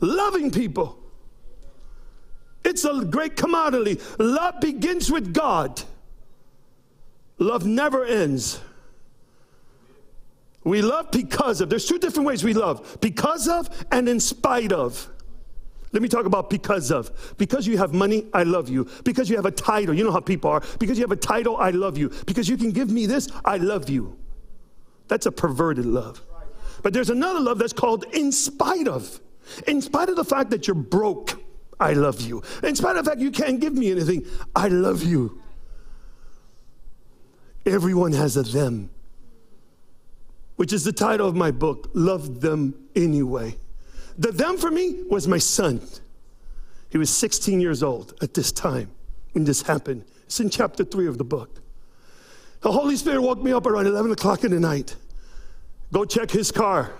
Loving 0.00 0.50
people. 0.50 0.97
It's 2.64 2.84
a 2.84 3.04
great 3.04 3.36
commodity. 3.36 4.00
Love 4.18 4.60
begins 4.60 5.10
with 5.10 5.32
God. 5.32 5.82
Love 7.38 7.66
never 7.66 8.04
ends. 8.04 8.60
We 10.64 10.82
love 10.82 11.10
because 11.10 11.60
of. 11.60 11.70
There's 11.70 11.86
two 11.86 11.98
different 11.98 12.26
ways 12.26 12.44
we 12.44 12.52
love 12.52 12.98
because 13.00 13.48
of 13.48 13.70
and 13.90 14.08
in 14.08 14.20
spite 14.20 14.72
of. 14.72 15.08
Let 15.92 16.02
me 16.02 16.08
talk 16.08 16.26
about 16.26 16.50
because 16.50 16.90
of. 16.90 17.34
Because 17.38 17.66
you 17.66 17.78
have 17.78 17.94
money, 17.94 18.26
I 18.34 18.42
love 18.42 18.68
you. 18.68 18.86
Because 19.04 19.30
you 19.30 19.36
have 19.36 19.46
a 19.46 19.50
title, 19.50 19.94
you 19.94 20.04
know 20.04 20.12
how 20.12 20.20
people 20.20 20.50
are. 20.50 20.62
Because 20.78 20.98
you 20.98 21.04
have 21.04 21.12
a 21.12 21.16
title, 21.16 21.56
I 21.56 21.70
love 21.70 21.96
you. 21.96 22.10
Because 22.26 22.48
you 22.48 22.58
can 22.58 22.72
give 22.72 22.90
me 22.90 23.06
this, 23.06 23.28
I 23.44 23.56
love 23.56 23.88
you. 23.88 24.18
That's 25.06 25.24
a 25.24 25.32
perverted 25.32 25.86
love. 25.86 26.20
But 26.82 26.92
there's 26.92 27.10
another 27.10 27.40
love 27.40 27.58
that's 27.58 27.72
called 27.72 28.04
in 28.12 28.30
spite 28.30 28.86
of. 28.86 29.20
In 29.66 29.80
spite 29.80 30.10
of 30.10 30.16
the 30.16 30.24
fact 30.24 30.50
that 30.50 30.66
you're 30.66 30.74
broke, 30.74 31.37
I 31.80 31.92
love 31.92 32.20
you. 32.20 32.42
In 32.62 32.74
spite 32.74 32.96
of 32.96 33.04
the 33.04 33.10
fact 33.10 33.20
you 33.20 33.30
can't 33.30 33.60
give 33.60 33.72
me 33.72 33.90
anything, 33.90 34.26
I 34.54 34.68
love 34.68 35.02
you. 35.02 35.40
Everyone 37.64 38.12
has 38.12 38.36
a 38.36 38.42
them, 38.42 38.90
which 40.56 40.72
is 40.72 40.84
the 40.84 40.92
title 40.92 41.28
of 41.28 41.36
my 41.36 41.50
book, 41.50 41.90
Love 41.94 42.40
Them 42.40 42.74
Anyway. 42.96 43.56
The 44.16 44.32
them 44.32 44.56
for 44.56 44.70
me 44.70 45.04
was 45.08 45.28
my 45.28 45.38
son. 45.38 45.80
He 46.90 46.98
was 46.98 47.10
16 47.10 47.60
years 47.60 47.82
old 47.82 48.14
at 48.22 48.34
this 48.34 48.50
time 48.50 48.90
when 49.32 49.44
this 49.44 49.62
happened. 49.62 50.04
It's 50.24 50.40
in 50.40 50.50
chapter 50.50 50.84
3 50.84 51.06
of 51.06 51.18
the 51.18 51.24
book. 51.24 51.60
The 52.60 52.72
Holy 52.72 52.96
Spirit 52.96 53.22
woke 53.22 53.40
me 53.42 53.52
up 53.52 53.66
around 53.66 53.86
11 53.86 54.10
o'clock 54.10 54.42
in 54.42 54.50
the 54.50 54.58
night. 54.58 54.96
Go 55.92 56.04
check 56.04 56.30
his 56.30 56.50
car. 56.50 56.92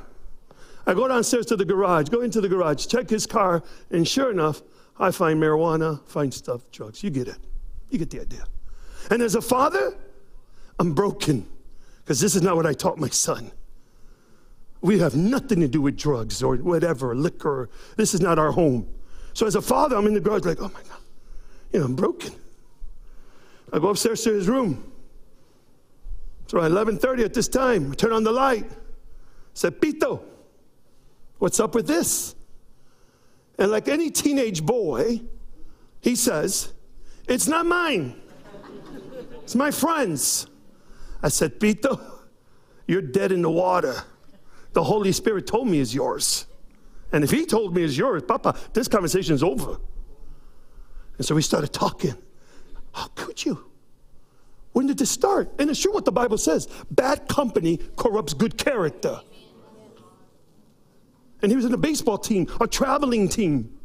I 0.89 0.95
go 0.95 1.07
downstairs 1.07 1.45
to 1.47 1.57
the 1.57 1.67
garage, 1.67 2.09
go 2.09 2.23
into 2.23 2.41
the 2.41 2.49
garage, 2.49 2.87
check 2.87 3.11
his 3.11 3.27
car, 3.27 3.63
and 3.91 4.09
sure 4.09 4.31
enough, 4.31 4.63
I 4.99 5.11
find 5.11 5.41
marijuana, 5.41 6.03
find 6.07 6.33
stuff, 6.33 6.63
drugs. 6.73 7.05
You 7.05 7.11
get 7.11 7.29
it. 7.29 7.37
You 7.91 7.99
get 7.99 8.09
the 8.09 8.23
idea. 8.23 8.45
And 9.11 9.21
as 9.21 9.35
a 9.35 9.43
father, 9.43 9.95
I'm 10.79 10.95
broken 10.95 11.47
because 11.99 12.21
this 12.21 12.35
is 12.35 12.41
not 12.41 12.57
what 12.57 12.65
I 12.65 12.73
taught 12.73 12.97
my 12.97 13.11
son. 13.11 13.53
We 14.81 14.99
have 15.01 15.15
nothing 15.15 15.61
to 15.61 15.69
do 15.69 15.83
with 15.83 15.99
drugs 15.99 16.43
or 16.43 16.57
whatever, 16.57 17.15
liquor. 17.15 17.69
This 17.99 18.15
is 18.15 18.23
not 18.23 18.39
our 18.39 18.51
home. 18.51 18.89
So 19.35 19.47
as 19.47 19.57
a 19.57 19.63
father, 19.63 19.95
I'm 19.95 20.07
in 20.07 20.15
the 20.15 20.21
garage 20.21 20.47
like, 20.47 20.59
oh 20.59 20.71
my 20.73 20.83
God, 20.89 21.01
you 21.71 21.81
know, 21.81 21.85
I'm 21.85 21.97
broken. 21.97 22.33
I 23.75 23.79
go 23.79 23.89
upstairs 23.89 24.23
to 24.23 24.33
his 24.33 24.49
room. 24.49 24.91
It's 26.45 26.55
around 26.55 26.71
11.30 26.71 27.27
at 27.27 27.35
this 27.35 27.47
time. 27.47 27.93
I 27.93 27.95
turn 27.95 28.13
on 28.13 28.25
the 28.25 28.33
light. 28.33 28.65
I 28.65 28.77
said, 29.53 29.83
Pito, 29.83 30.23
What's 31.39 31.61
up 31.61 31.75
with 31.75 31.87
this? 31.87 32.35
And 33.59 33.71
like 33.71 33.89
any 33.89 34.11
teenage 34.11 34.65
boy, 34.65 35.21
he 36.01 36.15
says, 36.15 36.73
It's 37.27 37.49
not 37.49 37.67
mine. 37.67 38.21
It's 39.43 39.55
my 39.55 39.71
friend's. 39.71 40.47
I 41.23 41.29
said, 41.29 41.59
Pito, 41.59 42.01
you're 42.87 43.03
dead 43.03 43.33
in 43.33 43.43
the 43.43 43.51
water. 43.51 44.05
The 44.73 44.85
Holy 44.85 45.13
Spirit 45.13 45.47
told 45.47 45.67
me 45.67 45.81
it's 45.81 45.95
yours. 45.95 46.47
And 47.13 47.25
if 47.25 47.31
he 47.31 47.47
told 47.47 47.75
me 47.75 47.83
it's 47.83 47.97
yours, 47.97 48.23
Papa, 48.23 48.55
this 48.75 48.87
conversation 48.87 49.35
is 49.35 49.43
over. 49.43 49.79
And 51.17 51.27
so 51.27 51.35
we 51.35 51.43
started 51.43 51.73
talking. 51.73 52.15
How 52.93 53.09
could 53.15 53.45
you? 53.45 53.65
When 54.73 54.87
did 54.87 54.99
this 54.99 55.11
start? 55.11 55.51
And 55.59 55.71
it's 55.71 55.81
true 55.81 55.93
what 55.93 56.05
the 56.05 56.13
Bible 56.13 56.39
says 56.39 56.69
bad 56.91 57.29
company 57.29 57.81
corrupts 57.97 58.35
good 58.35 58.57
character. 58.57 59.21
And 61.43 61.53
he 61.53 61.57
was 61.57 61.65
in 61.65 61.73
a 61.73 61.79
baseball 61.79 62.19
team, 62.19 62.49
a 62.61 62.67
traveling 62.67 63.29
team. 63.29 63.79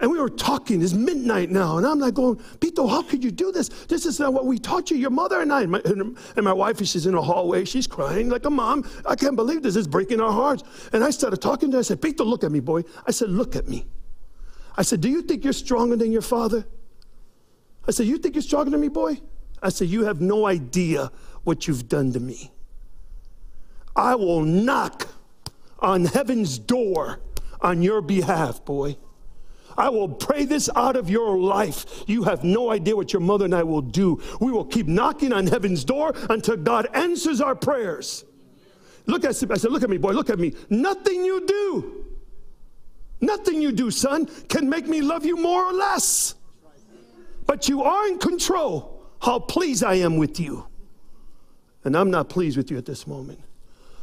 And 0.00 0.10
we 0.10 0.18
were 0.18 0.30
talking, 0.30 0.80
it's 0.80 0.94
midnight 0.94 1.50
now, 1.50 1.76
and 1.76 1.86
I'm 1.86 1.98
like 1.98 2.14
going, 2.14 2.36
Pito, 2.58 2.88
how 2.88 3.02
could 3.02 3.22
you 3.22 3.30
do 3.30 3.52
this? 3.52 3.68
This 3.68 4.06
is 4.06 4.18
not 4.18 4.32
what 4.32 4.46
we 4.46 4.58
taught 4.58 4.90
you, 4.90 4.96
your 4.96 5.10
mother 5.10 5.42
and 5.42 5.52
I. 5.52 5.62
And 5.62 5.70
my, 5.70 5.82
and 5.84 6.42
my 6.42 6.54
wife, 6.54 6.78
she's 6.78 7.04
in 7.04 7.12
the 7.12 7.20
hallway, 7.20 7.66
she's 7.66 7.86
crying 7.86 8.30
like 8.30 8.46
a 8.46 8.50
mom. 8.50 8.88
I 9.04 9.14
can't 9.14 9.36
believe 9.36 9.62
this, 9.62 9.76
is 9.76 9.86
breaking 9.86 10.20
our 10.20 10.32
hearts. 10.32 10.62
And 10.94 11.04
I 11.04 11.10
started 11.10 11.42
talking 11.42 11.70
to 11.72 11.76
her, 11.76 11.80
I 11.80 11.82
said, 11.82 12.00
Pito, 12.00 12.24
look 12.24 12.44
at 12.44 12.50
me, 12.50 12.60
boy. 12.60 12.84
I 13.06 13.10
said, 13.10 13.28
look 13.28 13.56
at 13.56 13.68
me. 13.68 13.86
I 14.74 14.82
said, 14.82 15.02
do 15.02 15.10
you 15.10 15.20
think 15.20 15.44
you're 15.44 15.52
stronger 15.52 15.96
than 15.96 16.10
your 16.12 16.22
father? 16.22 16.64
I 17.86 17.90
said, 17.90 18.06
you 18.06 18.16
think 18.16 18.36
you're 18.36 18.42
stronger 18.42 18.70
than 18.70 18.80
me, 18.80 18.88
boy? 18.88 19.20
I 19.62 19.68
said, 19.68 19.88
you 19.88 20.04
have 20.04 20.22
no 20.22 20.46
idea 20.46 21.12
what 21.44 21.68
you've 21.68 21.88
done 21.88 22.12
to 22.14 22.20
me. 22.20 22.52
I 23.94 24.14
will 24.14 24.42
knock 24.42 25.08
on 25.80 26.04
heaven's 26.04 26.58
door 26.58 27.20
on 27.60 27.82
your 27.82 28.00
behalf, 28.00 28.64
boy. 28.64 28.96
I 29.76 29.88
will 29.88 30.08
pray 30.08 30.44
this 30.44 30.68
out 30.74 30.96
of 30.96 31.08
your 31.08 31.38
life. 31.38 32.04
You 32.06 32.24
have 32.24 32.44
no 32.44 32.70
idea 32.70 32.96
what 32.96 33.12
your 33.12 33.20
mother 33.20 33.44
and 33.44 33.54
I 33.54 33.62
will 33.62 33.82
do. 33.82 34.20
We 34.40 34.52
will 34.52 34.64
keep 34.64 34.86
knocking 34.86 35.32
on 35.32 35.46
heaven's 35.46 35.84
door 35.84 36.12
until 36.28 36.56
God 36.56 36.88
answers 36.92 37.40
our 37.40 37.54
prayers. 37.54 38.24
Look 39.06 39.24
at 39.24 39.30
I 39.30 39.56
said, 39.56 39.72
look 39.72 39.82
at 39.82 39.90
me, 39.90 39.96
boy, 39.96 40.12
look 40.12 40.30
at 40.30 40.38
me. 40.38 40.54
Nothing 40.68 41.24
you 41.24 41.46
do, 41.46 42.04
nothing 43.20 43.62
you 43.62 43.72
do, 43.72 43.90
son, 43.90 44.26
can 44.48 44.68
make 44.68 44.86
me 44.86 45.00
love 45.00 45.24
you 45.24 45.36
more 45.36 45.64
or 45.64 45.72
less. 45.72 46.34
But 47.46 47.68
you 47.68 47.82
are 47.82 48.06
in 48.08 48.18
control. 48.18 49.02
How 49.20 49.38
pleased 49.38 49.82
I 49.82 49.94
am 49.94 50.16
with 50.16 50.38
you. 50.38 50.66
And 51.84 51.96
I'm 51.96 52.10
not 52.10 52.28
pleased 52.28 52.56
with 52.56 52.70
you 52.70 52.78
at 52.78 52.86
this 52.86 53.06
moment. 53.06 53.40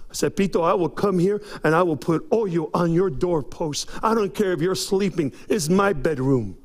I 0.10 0.14
said, 0.14 0.36
Pito, 0.36 0.64
I 0.64 0.74
will 0.74 0.90
come 0.90 1.20
here 1.20 1.42
and 1.64 1.76
I 1.76 1.84
will 1.84 1.98
put 1.98 2.26
oil 2.32 2.70
on 2.74 2.94
your 2.94 3.10
doorpost. 3.10 3.90
I 4.02 4.14
don't 4.14 4.34
care 4.34 4.54
if 4.54 4.62
you're 4.62 4.76
sleeping, 4.76 5.34
it's 5.50 5.70
my 5.70 5.94
bedroom. 5.94 6.58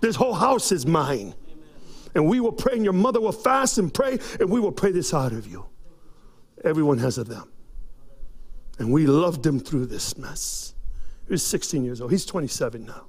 This 0.00 0.16
whole 0.16 0.34
house 0.34 0.72
is 0.72 0.86
mine. 0.86 1.34
And 2.14 2.26
we 2.26 2.40
will 2.40 2.52
pray, 2.52 2.74
and 2.74 2.82
your 2.82 2.92
mother 2.92 3.20
will 3.20 3.30
fast 3.30 3.78
and 3.78 3.92
pray, 3.92 4.18
and 4.40 4.50
we 4.50 4.58
will 4.58 4.72
pray 4.72 4.90
this 4.90 5.14
out 5.14 5.32
of 5.32 5.46
you. 5.46 5.66
Everyone 6.64 6.98
has 6.98 7.18
a 7.18 7.24
them. 7.24 7.48
And 8.78 8.90
we 8.90 9.06
loved 9.06 9.46
him 9.46 9.60
through 9.60 9.86
this 9.86 10.18
mess. 10.18 10.74
He 11.26 11.32
was 11.32 11.44
16 11.44 11.84
years 11.84 12.00
old. 12.00 12.10
He's 12.10 12.24
27 12.24 12.84
now. 12.84 13.06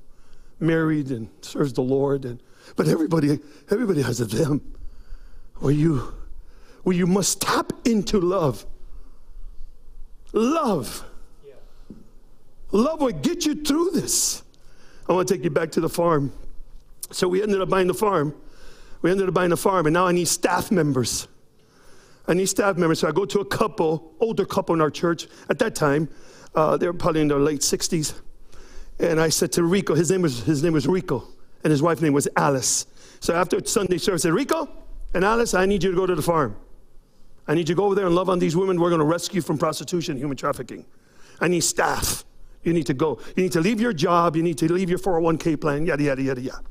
Married 0.60 1.10
and 1.10 1.30
serves 1.42 1.74
the 1.74 1.82
Lord. 1.82 2.26
And, 2.26 2.44
but 2.76 2.88
everybody, 2.88 3.40
everybody 3.72 4.02
has 4.04 4.20
a 4.22 4.26
them. 4.26 4.76
Where 5.56 5.74
you, 5.74 6.14
where 6.84 6.96
you 6.96 7.08
must 7.08 7.42
tap 7.42 7.74
into 7.86 8.20
love 8.20 8.66
Love. 10.34 11.04
Love 12.72 13.02
will 13.02 13.12
get 13.12 13.46
you 13.46 13.56
through 13.56 13.92
this. 13.92 14.44
I 15.08 15.14
want 15.14 15.28
to 15.28 15.34
take 15.34 15.44
you 15.44 15.50
back 15.50 15.72
to 15.72 15.82
the 15.82 15.90
farm. 15.90 16.32
So 17.12 17.28
we 17.28 17.44
ended 17.44 17.62
up 17.62 17.70
buying 17.70 17.88
the 17.88 17.94
farm. 17.94 18.34
We 19.02 19.12
ended 19.12 19.28
up 19.28 19.34
buying 19.34 19.50
the 19.50 19.58
farm, 19.58 19.88
and 19.88 19.94
now 19.94 20.06
I 20.06 20.12
need 20.12 20.28
staff 20.28 20.72
members. 20.72 21.28
I 22.28 22.34
need 22.34 22.48
staff 22.48 22.78
members. 22.78 23.00
So 23.00 23.08
I 23.08 23.12
go 23.12 23.26
to 23.26 23.40
a 23.40 23.46
couple, 23.46 24.14
older 24.20 24.46
couple 24.46 24.74
in 24.76 24.82
our 24.82 24.92
church 24.92 25.28
at 25.50 25.60
that 25.60 25.76
time. 25.76 26.08
Uh, 26.56 26.78
they 26.78 26.86
were 26.86 26.94
probably 26.94 27.22
in 27.22 27.28
their 27.28 27.40
late 27.40 27.62
60s. 27.62 28.14
And 29.00 29.20
I 29.20 29.30
said 29.30 29.52
to 29.54 29.64
Rico, 29.64 29.96
his 29.96 30.12
name 30.12 30.22
was, 30.22 30.44
his 30.44 30.64
name 30.64 30.74
was 30.74 30.88
Rico, 30.88 31.28
and 31.64 31.72
his 31.72 31.82
wife's 31.82 32.02
name 32.02 32.14
was 32.14 32.28
Alice. 32.36 32.86
So 33.20 33.34
after 33.34 33.64
Sunday 33.66 33.98
service, 33.98 34.24
I 34.24 34.30
said, 34.30 34.34
Rico 34.34 34.70
and 35.14 35.26
Alice, 35.26 35.54
I 35.54 35.66
need 35.66 35.84
you 35.84 35.92
to 35.92 35.98
go 35.98 36.06
to 36.06 36.16
the 36.16 36.22
farm. 36.22 36.56
I 37.48 37.54
need 37.56 37.68
you 37.70 37.76
to 37.76 37.80
go 37.80 37.86
over 37.86 37.96
there 37.96 38.06
and 38.06 38.16
love 38.16 38.30
on 38.30 38.40
these 38.40 38.56
women. 38.56 38.80
We're 38.80 38.90
going 38.90 39.00
to 39.00 39.06
rescue 39.06 39.42
from 39.42 39.58
prostitution, 39.58 40.18
human 40.18 40.38
trafficking. 40.38 40.86
I 41.40 41.48
need 41.48 41.62
staff. 41.62 42.24
You 42.64 42.74
need 42.74 42.86
to 42.86 42.94
go. 42.94 43.20
You 43.36 43.44
need 43.44 43.52
to 43.54 43.62
leave 43.62 43.82
your 43.82 43.94
job. 43.94 44.36
You 44.36 44.44
need 44.44 44.58
to 44.60 44.72
leave 44.72 44.90
your 44.90 45.00
401k 45.00 45.60
plan, 45.60 45.86
yada, 45.86 46.04
yada, 46.04 46.22
yada, 46.22 46.42
yada. 46.42 46.64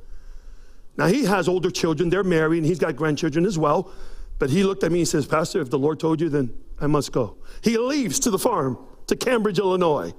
Now, 0.97 1.07
he 1.07 1.25
has 1.25 1.49
older 1.49 1.71
children. 1.71 2.11
They're 2.11 2.25
married, 2.25 2.59
and 2.59 2.67
he's 2.67 2.79
got 2.79 2.95
grandchildren 2.95 3.45
as 3.47 3.59
well. 3.59 3.91
But 4.39 4.51
he 4.51 4.65
looked 4.65 4.85
at 4.85 4.93
me 4.93 5.01
and 5.01 5.09
says, 5.09 5.27
Pastor, 5.27 5.61
if 5.61 5.71
the 5.71 5.79
Lord 5.79 5.99
told 5.99 6.21
you, 6.21 6.29
then 6.29 6.55
I 6.81 6.87
must 6.87 7.13
go. 7.13 7.37
He 7.63 7.77
leaves 7.77 8.19
to 8.21 8.31
the 8.31 8.39
farm 8.39 8.79
to 9.07 9.17
Cambridge, 9.17 9.59
Illinois. 9.59 10.15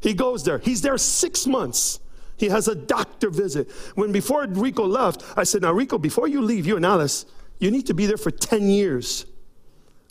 He 0.00 0.14
goes 0.14 0.44
there. 0.44 0.58
He's 0.58 0.82
there 0.82 0.96
six 0.98 1.46
months. 1.46 2.00
He 2.36 2.48
has 2.48 2.68
a 2.68 2.74
doctor 2.74 3.28
visit. 3.28 3.70
When 3.96 4.12
before 4.12 4.46
Rico 4.46 4.86
left, 4.86 5.24
I 5.36 5.44
said, 5.44 5.62
Now, 5.62 5.72
Rico, 5.72 5.98
before 5.98 6.26
you 6.26 6.40
leave, 6.40 6.66
you 6.66 6.76
and 6.76 6.86
Alice, 6.86 7.26
you 7.58 7.70
need 7.70 7.86
to 7.86 7.94
be 7.94 8.06
there 8.06 8.16
for 8.16 8.30
10 8.30 8.68
years. 8.68 9.26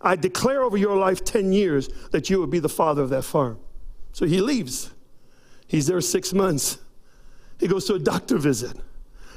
I 0.01 0.15
declare 0.15 0.63
over 0.63 0.77
your 0.77 0.95
life 0.95 1.23
10 1.23 1.51
years 1.51 1.89
that 2.11 2.29
you 2.29 2.39
will 2.39 2.47
be 2.47 2.59
the 2.59 2.69
father 2.69 3.01
of 3.01 3.09
that 3.09 3.23
farm. 3.23 3.59
So 4.13 4.25
he 4.25 4.41
leaves. 4.41 4.91
He's 5.67 5.87
there 5.87 6.01
six 6.01 6.33
months. 6.33 6.79
He 7.59 7.67
goes 7.67 7.85
to 7.85 7.95
a 7.95 7.99
doctor 7.99 8.37
visit. 8.37 8.77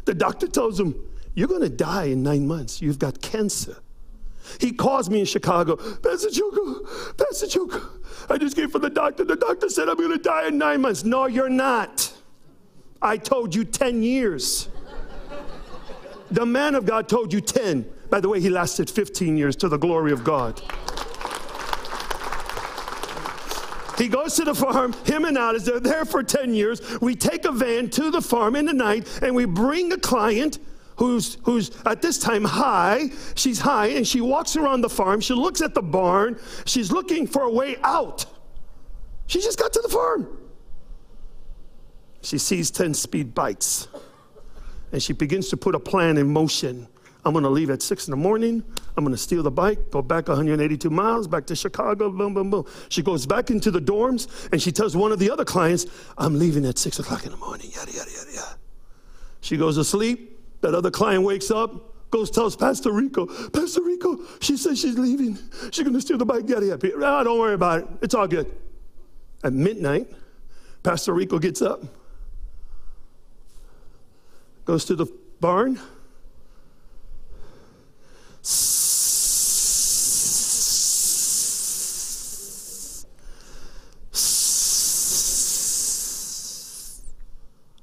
The 0.05 0.15
doctor 0.15 0.47
tells 0.47 0.79
him, 0.79 0.95
You're 1.35 1.49
going 1.49 1.63
to 1.63 1.69
die 1.69 2.05
in 2.05 2.23
nine 2.23 2.47
months. 2.47 2.81
You've 2.81 2.99
got 2.99 3.21
cancer. 3.21 3.77
He 4.61 4.73
calls 4.73 5.09
me 5.09 5.21
in 5.21 5.27
Chicago, 5.27 5.77
Pastor 5.77 6.31
Choco, 6.31 6.85
Pastor 7.15 7.47
Choco. 7.47 7.81
I 8.29 8.39
just 8.39 8.57
came 8.57 8.71
from 8.71 8.83
the 8.83 8.91
doctor. 8.91 9.25
The 9.25 9.37
doctor 9.37 9.69
said 9.69 9.89
I'm 9.89 9.97
going 9.97 10.11
to 10.11 10.19
die 10.19 10.49
in 10.49 10.59
nine 10.59 10.81
months. 10.81 11.05
No, 11.05 11.27
you're 11.27 11.49
not. 11.49 12.13
I 13.01 13.17
told 13.17 13.55
you 13.55 13.65
10 13.65 14.03
years. 14.03 14.69
the 16.31 16.47
man 16.47 16.75
of 16.75 16.87
God 16.87 17.09
told 17.09 17.33
you 17.33 17.41
10. 17.41 17.89
By 18.13 18.21
the 18.21 18.29
way, 18.29 18.41
he 18.41 18.51
lasted 18.51 18.91
15 18.91 19.39
years 19.39 19.57
to 19.57 19.71
the 19.71 19.79
glory 19.79 20.13
of 20.13 20.23
God. 20.23 20.61
He 23.97 24.07
goes 24.07 24.35
to 24.35 24.45
the 24.45 24.55
farm, 24.55 24.93
him 25.07 25.25
and 25.25 25.39
Alice, 25.39 25.63
they're 25.63 25.81
there 25.81 26.05
for 26.05 26.23
10 26.23 26.53
years. 26.55 26.83
We 27.01 27.17
take 27.17 27.47
a 27.47 27.53
van 27.53 27.89
to 27.89 28.11
the 28.11 28.21
farm 28.21 28.55
in 28.55 28.67
the 28.67 28.75
night 28.75 29.09
and 29.23 29.35
we 29.35 29.47
bring 29.47 29.93
a 29.93 29.97
client 29.97 30.59
who's, 30.97 31.39
who's 31.45 31.71
at 31.87 32.03
this 32.03 32.19
time 32.19 32.45
high. 32.45 33.09
She's 33.35 33.59
high 33.59 33.87
and 33.87 34.07
she 34.07 34.21
walks 34.21 34.57
around 34.57 34.83
the 34.83 34.91
farm. 34.91 35.23
She 35.23 35.33
looks 35.33 35.63
at 35.63 35.73
the 35.73 35.81
barn. 35.81 36.39
She's 36.67 36.93
looking 36.93 37.27
for 37.27 37.45
a 37.45 37.51
way 37.51 37.79
out. 37.83 38.27
She 39.27 39.41
just 39.41 39.59
got 39.59 39.73
to 39.73 39.81
the 39.81 39.89
farm. 39.89 40.29
She 42.21 42.37
sees 42.37 42.71
10 42.71 42.93
speed 42.93 43.35
bikes 43.35 43.89
and 44.93 45.03
she 45.03 45.15
begins 45.15 45.49
to 45.49 45.57
put 45.57 45.75
a 45.75 45.81
plan 45.81 46.19
in 46.19 46.31
motion. 46.31 46.89
I'm 47.25 47.33
going 47.33 47.45
to 47.45 47.51
leave 47.51 47.71
at 47.71 47.83
six 47.83 48.09
in 48.09 48.11
the 48.11 48.17
morning. 48.17 48.65
I'm 48.97 49.05
going 49.05 49.15
to 49.15 49.21
steal 49.21 49.43
the 49.43 49.51
bike, 49.51 49.91
go 49.91 50.03
back 50.03 50.29
182 50.29 50.91
miles, 50.91 51.29
back 51.29 51.47
to 51.47 51.57
Chicago, 51.57 52.11
boom, 52.11 52.35
boom, 52.35 52.51
boom. 52.51 52.67
She 52.89 53.03
goes 53.03 53.27
back 53.27 53.51
into 53.51 53.71
the 53.71 53.81
dorms 53.81 54.51
and 54.53 54.61
she 54.61 54.73
tells 54.73 54.97
one 54.97 55.13
of 55.13 55.19
the 55.19 55.31
other 55.31 55.45
clients, 55.45 55.87
I'm 56.19 56.39
leaving 56.39 56.67
at 56.67 56.79
six 56.79 56.99
o'clock 56.99 57.25
in 57.25 57.31
the 57.31 57.37
morning, 57.37 57.71
yada, 57.75 57.93
yada, 57.93 58.11
yada, 58.11 58.33
yada. 58.33 58.59
She 59.41 59.57
goes 59.57 59.77
to 59.77 59.85
sleep. 59.85 60.31
That 60.63 60.77
other 60.77 60.93
client 60.93 61.25
wakes 61.25 61.51
up, 61.51 62.11
goes 62.13 62.31
tells 62.31 62.55
Pastor 62.55 62.93
Rico, 62.93 63.27
Pastor 63.51 63.83
Rico, 63.83 64.21
she 64.41 64.57
says 64.57 64.81
she's 64.81 64.97
leaving. 64.97 65.37
She's 65.73 65.83
going 65.83 65.95
to 65.95 66.01
steal 66.01 66.19
the 66.19 66.25
bike, 66.25 66.49
yada, 66.49 66.67
yada. 66.67 66.93
Ah, 67.05 67.25
don't 67.25 67.39
worry 67.39 67.55
about 67.55 67.81
it. 67.81 67.89
It's 68.01 68.15
all 68.15 68.29
good. 68.29 68.49
At 69.43 69.53
midnight, 69.53 70.09
Pastor 70.85 71.15
Rico 71.15 71.41
gets 71.41 71.63
up, 71.63 71.83
goes 74.65 74.85
to 74.85 74.95
the 74.95 75.07
barn, 75.41 75.81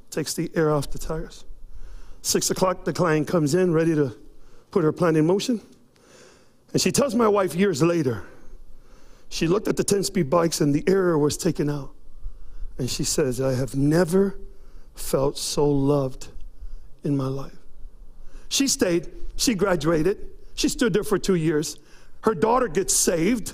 takes 0.10 0.34
the 0.34 0.52
air 0.56 0.72
off 0.72 0.92
the 0.92 1.00
tires. 1.00 1.46
Six 2.22 2.50
o'clock, 2.50 2.86
the 2.86 2.94
client 2.94 3.28
comes 3.28 3.56
in 3.56 3.74
ready 3.74 3.96
to 3.96 4.16
put 4.72 4.84
her 4.84 4.92
plan 4.92 5.16
in 5.16 5.26
motion. 5.26 5.62
And 6.74 6.82
she 6.82 6.92
tells 6.92 7.16
my 7.16 7.28
wife 7.28 7.56
years 7.56 7.82
later, 7.82 8.24
she 9.30 9.48
looked 9.48 9.68
at 9.68 9.78
the 9.78 9.84
10 9.84 10.04
speed 10.04 10.30
bikes 10.30 10.62
and 10.62 10.74
the 10.74 10.84
air 10.88 11.18
was 11.18 11.38
taken 11.38 11.70
out. 11.70 11.92
And 12.78 12.90
she 12.90 13.04
says, 13.04 13.40
I 13.40 13.54
have 13.54 13.76
never 13.76 14.40
felt 14.96 15.38
so 15.38 15.68
loved 15.70 16.28
in 17.04 17.16
my 17.16 17.28
life. 17.28 17.58
She 18.50 18.68
stayed, 18.68 19.10
she 19.36 19.54
graduated, 19.54 20.18
she 20.56 20.68
stood 20.70 20.94
there 20.94 21.04
for 21.04 21.18
two 21.18 21.36
years. 21.36 21.78
Her 22.22 22.34
daughter 22.34 22.68
gets 22.68 22.94
saved. 22.94 23.54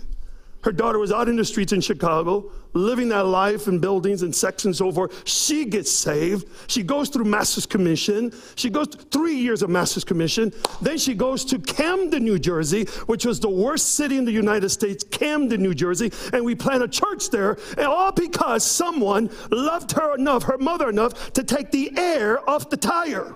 Her 0.66 0.72
daughter 0.72 0.97
was 0.97 1.11
out 1.11 1.30
in 1.30 1.36
the 1.36 1.45
streets 1.45 1.74
in 1.74 1.80
Chicago, 1.80 2.51
living 2.74 3.09
that 3.09 3.28
life 3.28 3.68
in 3.68 3.78
buildings 3.78 4.24
and 4.24 4.36
sex 4.36 4.66
and 4.66 4.76
so 4.76 4.91
forth. 4.91 5.22
She 5.30 5.63
gets 5.66 5.91
saved. 5.91 6.47
She 6.66 6.82
goes 6.82 7.09
through 7.09 7.26
Master's 7.26 7.68
Commission. 7.68 8.34
She 8.55 8.72
goes 8.72 8.88
three 8.88 9.36
years 9.36 9.61
of 9.61 9.70
Master's 9.70 10.03
Commission. 10.03 10.51
Then 10.82 10.97
she 10.97 11.13
goes 11.13 11.45
to 11.45 11.59
Camden, 11.59 12.24
New 12.24 12.39
Jersey, 12.39 12.86
which 13.05 13.28
was 13.28 13.39
the 13.39 13.47
worst 13.47 13.93
city 13.93 14.18
in 14.18 14.26
the 14.26 14.32
United 14.32 14.70
States, 14.70 15.03
Camden, 15.03 15.61
New 15.61 15.76
Jersey. 15.76 16.11
And 16.34 16.43
we 16.43 16.55
plant 16.55 16.82
a 16.82 16.88
church 16.88 17.30
there, 17.30 17.59
and 17.78 17.86
all 17.86 18.11
because 18.11 18.66
someone 18.66 19.30
loved 19.51 19.91
her 19.91 20.16
enough, 20.16 20.41
her 20.45 20.57
mother 20.57 20.89
enough, 20.89 21.32
to 21.34 21.43
take 21.43 21.70
the 21.70 21.95
air 21.95 22.49
off 22.49 22.72
the 22.72 22.78
tire. 22.78 23.36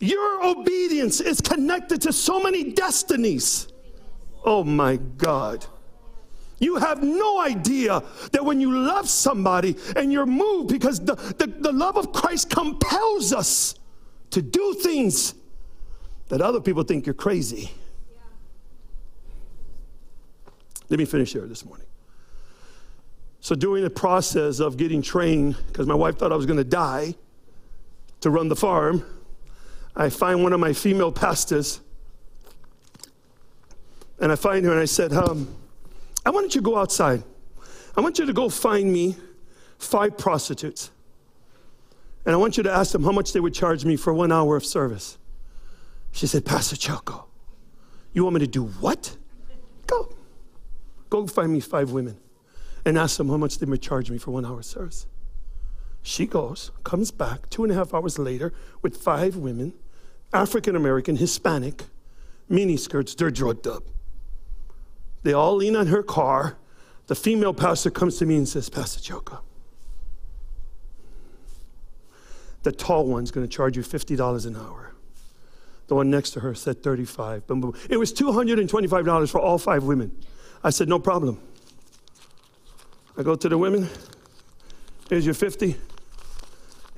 Your 0.00 0.44
obedience 0.44 1.20
is 1.20 1.40
connected 1.40 2.02
to 2.02 2.12
so 2.12 2.40
many 2.42 2.72
destinies. 2.72 3.68
Oh 4.44 4.64
my 4.64 4.96
God. 4.96 5.66
You 6.58 6.76
have 6.76 7.02
no 7.02 7.40
idea 7.40 8.02
that 8.32 8.44
when 8.44 8.60
you 8.60 8.76
love 8.76 9.08
somebody 9.08 9.76
and 9.96 10.12
you're 10.12 10.26
moved 10.26 10.68
because 10.68 11.00
the, 11.00 11.14
the, 11.14 11.46
the, 11.46 11.72
love 11.72 11.96
of 11.96 12.12
Christ 12.12 12.50
compels 12.50 13.32
us 13.32 13.74
to 14.30 14.42
do 14.42 14.74
things 14.74 15.34
that 16.28 16.42
other 16.42 16.60
people 16.60 16.82
think 16.82 17.06
you're 17.06 17.14
crazy. 17.14 17.70
Let 20.90 20.98
me 20.98 21.06
finish 21.06 21.32
here 21.32 21.46
this 21.46 21.64
morning. 21.64 21.86
So, 23.40 23.54
during 23.54 23.82
the 23.82 23.90
process 23.90 24.60
of 24.60 24.76
getting 24.76 25.00
trained, 25.00 25.56
because 25.68 25.86
my 25.86 25.94
wife 25.94 26.18
thought 26.18 26.30
I 26.30 26.36
was 26.36 26.46
going 26.46 26.58
to 26.58 26.64
die 26.64 27.14
to 28.20 28.28
run 28.28 28.48
the 28.48 28.56
farm, 28.56 29.02
I 29.96 30.10
find 30.10 30.42
one 30.42 30.52
of 30.52 30.60
my 30.60 30.74
female 30.74 31.10
pastors, 31.10 31.80
and 34.20 34.30
I 34.30 34.36
find 34.36 34.64
her 34.66 34.72
and 34.72 34.80
I 34.80 34.84
said, 34.84 35.12
um, 35.12 35.48
I 36.24 36.30
want 36.30 36.54
you 36.54 36.60
to 36.60 36.64
go 36.64 36.76
outside. 36.76 37.22
I 37.96 38.00
want 38.00 38.18
you 38.18 38.26
to 38.26 38.32
go 38.32 38.48
find 38.48 38.92
me 38.92 39.16
five 39.78 40.16
prostitutes. 40.18 40.90
And 42.26 42.34
I 42.34 42.36
want 42.36 42.56
you 42.56 42.62
to 42.64 42.70
ask 42.70 42.92
them 42.92 43.02
how 43.02 43.12
much 43.12 43.32
they 43.32 43.40
would 43.40 43.54
charge 43.54 43.84
me 43.84 43.96
for 43.96 44.12
one 44.12 44.30
hour 44.30 44.56
of 44.56 44.64
service. 44.64 45.18
She 46.12 46.26
said, 46.26 46.44
Pastor 46.44 46.76
Choco, 46.76 47.26
you 48.12 48.24
want 48.24 48.34
me 48.34 48.40
to 48.40 48.46
do 48.46 48.64
what? 48.64 49.16
Go. 49.86 50.14
Go 51.08 51.26
find 51.26 51.52
me 51.52 51.60
five 51.60 51.90
women 51.90 52.18
and 52.84 52.98
ask 52.98 53.16
them 53.16 53.28
how 53.28 53.36
much 53.36 53.58
they 53.58 53.66
would 53.66 53.82
charge 53.82 54.10
me 54.10 54.18
for 54.18 54.32
one 54.32 54.44
hour 54.44 54.58
of 54.58 54.64
service. 54.64 55.06
She 56.02 56.26
goes, 56.26 56.70
comes 56.84 57.10
back 57.10 57.48
two 57.50 57.62
and 57.62 57.72
a 57.72 57.74
half 57.74 57.92
hours 57.94 58.18
later 58.18 58.52
with 58.82 58.96
five 58.96 59.36
women, 59.36 59.72
African 60.32 60.76
American, 60.76 61.16
Hispanic, 61.16 61.84
mini 62.48 62.76
skirts, 62.76 63.14
they're 63.14 63.30
drugged 63.30 63.66
up. 63.66 63.84
They 65.22 65.32
all 65.32 65.56
lean 65.56 65.76
on 65.76 65.88
her 65.88 66.02
car. 66.02 66.56
The 67.06 67.14
female 67.14 67.54
pastor 67.54 67.90
comes 67.90 68.18
to 68.18 68.26
me 68.26 68.36
and 68.36 68.48
says, 68.48 68.68
Pastor 68.68 69.00
Choco, 69.00 69.40
the 72.62 72.72
tall 72.72 73.06
one's 73.06 73.30
going 73.30 73.46
to 73.46 73.52
charge 73.52 73.76
you 73.76 73.82
$50 73.82 74.46
an 74.46 74.56
hour. 74.56 74.92
The 75.88 75.94
one 75.96 76.08
next 76.08 76.30
to 76.30 76.40
her 76.40 76.54
said 76.54 76.82
35. 76.82 77.46
Boom, 77.46 77.60
boom. 77.60 77.74
It 77.88 77.96
was 77.96 78.12
$225 78.12 79.30
for 79.30 79.40
all 79.40 79.58
five 79.58 79.82
women. 79.82 80.16
I 80.62 80.70
said, 80.70 80.88
no 80.88 80.98
problem. 80.98 81.40
I 83.18 83.22
go 83.22 83.34
to 83.34 83.48
the 83.48 83.58
women. 83.58 83.88
Here's 85.08 85.24
your 85.24 85.34
50. 85.34 85.76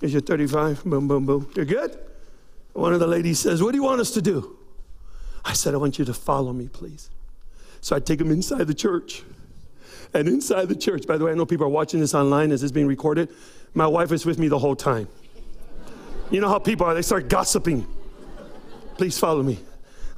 Here's 0.01 0.13
your 0.13 0.21
35. 0.21 0.85
Boom, 0.85 1.09
boom, 1.09 1.25
boom. 1.25 1.51
You're 1.57 1.65
good? 1.65 1.99
One 2.75 2.93
of 2.93 3.01
the 3.01 3.07
ladies 3.07 3.39
says, 3.39 3.63
What 3.63 3.73
do 3.73 3.79
you 3.79 3.83
want 3.83 4.01
us 4.01 4.11
to 4.13 4.23
do? 4.23 4.59
I 5.45 5.53
said, 5.53 5.75
I 5.75 5.79
want 5.79 5.99
you 5.99 6.05
to 6.05 6.15
follow 6.15 6.53
me, 6.53 6.69
please. 6.69 7.11
So 7.83 7.95
I 7.95 8.01
take 8.01 8.19
them 8.19 8.31
inside 8.31 8.67
the 8.67 8.75
church. 8.75 9.23
And 10.15 10.29
inside 10.29 10.69
the 10.69 10.77
church, 10.77 11.07
by 11.07 11.19
the 11.19 11.25
way, 11.25 11.33
I 11.33 11.35
know 11.35 11.45
people 11.45 11.67
are 11.67 11.71
watching 11.71 12.01
this 12.01 12.15
online 12.15 12.53
as 12.53 12.63
it's 12.63 12.73
being 12.73 12.87
recorded. 12.87 13.29
My 13.75 13.87
wife 13.87 14.13
is 14.13 14.25
with 14.25 14.39
me 14.39 14.49
the 14.49 14.59
whole 14.59 14.77
time. 14.77 15.09
You 16.31 16.41
know 16.41 16.49
how 16.49 16.59
people 16.59 16.87
are, 16.87 16.95
they 16.95 17.03
start 17.03 17.29
gossiping. 17.29 17.87
Please 18.97 19.19
follow 19.19 19.43
me. 19.43 19.59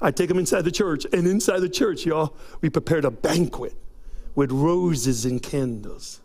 I 0.00 0.10
take 0.10 0.28
them 0.28 0.38
inside 0.38 0.62
the 0.62 0.70
church, 0.70 1.06
and 1.12 1.26
inside 1.26 1.60
the 1.60 1.68
church, 1.68 2.04
y'all, 2.04 2.36
we 2.60 2.68
prepared 2.68 3.04
a 3.04 3.10
banquet 3.10 3.74
with 4.34 4.52
roses 4.52 5.24
and 5.24 5.42
candles. 5.42 6.20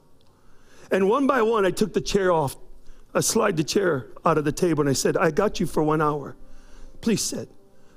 And 0.91 1.07
one 1.07 1.27
by 1.27 1.41
one, 1.41 1.65
I 1.65 1.71
took 1.71 1.93
the 1.93 2.01
chair 2.01 2.31
off. 2.31 2.57
I 3.13 3.21
slide 3.21 3.55
the 3.55 3.63
chair 3.63 4.07
out 4.25 4.37
of 4.37 4.45
the 4.45 4.51
table 4.51 4.81
and 4.81 4.89
I 4.89 4.93
said, 4.93 5.17
I 5.17 5.31
got 5.31 5.59
you 5.59 5.65
for 5.65 5.81
one 5.81 6.01
hour. 6.01 6.35
Please 7.01 7.23
sit. 7.23 7.49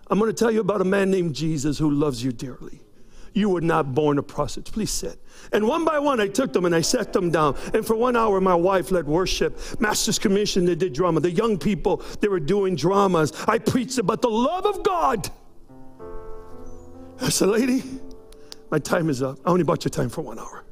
I'm 0.08 0.18
going 0.18 0.30
to 0.30 0.36
tell 0.36 0.50
you 0.50 0.60
about 0.60 0.80
a 0.80 0.84
man 0.84 1.10
named 1.10 1.34
Jesus 1.34 1.78
who 1.78 1.90
loves 1.90 2.22
you 2.22 2.32
dearly. 2.32 2.80
You 3.34 3.48
were 3.48 3.60
not 3.60 3.94
born 3.94 4.18
a 4.18 4.22
prostitute. 4.22 4.74
Please 4.74 4.90
sit. 4.90 5.18
And 5.52 5.66
one 5.66 5.84
by 5.84 5.98
one, 5.98 6.20
I 6.20 6.28
took 6.28 6.52
them 6.52 6.64
and 6.64 6.74
I 6.74 6.82
sat 6.82 7.12
them 7.12 7.30
down. 7.30 7.56
And 7.72 7.86
for 7.86 7.96
one 7.96 8.14
hour, 8.16 8.40
my 8.40 8.54
wife 8.54 8.90
led 8.90 9.06
worship. 9.06 9.58
Master's 9.80 10.18
Commission, 10.18 10.66
they 10.66 10.74
did 10.74 10.92
drama. 10.92 11.20
The 11.20 11.30
young 11.30 11.58
people, 11.58 12.02
they 12.20 12.28
were 12.28 12.40
doing 12.40 12.76
dramas. 12.76 13.32
I 13.48 13.58
preached 13.58 13.98
about 13.98 14.20
the 14.20 14.28
love 14.28 14.66
of 14.66 14.82
God. 14.82 15.30
I 17.20 17.30
said, 17.30 17.48
lady, 17.48 17.82
my 18.70 18.78
time 18.78 19.08
is 19.08 19.22
up. 19.22 19.38
I 19.44 19.50
only 19.50 19.64
bought 19.64 19.84
your 19.84 19.90
time 19.90 20.08
for 20.08 20.22
one 20.22 20.38
hour. 20.38 20.64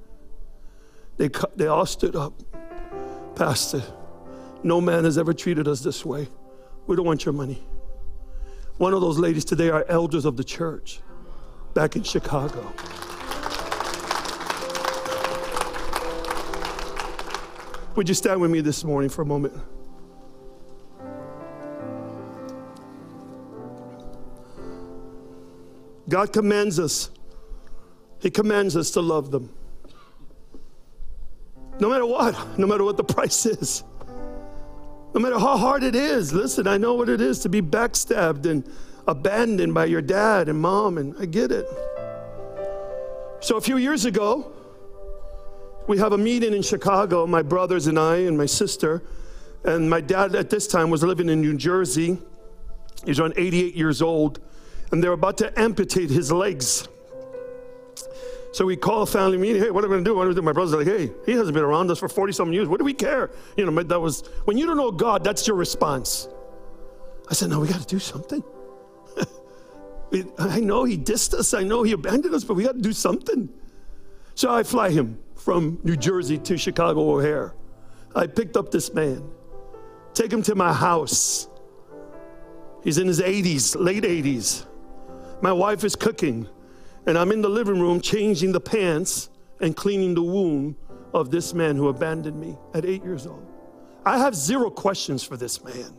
They, 1.17 1.31
they 1.57 1.67
all 1.67 1.87
stood 1.87 2.17
up. 2.17 2.35
Pastor, 3.37 3.83
no 4.63 4.81
man 4.81 5.05
has 5.05 5.17
ever 5.17 5.33
treated 5.33 5.67
us 5.67 5.81
this 5.81 6.05
way. 6.05 6.29
We 6.87 6.97
don't 6.97 7.07
want 7.07 7.25
your 7.25 7.33
money. 7.33 7.63
One 8.77 8.93
of 8.93 9.01
those 9.01 9.19
ladies 9.19 9.45
today 9.45 9.71
are 9.71 9.85
elders 9.89 10.25
of 10.25 10.37
the 10.37 10.45
church 10.45 11.01
back 11.75 11.97
in 11.97 12.03
Chicago. 12.03 12.73
Would 17.97 18.09
you 18.09 18.15
stand 18.15 18.41
with 18.41 18.51
me 18.51 18.61
this 18.61 18.85
morning 18.85 19.11
for 19.11 19.23
a 19.23 19.27
moment? 19.27 19.55
God 26.09 26.33
commands 26.33 26.79
us. 26.79 27.11
He 28.21 28.31
commands 28.31 28.77
us 28.77 28.91
to 28.93 29.01
love 29.01 29.31
them. 29.31 29.53
No 31.79 31.89
matter 31.89 32.05
what, 32.05 32.59
no 32.59 32.67
matter 32.67 32.85
what 32.85 32.97
the 32.97 33.05
price 33.05 33.47
is. 33.47 33.85
No 35.15 35.21
matter 35.21 35.39
how 35.39 35.57
hard 35.57 35.83
it 35.83 35.97
is, 35.97 36.33
listen, 36.33 36.67
I 36.67 36.77
know 36.77 36.95
what 36.95 37.09
it 37.09 37.21
is 37.21 37.41
to 37.41 37.49
be 37.49 37.63
backstabbed 37.63 38.47
and 38.47 38.71
abandoned 39.07 39.75
by 39.75 39.87
your 39.87 40.03
dad 40.03 40.49
and 40.49 40.61
mom, 40.61 40.99
and 40.99 41.15
I 41.19 41.27
get 41.27 41.51
it. 41.51 41.67
So 43.41 43.57
a 43.57 43.61
few 43.61 43.77
years 43.77 44.05
ago, 44.05 44.53
we 45.89 45.99
have 45.99 46.13
a 46.13 46.19
meeting 46.19 46.53
in 46.53 46.63
Chicago, 46.63 47.27
my 47.27 47.43
brothers 47.43 47.87
and 47.87 47.99
I, 47.99 48.19
and 48.19 48.37
my 48.37 48.47
sister. 48.47 49.03
And 49.65 49.91
my 49.91 50.01
dad 50.01 50.35
at 50.35 50.51
this 50.51 50.67
time 50.67 50.91
was 50.91 51.03
living 51.03 51.29
in 51.29 51.41
New 51.41 51.57
Jersey. 51.57 52.19
He's 53.05 53.19
around 53.19 53.35
88 53.37 53.75
years 53.75 54.03
old, 54.03 54.41
and 54.93 55.03
they're 55.03 55.13
about 55.13 55.39
to 55.39 55.59
amputate 55.59 56.11
his 56.11 56.31
legs. 56.31 56.87
So 58.53 58.67
we 58.67 58.77
call 58.77 59.07
family 59.07 59.39
meeting. 59.39 59.63
Hey, 59.63 59.71
what 59.71 59.85
are 59.85 59.89
we 59.89 59.97
to 59.97 60.05
do? 60.05 60.15
What 60.15 60.27
are 60.27 60.29
we 60.29 60.35
do? 60.35 60.43
My 60.43 60.53
brother's 60.53 60.75
like, 60.75 60.87
hey, 60.87 61.11
he 61.25 61.33
hasn't 61.33 61.55
been 61.55 61.65
around 61.65 61.91
us 61.91 61.99
for 61.99 62.09
40 62.09 62.33
some 62.33 62.53
years. 62.53 62.69
What 62.69 62.79
do 62.79 62.85
we 62.85 62.95
care? 62.95 63.31
You 63.57 63.71
know, 63.71 63.83
that 63.83 64.01
was, 64.01 64.27
when 64.45 64.59
you 64.59 64.67
don't 64.67 64.77
know 64.77 64.91
God, 64.91 65.23
that's 65.23 65.47
your 65.47 65.57
response. 65.57 66.29
I 67.29 67.35
said, 67.35 67.51
no, 67.51 67.61
we 67.61 67.69
got 67.69 67.81
to 67.81 67.87
do 67.87 67.99
something. 67.99 68.43
I 70.39 70.61
know 70.61 70.85
he 70.85 70.99
dissed 70.99 71.35
us. 71.35 71.55
I 71.55 71.63
know 71.63 71.83
he 71.83 71.93
abandoned 71.93 72.35
us, 72.35 72.45
but 72.45 72.55
we 72.55 72.65
got 72.65 72.75
to 72.75 72.81
do 72.81 72.93
something. 72.93 73.49
So 74.35 74.53
I 74.53 74.63
fly 74.63 74.91
him 74.91 75.19
from 75.37 75.79
New 75.85 75.97
Jersey 75.97 76.39
to 76.39 76.57
Chicago 76.57 77.17
O'Hare. 77.17 77.55
I 78.15 78.27
picked 78.27 78.57
up 78.57 78.71
this 78.71 78.93
man, 78.93 79.23
take 80.15 80.33
him 80.33 80.43
to 80.43 80.55
my 80.55 80.73
house. 80.73 81.49
He's 82.83 82.99
in 82.99 83.07
his 83.07 83.21
80s, 83.21 83.77
late 83.79 84.03
80s. 84.03 84.67
My 85.43 85.53
wife 85.53 85.85
is 85.85 85.95
cooking 85.95 86.49
and 87.07 87.17
I'm 87.17 87.33
in 87.33 87.41
the 87.41 87.49
living 87.49 87.81
room 87.81 88.01
changing 88.01 88.53
the 88.53 88.61
pants 88.61 89.31
and 89.61 89.77
cleaning 89.77 90.15
the 90.15 90.23
wound 90.23 90.77
of 91.13 91.31
this 91.31 91.55
man 91.55 91.77
who 91.77 91.89
abandoned 91.89 92.39
me 92.39 92.57
at 92.75 92.85
eight 92.85 93.05
years 93.05 93.27
old. 93.27 93.47
I 94.05 94.19
have 94.19 94.35
zero 94.35 94.71
questions 94.71 95.23
for 95.23 95.37
this 95.37 95.63
man. 95.63 95.93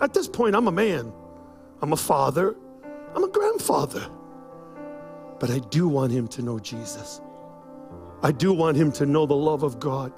At 0.00 0.14
this 0.14 0.28
point, 0.28 0.54
I'm 0.54 0.68
a 0.68 0.72
man, 0.72 1.12
I'm 1.80 1.92
a 1.92 1.96
father, 1.96 2.56
I'm 3.16 3.24
a 3.24 3.28
grandfather. 3.28 4.06
But 5.40 5.50
I 5.50 5.58
do 5.58 5.88
want 5.88 6.12
him 6.12 6.28
to 6.28 6.42
know 6.42 6.58
Jesus. 6.58 7.20
I 8.22 8.30
do 8.30 8.52
want 8.52 8.76
him 8.76 8.92
to 8.92 9.06
know 9.06 9.24
the 9.26 9.36
love 9.36 9.62
of 9.62 9.80
God. 9.80 10.12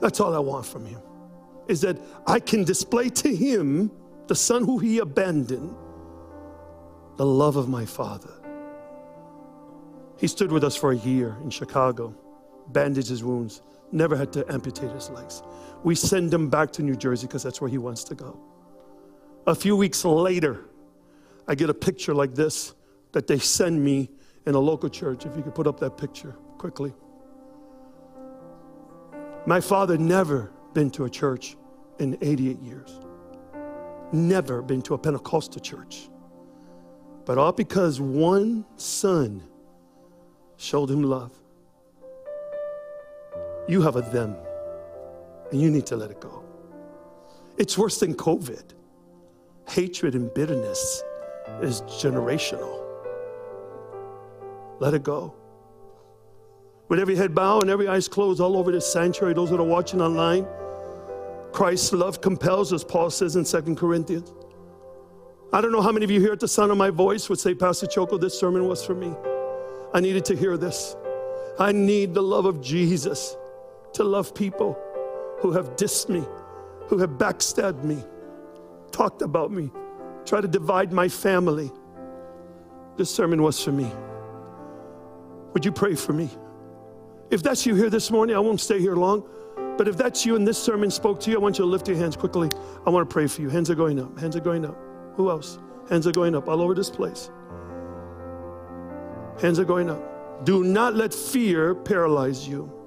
That's 0.00 0.18
all 0.18 0.34
I 0.34 0.38
want 0.38 0.64
from 0.64 0.86
him. 0.86 1.00
Is 1.66 1.82
that 1.82 1.98
I 2.26 2.40
can 2.40 2.64
display 2.64 3.10
to 3.10 3.34
him, 3.34 3.90
the 4.26 4.34
son 4.34 4.64
who 4.64 4.78
he 4.78 4.98
abandoned, 4.98 5.74
the 7.16 7.26
love 7.26 7.56
of 7.56 7.68
my 7.68 7.84
father. 7.84 8.32
He 10.16 10.26
stood 10.26 10.50
with 10.50 10.64
us 10.64 10.76
for 10.76 10.92
a 10.92 10.96
year 10.96 11.36
in 11.42 11.50
Chicago, 11.50 12.14
bandaged 12.68 13.08
his 13.08 13.22
wounds, 13.22 13.60
never 13.92 14.16
had 14.16 14.32
to 14.32 14.50
amputate 14.52 14.90
his 14.92 15.10
legs. 15.10 15.42
We 15.84 15.94
send 15.94 16.32
him 16.32 16.48
back 16.48 16.72
to 16.72 16.82
New 16.82 16.96
Jersey 16.96 17.26
because 17.26 17.42
that's 17.42 17.60
where 17.60 17.70
he 17.70 17.78
wants 17.78 18.04
to 18.04 18.14
go. 18.14 18.38
A 19.46 19.54
few 19.54 19.76
weeks 19.76 20.04
later, 20.04 20.67
I 21.48 21.54
get 21.54 21.70
a 21.70 21.74
picture 21.74 22.14
like 22.14 22.34
this 22.34 22.74
that 23.12 23.26
they 23.26 23.38
send 23.38 23.82
me 23.82 24.10
in 24.46 24.54
a 24.54 24.58
local 24.58 24.90
church. 24.90 25.24
If 25.24 25.34
you 25.34 25.42
could 25.42 25.54
put 25.54 25.66
up 25.66 25.80
that 25.80 25.96
picture 25.96 26.36
quickly. 26.58 26.92
My 29.46 29.60
father 29.60 29.96
never 29.96 30.52
been 30.74 30.90
to 30.90 31.04
a 31.04 31.10
church 31.10 31.56
in 31.98 32.18
88 32.20 32.60
years. 32.60 33.00
Never 34.12 34.60
been 34.60 34.82
to 34.82 34.94
a 34.94 34.98
Pentecostal 34.98 35.60
church. 35.62 36.10
But 37.24 37.38
all 37.38 37.52
because 37.52 38.00
one 38.00 38.66
son 38.76 39.42
showed 40.58 40.90
him 40.90 41.02
love. 41.02 41.32
You 43.68 43.82
have 43.82 43.96
a 43.96 44.02
them, 44.02 44.36
and 45.50 45.60
you 45.60 45.70
need 45.70 45.86
to 45.86 45.96
let 45.96 46.10
it 46.10 46.20
go. 46.20 46.42
It's 47.58 47.76
worse 47.76 48.00
than 48.00 48.14
COVID. 48.14 48.64
Hatred 49.68 50.14
and 50.14 50.32
bitterness 50.32 51.02
is 51.62 51.82
generational. 51.82 52.82
Let 54.80 54.94
it 54.94 55.02
go. 55.02 55.34
With 56.88 57.00
every 57.00 57.16
head 57.16 57.34
bowed 57.34 57.62
and 57.62 57.70
every 57.70 57.88
eyes 57.88 58.08
closed 58.08 58.40
all 58.40 58.56
over 58.56 58.72
this 58.72 58.90
sanctuary, 58.90 59.34
those 59.34 59.50
that 59.50 59.60
are 59.60 59.64
watching 59.64 60.00
online, 60.00 60.46
Christ's 61.52 61.92
love 61.92 62.20
compels, 62.20 62.72
as 62.72 62.84
Paul 62.84 63.10
says 63.10 63.36
in 63.36 63.44
Second 63.44 63.76
Corinthians. 63.76 64.32
I 65.52 65.60
don't 65.60 65.72
know 65.72 65.82
how 65.82 65.92
many 65.92 66.04
of 66.04 66.10
you 66.10 66.20
here 66.20 66.32
at 66.32 66.40
the 66.40 66.48
sound 66.48 66.70
of 66.70 66.78
my 66.78 66.90
voice 66.90 67.28
would 67.28 67.38
say, 67.38 67.54
Pastor 67.54 67.86
Choco, 67.86 68.18
this 68.18 68.38
sermon 68.38 68.66
was 68.66 68.84
for 68.84 68.94
me. 68.94 69.14
I 69.92 70.00
needed 70.00 70.24
to 70.26 70.36
hear 70.36 70.56
this. 70.56 70.94
I 71.58 71.72
need 71.72 72.14
the 72.14 72.22
love 72.22 72.44
of 72.44 72.60
Jesus 72.60 73.36
to 73.94 74.04
love 74.04 74.34
people 74.34 74.78
who 75.40 75.52
have 75.52 75.76
dissed 75.76 76.08
me, 76.08 76.24
who 76.86 76.98
have 76.98 77.10
backstabbed 77.10 77.82
me, 77.82 78.04
talked 78.92 79.22
about 79.22 79.50
me, 79.50 79.70
tried 80.28 80.42
to 80.42 80.48
divide 80.48 80.92
my 80.92 81.08
family. 81.08 81.70
This 82.96 83.14
sermon 83.14 83.42
was 83.42 83.62
for 83.62 83.72
me. 83.72 83.90
Would 85.54 85.64
you 85.64 85.72
pray 85.72 85.94
for 85.94 86.12
me? 86.12 86.28
If 87.30 87.42
that's 87.42 87.64
you 87.64 87.74
here 87.74 87.90
this 87.90 88.10
morning, 88.10 88.36
I 88.36 88.38
won't 88.38 88.60
stay 88.60 88.80
here 88.80 88.96
long. 88.96 89.28
But 89.76 89.88
if 89.88 89.96
that's 89.96 90.26
you 90.26 90.36
and 90.36 90.46
this 90.46 90.58
sermon 90.58 90.90
spoke 90.90 91.20
to 91.20 91.30
you, 91.30 91.36
I 91.36 91.40
want 91.40 91.58
you 91.58 91.64
to 91.64 91.70
lift 91.70 91.88
your 91.88 91.96
hands 91.96 92.16
quickly. 92.16 92.50
I 92.86 92.90
want 92.90 93.08
to 93.08 93.12
pray 93.12 93.26
for 93.26 93.42
you. 93.42 93.48
Hands 93.48 93.70
are 93.70 93.74
going 93.74 94.00
up. 94.00 94.18
Hands 94.18 94.34
are 94.34 94.40
going 94.40 94.64
up. 94.64 94.76
Who 95.14 95.30
else? 95.30 95.58
Hands 95.88 96.06
are 96.06 96.12
going 96.12 96.34
up 96.34 96.48
all 96.48 96.60
over 96.60 96.74
this 96.74 96.90
place. 96.90 97.30
Hands 99.40 99.58
are 99.58 99.64
going 99.64 99.88
up. 99.88 100.44
Do 100.44 100.64
not 100.64 100.94
let 100.94 101.14
fear 101.14 101.74
paralyze 101.74 102.46
you. 102.46 102.77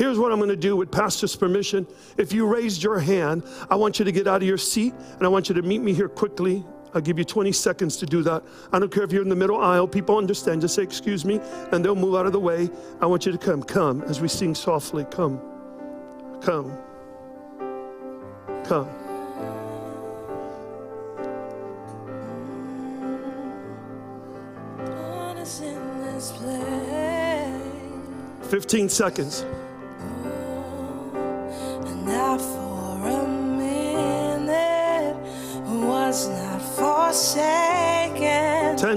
Here's 0.00 0.18
what 0.18 0.32
I'm 0.32 0.38
going 0.38 0.48
to 0.48 0.56
do 0.56 0.76
with 0.76 0.90
pastor's 0.90 1.36
permission. 1.36 1.86
If 2.16 2.32
you 2.32 2.46
raised 2.46 2.82
your 2.82 2.98
hand, 2.98 3.44
I 3.68 3.74
want 3.74 3.98
you 3.98 4.06
to 4.06 4.10
get 4.10 4.26
out 4.26 4.40
of 4.40 4.48
your 4.48 4.56
seat 4.56 4.94
and 4.94 5.26
I 5.26 5.28
want 5.28 5.50
you 5.50 5.54
to 5.56 5.60
meet 5.60 5.82
me 5.82 5.92
here 5.92 6.08
quickly. 6.08 6.64
I'll 6.94 7.02
give 7.02 7.18
you 7.18 7.24
20 7.24 7.52
seconds 7.52 7.98
to 7.98 8.06
do 8.06 8.22
that. 8.22 8.42
I 8.72 8.78
don't 8.78 8.90
care 8.90 9.02
if 9.02 9.12
you're 9.12 9.20
in 9.20 9.28
the 9.28 9.36
middle 9.36 9.60
aisle, 9.60 9.86
people 9.86 10.16
understand. 10.16 10.62
Just 10.62 10.74
say, 10.74 10.84
Excuse 10.84 11.26
me, 11.26 11.38
and 11.70 11.84
they'll 11.84 11.94
move 11.94 12.14
out 12.14 12.24
of 12.24 12.32
the 12.32 12.40
way. 12.40 12.70
I 13.02 13.04
want 13.04 13.26
you 13.26 13.32
to 13.32 13.36
come. 13.36 13.62
Come 13.62 14.00
as 14.04 14.22
we 14.22 14.28
sing 14.28 14.54
softly. 14.54 15.04
Come. 15.10 15.38
Come. 16.40 16.78
Come. 18.64 18.88
15 28.48 28.88
seconds. 28.88 29.44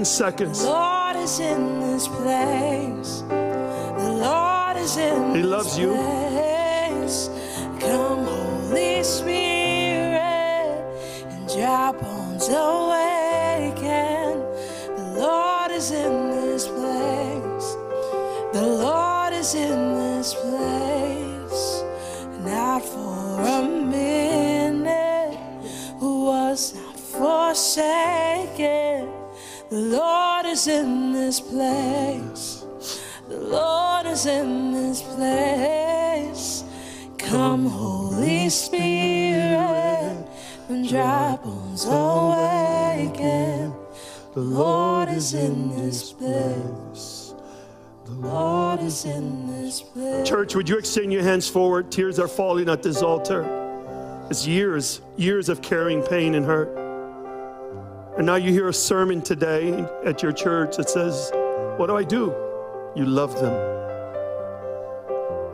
10 0.04 0.10
seconds. 0.10 0.62
The 0.62 0.68
Lord 0.68 1.16
is 1.16 1.40
in 1.40 1.80
this 1.80 2.08
place. 2.08 3.22
The 3.22 4.12
Lord 4.20 4.76
is 4.76 4.98
in 4.98 5.34
He 5.34 5.42
loves 5.42 5.78
you. 5.78 5.94
Place. 5.94 7.30
Come, 7.80 8.26
Holy 8.26 9.02
Spirit, 9.02 10.84
and 11.30 11.48
dry 11.48 11.92
bones 11.92 12.48
awaken. 12.48 12.83
In 34.26 34.72
this 34.72 35.02
place. 35.02 36.64
Come, 37.18 37.66
Holy 37.66 38.48
Spirit, 38.48 40.26
and 40.68 40.88
dry 40.88 41.38
bones 41.42 41.84
awaken. 41.86 43.74
The 44.34 44.40
Lord 44.40 45.08
is 45.08 45.34
in 45.34 45.70
this 45.70 46.12
place. 46.12 47.34
The 48.04 48.12
Lord 48.12 48.80
is 48.80 49.04
in 49.04 49.46
this 49.46 49.80
place. 49.80 50.28
Church, 50.28 50.54
would 50.54 50.68
you 50.68 50.78
extend 50.78 51.12
your 51.12 51.22
hands 51.22 51.48
forward? 51.48 51.90
Tears 51.90 52.18
are 52.18 52.28
falling 52.28 52.68
at 52.68 52.82
this 52.82 53.02
altar. 53.02 53.42
It's 54.30 54.46
years, 54.46 55.00
years 55.16 55.48
of 55.48 55.62
carrying 55.62 56.02
pain 56.02 56.34
and 56.34 56.44
hurt. 56.46 56.68
And 58.16 58.26
now 58.26 58.36
you 58.36 58.52
hear 58.52 58.68
a 58.68 58.74
sermon 58.74 59.22
today 59.22 59.86
at 60.04 60.22
your 60.22 60.32
church 60.32 60.76
that 60.76 60.88
says, 60.88 61.30
What 61.78 61.86
do 61.88 61.96
I 61.96 62.04
do? 62.04 62.34
You 62.94 63.06
love 63.06 63.40
them. 63.40 63.73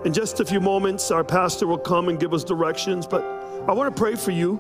In 0.05 0.15
just 0.15 0.41
a 0.41 0.45
few 0.47 0.61
moments, 0.61 1.11
our 1.11 1.23
pastor 1.23 1.67
will 1.67 1.79
come 1.79 2.09
and 2.09 2.19
give 2.19 2.33
us 2.33 2.43
directions, 2.43 3.07
but 3.07 3.23
I 3.69 3.73
want 3.73 3.95
to 3.95 3.99
pray 3.99 4.15
for 4.15 4.31
you. 4.31 4.59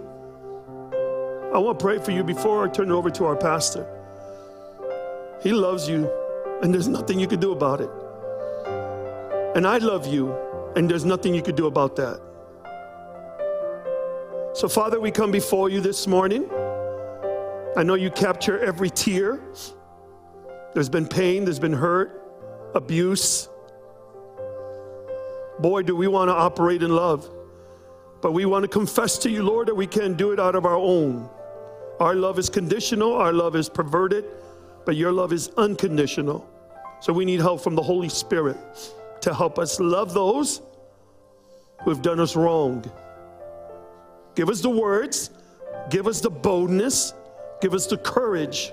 I 1.55 1.59
want 1.59 1.78
to 1.78 1.82
pray 1.82 1.99
for 1.99 2.11
you 2.11 2.22
before 2.22 2.66
I 2.66 2.68
turn 2.68 2.91
it 2.91 2.95
over 2.95 3.11
to 3.11 3.24
our 3.24 3.36
pastor. 3.36 3.86
He 5.43 5.53
loves 5.53 5.88
you, 5.88 6.12
and 6.62 6.74
there's 6.74 6.88
nothing 6.88 7.18
you 7.18 7.26
can 7.26 7.41
do 7.41 7.53
about 7.53 7.80
it. 7.80 7.91
And 9.57 9.66
I 9.66 9.78
love 9.78 10.07
you, 10.07 10.36
and 10.76 10.91
there's 10.91 11.07
nothing 11.07 11.34
you 11.34 11.43
could 11.43 11.57
do 11.57 11.66
about 11.66 11.97
that. 11.97 12.20
So, 14.53 14.68
Father, 14.68 15.01
we 15.01 15.11
come 15.11 15.30
before 15.30 15.70
you 15.70 15.80
this 15.80 16.07
morning. 16.07 16.51
I 17.76 17.82
know 17.82 17.95
you 17.95 18.11
capture 18.11 18.59
every 18.59 18.91
tear. 18.91 19.41
There's 20.74 20.91
been 20.91 21.09
pain, 21.09 21.45
there's 21.45 21.59
been 21.59 21.72
hurt, 21.72 22.22
abuse. 22.74 23.49
Boy, 25.61 25.82
do 25.82 25.94
we 25.94 26.08
want 26.08 26.28
to 26.28 26.34
operate 26.34 26.82
in 26.82 26.90
love. 26.90 27.28
But 28.22 28.32
we 28.32 28.44
want 28.44 28.62
to 28.64 28.68
confess 28.68 29.18
to 29.18 29.30
you, 29.30 29.42
Lord, 29.42 29.68
that 29.68 29.74
we 29.74 29.86
can't 29.86 30.16
do 30.16 30.32
it 30.32 30.40
out 30.40 30.54
of 30.54 30.64
our 30.64 30.76
own. 30.76 31.28
Our 32.00 32.14
love 32.14 32.38
is 32.38 32.48
conditional, 32.48 33.14
our 33.14 33.32
love 33.32 33.56
is 33.56 33.68
perverted, 33.68 34.24
but 34.84 34.96
your 34.96 35.12
love 35.12 35.32
is 35.32 35.48
unconditional. 35.56 36.48
So 37.00 37.12
we 37.12 37.24
need 37.24 37.40
help 37.40 37.62
from 37.62 37.74
the 37.74 37.82
Holy 37.82 38.08
Spirit 38.08 38.56
to 39.20 39.34
help 39.34 39.58
us 39.58 39.80
love 39.80 40.14
those 40.14 40.62
who 41.82 41.90
have 41.90 42.02
done 42.02 42.20
us 42.20 42.36
wrong. 42.36 42.84
Give 44.34 44.48
us 44.48 44.61
the 44.61 44.70
words, 44.70 45.30
give 45.90 46.06
us 46.06 46.20
the 46.20 46.30
boldness, 46.30 47.12
give 47.61 47.74
us 47.74 47.86
the 47.86 47.98
courage 47.98 48.72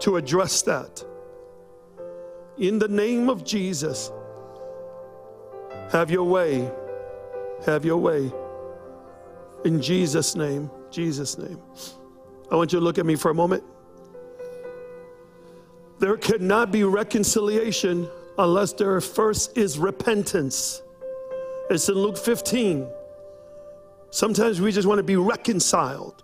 to 0.00 0.16
address 0.16 0.62
that. 0.62 1.04
In 2.58 2.78
the 2.78 2.88
name 2.88 3.28
of 3.28 3.44
Jesus, 3.44 4.10
have 5.90 6.10
your 6.10 6.24
way. 6.24 6.70
Have 7.64 7.84
your 7.84 7.98
way. 7.98 8.32
In 9.64 9.80
Jesus' 9.80 10.34
name, 10.34 10.70
Jesus' 10.90 11.38
name. 11.38 11.60
I 12.50 12.56
want 12.56 12.72
you 12.72 12.78
to 12.78 12.84
look 12.84 12.98
at 12.98 13.06
me 13.06 13.16
for 13.16 13.30
a 13.30 13.34
moment. 13.34 13.64
There 15.98 16.16
cannot 16.16 16.70
be 16.70 16.84
reconciliation 16.84 18.08
unless 18.38 18.72
there 18.74 19.00
first 19.00 19.56
is 19.56 19.78
repentance. 19.78 20.82
It's 21.70 21.88
in 21.88 21.94
Luke 21.94 22.18
15. 22.18 22.86
Sometimes 24.10 24.60
we 24.60 24.70
just 24.72 24.86
want 24.86 24.98
to 24.98 25.02
be 25.02 25.16
reconciled, 25.16 26.22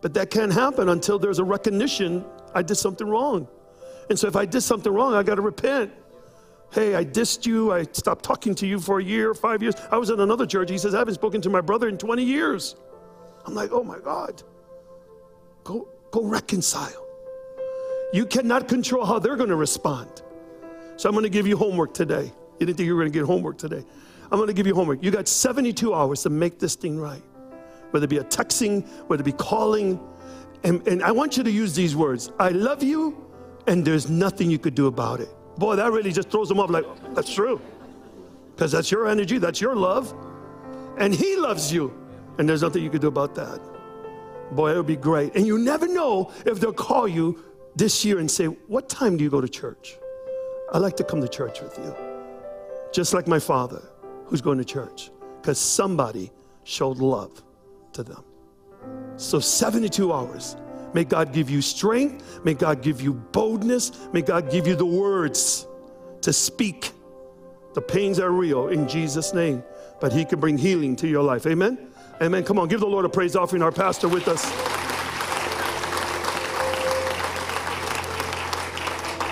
but 0.00 0.12
that 0.14 0.30
can't 0.30 0.52
happen 0.52 0.88
until 0.88 1.18
there's 1.18 1.38
a 1.38 1.44
recognition 1.44 2.24
I 2.54 2.62
did 2.62 2.74
something 2.74 3.08
wrong. 3.08 3.48
And 4.10 4.18
so 4.18 4.26
if 4.26 4.36
I 4.36 4.44
did 4.44 4.60
something 4.60 4.92
wrong, 4.92 5.14
I 5.14 5.22
got 5.22 5.36
to 5.36 5.42
repent. 5.42 5.92
Hey, 6.72 6.94
I 6.94 7.04
dissed 7.04 7.46
you. 7.46 7.72
I 7.72 7.84
stopped 7.84 8.24
talking 8.24 8.54
to 8.56 8.66
you 8.66 8.78
for 8.78 8.98
a 8.98 9.04
year, 9.04 9.34
five 9.34 9.62
years. 9.62 9.74
I 9.90 9.96
was 9.96 10.10
in 10.10 10.20
another 10.20 10.46
church. 10.46 10.70
He 10.70 10.78
says, 10.78 10.94
I 10.94 10.98
haven't 10.98 11.14
spoken 11.14 11.40
to 11.42 11.50
my 11.50 11.60
brother 11.60 11.88
in 11.88 11.96
20 11.96 12.22
years. 12.22 12.76
I'm 13.46 13.54
like, 13.54 13.70
oh 13.72 13.82
my 13.84 13.98
God. 13.98 14.42
Go, 15.64 15.88
go 16.10 16.24
reconcile. 16.24 17.06
You 18.12 18.26
cannot 18.26 18.68
control 18.68 19.04
how 19.04 19.18
they're 19.18 19.36
going 19.36 19.50
to 19.50 19.56
respond. 19.56 20.22
So 20.96 21.08
I'm 21.08 21.14
going 21.14 21.24
to 21.24 21.30
give 21.30 21.46
you 21.46 21.56
homework 21.56 21.94
today. 21.94 22.32
You 22.58 22.66
didn't 22.66 22.76
think 22.76 22.86
you 22.86 22.94
were 22.94 23.02
going 23.02 23.12
to 23.12 23.18
get 23.18 23.26
homework 23.26 23.58
today. 23.58 23.84
I'm 24.24 24.38
going 24.38 24.48
to 24.48 24.54
give 24.54 24.66
you 24.66 24.74
homework. 24.74 25.02
You 25.02 25.10
got 25.10 25.28
72 25.28 25.94
hours 25.94 26.22
to 26.22 26.30
make 26.30 26.58
this 26.58 26.74
thing 26.74 26.98
right. 26.98 27.22
Whether 27.90 28.04
it 28.04 28.10
be 28.10 28.18
a 28.18 28.24
texting, 28.24 28.86
whether 29.08 29.22
it 29.22 29.24
be 29.24 29.32
calling. 29.32 30.00
And, 30.64 30.86
and 30.88 31.02
I 31.02 31.12
want 31.12 31.36
you 31.36 31.42
to 31.44 31.50
use 31.50 31.74
these 31.74 31.94
words 31.94 32.32
I 32.38 32.50
love 32.50 32.82
you, 32.82 33.24
and 33.66 33.84
there's 33.84 34.10
nothing 34.10 34.50
you 34.50 34.58
could 34.58 34.74
do 34.74 34.86
about 34.86 35.20
it. 35.20 35.28
Boy, 35.58 35.76
that 35.76 35.90
really 35.92 36.12
just 36.12 36.30
throws 36.30 36.48
them 36.48 36.60
off 36.60 36.70
like, 36.70 36.84
that's 37.14 37.32
true. 37.32 37.60
Because 38.54 38.72
that's 38.72 38.90
your 38.90 39.08
energy, 39.08 39.38
that's 39.38 39.60
your 39.60 39.76
love. 39.76 40.14
And 40.98 41.14
he 41.14 41.36
loves 41.36 41.72
you, 41.72 41.92
and 42.38 42.48
there's 42.48 42.62
nothing 42.62 42.82
you 42.82 42.90
could 42.90 43.00
do 43.00 43.08
about 43.08 43.34
that. 43.34 43.60
Boy, 44.52 44.72
it 44.72 44.76
would 44.76 44.86
be 44.86 44.96
great. 44.96 45.34
And 45.34 45.46
you 45.46 45.58
never 45.58 45.88
know 45.88 46.32
if 46.44 46.60
they'll 46.60 46.72
call 46.72 47.08
you 47.08 47.42
this 47.74 48.04
year 48.04 48.18
and 48.18 48.30
say, 48.30 48.46
What 48.46 48.88
time 48.88 49.16
do 49.16 49.24
you 49.24 49.30
go 49.30 49.40
to 49.40 49.48
church? 49.48 49.96
I'd 50.72 50.78
like 50.78 50.96
to 50.96 51.04
come 51.04 51.20
to 51.20 51.28
church 51.28 51.60
with 51.60 51.76
you. 51.78 51.94
Just 52.92 53.12
like 53.12 53.26
my 53.26 53.38
father, 53.38 53.82
who's 54.24 54.40
going 54.40 54.58
to 54.58 54.64
church, 54.64 55.10
because 55.40 55.58
somebody 55.58 56.32
showed 56.64 56.98
love 56.98 57.42
to 57.92 58.02
them. 58.02 58.24
So, 59.16 59.38
72 59.38 60.12
hours. 60.12 60.56
May 60.94 61.04
God 61.04 61.32
give 61.32 61.50
you 61.50 61.62
strength. 61.62 62.44
May 62.44 62.54
God 62.54 62.82
give 62.82 63.00
you 63.00 63.14
boldness. 63.14 64.08
May 64.12 64.22
God 64.22 64.50
give 64.50 64.66
you 64.66 64.76
the 64.76 64.86
words 64.86 65.66
to 66.22 66.32
speak. 66.32 66.92
The 67.74 67.82
pains 67.82 68.18
are 68.18 68.30
real 68.30 68.68
in 68.68 68.88
Jesus' 68.88 69.34
name, 69.34 69.62
but 70.00 70.12
He 70.12 70.24
can 70.24 70.40
bring 70.40 70.56
healing 70.58 70.96
to 70.96 71.08
your 71.08 71.22
life. 71.22 71.46
Amen. 71.46 71.92
Amen. 72.22 72.44
Come 72.44 72.58
on, 72.58 72.68
give 72.68 72.80
the 72.80 72.86
Lord 72.86 73.04
a 73.04 73.08
praise 73.10 73.36
offering. 73.36 73.62
Our 73.62 73.72
pastor 73.72 74.08
with 74.08 74.26
us. 74.28 74.65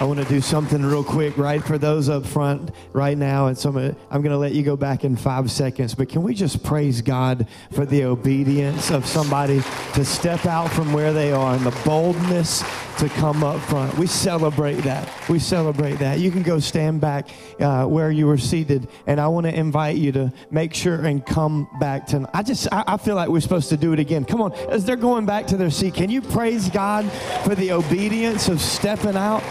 I 0.01 0.05
want 0.07 0.19
to 0.19 0.25
do 0.25 0.41
something 0.41 0.83
real 0.83 1.05
quick, 1.05 1.39
right, 1.39 1.63
for 1.63 1.79
those 1.79 2.09
up 2.09 2.27
front 2.27 2.73
right 2.93 3.17
now. 3.17 3.47
And 3.47 3.57
so 3.57 3.69
I'm 3.69 4.23
going 4.23 4.33
to 4.33 4.37
let 4.37 4.53
you 4.53 4.65
go 4.65 4.77
back 4.77 5.05
in 5.05 5.15
five 5.15 5.53
seconds. 5.53 5.95
But 5.95 6.09
can 6.09 6.25
we 6.25 6.35
just 6.35 6.65
praise 6.65 7.01
God 7.01 7.47
for 7.71 7.87
the 7.87 8.03
obedience 8.05 8.91
of 8.91 9.07
somebody 9.07 9.63
to 9.95 10.05
step 10.05 10.47
out 10.47 10.73
from 10.73 10.93
where 10.93 11.13
they 11.13 11.31
are 11.31 11.55
and 11.55 11.65
the 11.65 11.81
boldness 11.85 12.65
to 12.99 13.09
come 13.11 13.45
up 13.45 13.61
front? 13.61 13.97
We 13.97 14.09
celebrate 14.09 14.81
that. 14.81 15.09
We 15.29 15.39
celebrate 15.39 15.95
that. 16.01 16.19
You 16.19 16.33
can 16.33 16.43
go 16.43 16.59
stand 16.59 17.01
back 17.01 17.29
uh, 17.61 17.87
where 17.87 18.11
you 18.11 18.27
were 18.27 18.39
seated. 18.39 18.89
And 19.07 19.21
I 19.21 19.29
want 19.29 19.47
to 19.47 19.57
invite 19.57 19.97
you 19.97 20.11
to 20.13 20.33
make 20.51 20.75
sure 20.75 21.07
and 21.07 21.25
come 21.25 21.69
back 21.79 22.09
to. 22.09 22.29
I 22.35 22.43
just, 22.43 22.67
I, 22.73 22.83
I 22.89 22.97
feel 22.97 23.15
like 23.15 23.29
we're 23.29 23.41
supposed 23.41 23.69
to 23.69 23.77
do 23.77 23.93
it 23.93 24.01
again. 24.01 24.25
Come 24.25 24.43
on, 24.43 24.55
as 24.71 24.85
they're 24.85 24.97
going 24.97 25.25
back 25.25 25.47
to 25.47 25.57
their 25.57 25.71
seat, 25.71 25.95
can 25.95 26.11
you 26.11 26.21
praise 26.21 26.69
God 26.69 27.09
for 27.45 27.55
the 27.55 27.71
obedience 27.71 28.49
of 28.49 28.61
stepping 28.61 29.17
out? 29.17 29.45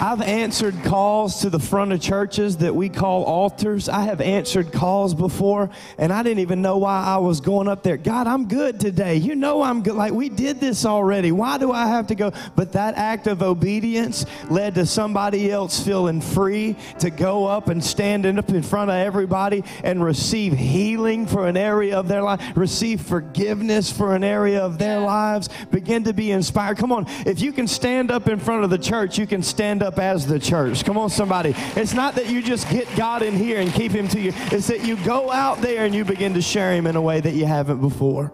I've 0.00 0.22
answered 0.22 0.76
calls 0.84 1.40
to 1.40 1.50
the 1.50 1.58
front 1.58 1.92
of 1.92 2.00
churches 2.00 2.58
that 2.58 2.72
we 2.72 2.88
call 2.88 3.24
altars. 3.24 3.88
I 3.88 4.02
have 4.02 4.20
answered 4.20 4.72
calls 4.72 5.12
before, 5.12 5.70
and 5.98 6.12
I 6.12 6.22
didn't 6.22 6.38
even 6.38 6.62
know 6.62 6.78
why 6.78 7.02
I 7.02 7.16
was 7.16 7.40
going 7.40 7.66
up 7.66 7.82
there. 7.82 7.96
God, 7.96 8.28
I'm 8.28 8.46
good 8.46 8.78
today. 8.78 9.16
You 9.16 9.34
know 9.34 9.62
I'm 9.62 9.82
good. 9.82 9.94
Like, 9.94 10.12
we 10.12 10.28
did 10.28 10.60
this 10.60 10.84
already. 10.84 11.32
Why 11.32 11.58
do 11.58 11.72
I 11.72 11.86
have 11.86 12.06
to 12.08 12.14
go? 12.14 12.32
But 12.54 12.72
that 12.72 12.94
act 12.96 13.26
of 13.26 13.42
obedience 13.42 14.24
led 14.48 14.76
to 14.76 14.86
somebody 14.86 15.50
else 15.50 15.84
feeling 15.84 16.20
free 16.20 16.76
to 17.00 17.10
go 17.10 17.46
up 17.46 17.68
and 17.68 17.82
stand 17.82 18.24
up 18.26 18.50
in 18.50 18.62
front 18.62 18.90
of 18.90 18.96
everybody 18.96 19.64
and 19.82 20.04
receive 20.04 20.52
healing 20.52 21.26
for 21.26 21.48
an 21.48 21.56
area 21.56 21.98
of 21.98 22.06
their 22.06 22.22
life, 22.22 22.40
receive 22.56 23.00
forgiveness 23.00 23.90
for 23.90 24.14
an 24.14 24.22
area 24.22 24.60
of 24.60 24.78
their 24.78 25.00
lives, 25.00 25.48
begin 25.70 26.04
to 26.04 26.12
be 26.12 26.30
inspired. 26.30 26.78
Come 26.78 26.92
on, 26.92 27.06
if 27.26 27.40
you 27.40 27.52
can 27.52 27.66
stand 27.66 28.10
up 28.10 28.28
in 28.28 28.38
front 28.38 28.64
of 28.64 28.70
the 28.70 28.78
church, 28.78 29.18
you 29.18 29.26
can 29.26 29.42
stand 29.42 29.82
up 29.82 29.87
up 29.88 29.98
as 29.98 30.26
the 30.26 30.38
church. 30.38 30.84
Come 30.84 30.98
on, 30.98 31.08
somebody. 31.08 31.54
It's 31.74 31.94
not 31.94 32.14
that 32.16 32.28
you 32.28 32.42
just 32.42 32.68
get 32.68 32.86
God 32.94 33.22
in 33.22 33.34
here 33.34 33.58
and 33.58 33.72
keep 33.72 33.90
him 33.90 34.06
to 34.08 34.20
you, 34.20 34.32
it's 34.52 34.66
that 34.66 34.84
you 34.84 34.96
go 34.96 35.30
out 35.32 35.62
there 35.62 35.86
and 35.86 35.94
you 35.94 36.04
begin 36.04 36.34
to 36.34 36.42
share 36.42 36.74
him 36.74 36.86
in 36.86 36.94
a 36.94 37.00
way 37.00 37.20
that 37.20 37.32
you 37.32 37.46
haven't 37.46 37.80
before. 37.80 38.30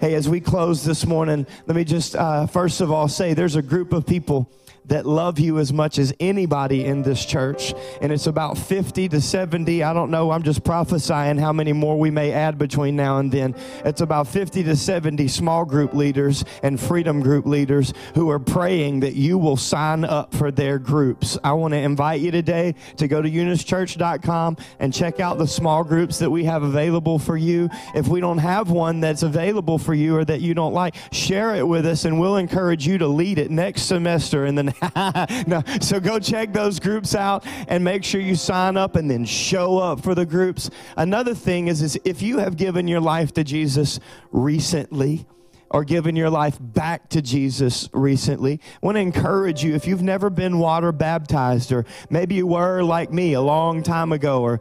Hey, 0.00 0.14
as 0.14 0.28
we 0.28 0.38
close 0.38 0.84
this 0.84 1.06
morning, 1.06 1.46
let 1.66 1.76
me 1.76 1.84
just 1.84 2.14
uh, 2.14 2.46
first 2.46 2.82
of 2.82 2.90
all 2.90 3.08
say 3.08 3.32
there's 3.32 3.56
a 3.56 3.62
group 3.62 3.94
of 3.94 4.04
people 4.04 4.50
that 4.86 5.06
love 5.06 5.38
you 5.38 5.58
as 5.58 5.72
much 5.72 5.98
as 5.98 6.12
anybody 6.20 6.84
in 6.84 7.02
this 7.02 7.24
church. 7.24 7.74
And 8.00 8.12
it's 8.12 8.26
about 8.26 8.58
50 8.58 9.08
to 9.10 9.20
70. 9.20 9.82
I 9.82 9.92
don't 9.92 10.10
know. 10.10 10.30
I'm 10.30 10.42
just 10.42 10.64
prophesying 10.64 11.38
how 11.38 11.52
many 11.52 11.72
more 11.72 11.98
we 11.98 12.10
may 12.10 12.32
add 12.32 12.58
between 12.58 12.96
now 12.96 13.18
and 13.18 13.30
then. 13.30 13.54
It's 13.84 14.00
about 14.00 14.28
50 14.28 14.64
to 14.64 14.76
70 14.76 15.28
small 15.28 15.64
group 15.64 15.94
leaders 15.94 16.44
and 16.62 16.80
freedom 16.80 17.20
group 17.20 17.46
leaders 17.46 17.92
who 18.14 18.30
are 18.30 18.38
praying 18.38 19.00
that 19.00 19.14
you 19.14 19.38
will 19.38 19.56
sign 19.56 20.04
up 20.04 20.34
for 20.34 20.50
their 20.50 20.78
groups. 20.78 21.38
I 21.44 21.52
want 21.52 21.72
to 21.72 21.78
invite 21.78 22.20
you 22.20 22.30
today 22.30 22.74
to 22.96 23.08
go 23.08 23.22
to 23.22 23.30
eunischurch.com 23.30 24.56
and 24.78 24.92
check 24.92 25.20
out 25.20 25.38
the 25.38 25.46
small 25.46 25.84
groups 25.84 26.18
that 26.18 26.30
we 26.30 26.44
have 26.44 26.62
available 26.62 27.18
for 27.18 27.36
you. 27.36 27.68
If 27.94 28.08
we 28.08 28.20
don't 28.20 28.38
have 28.38 28.70
one 28.70 29.00
that's 29.00 29.22
available 29.22 29.78
for 29.78 29.94
you 29.94 30.16
or 30.16 30.24
that 30.24 30.40
you 30.40 30.54
don't 30.54 30.74
like, 30.74 30.94
share 31.12 31.54
it 31.54 31.66
with 31.66 31.86
us 31.86 32.04
and 32.04 32.18
we'll 32.18 32.36
encourage 32.36 32.86
you 32.86 32.98
to 32.98 33.06
lead 33.06 33.38
it 33.38 33.50
next 33.50 33.82
semester. 33.82 34.44
And 34.44 34.56
then, 34.58 34.71
no, 35.46 35.62
so 35.80 36.00
go 36.00 36.18
check 36.18 36.52
those 36.52 36.80
groups 36.80 37.14
out 37.14 37.44
and 37.68 37.82
make 37.82 38.04
sure 38.04 38.20
you 38.20 38.34
sign 38.34 38.76
up 38.76 38.96
and 38.96 39.10
then 39.10 39.24
show 39.24 39.78
up 39.78 40.00
for 40.00 40.14
the 40.14 40.26
groups. 40.26 40.70
Another 40.96 41.34
thing 41.34 41.68
is, 41.68 41.82
is 41.82 41.98
if 42.04 42.22
you 42.22 42.38
have 42.38 42.56
given 42.56 42.88
your 42.88 43.00
life 43.00 43.32
to 43.34 43.44
Jesus 43.44 44.00
recently, 44.30 45.26
or 45.72 45.84
given 45.84 46.14
your 46.14 46.28
life 46.28 46.58
back 46.60 47.08
to 47.08 47.22
Jesus 47.22 47.88
recently, 47.94 48.60
I 48.62 48.86
want 48.86 48.96
to 48.96 49.00
encourage 49.00 49.64
you 49.64 49.74
if 49.74 49.86
you've 49.86 50.02
never 50.02 50.28
been 50.28 50.58
water 50.58 50.92
baptized, 50.92 51.72
or 51.72 51.86
maybe 52.10 52.34
you 52.34 52.46
were 52.46 52.82
like 52.82 53.10
me 53.10 53.32
a 53.32 53.40
long 53.40 53.82
time 53.82 54.12
ago, 54.12 54.42
or 54.42 54.60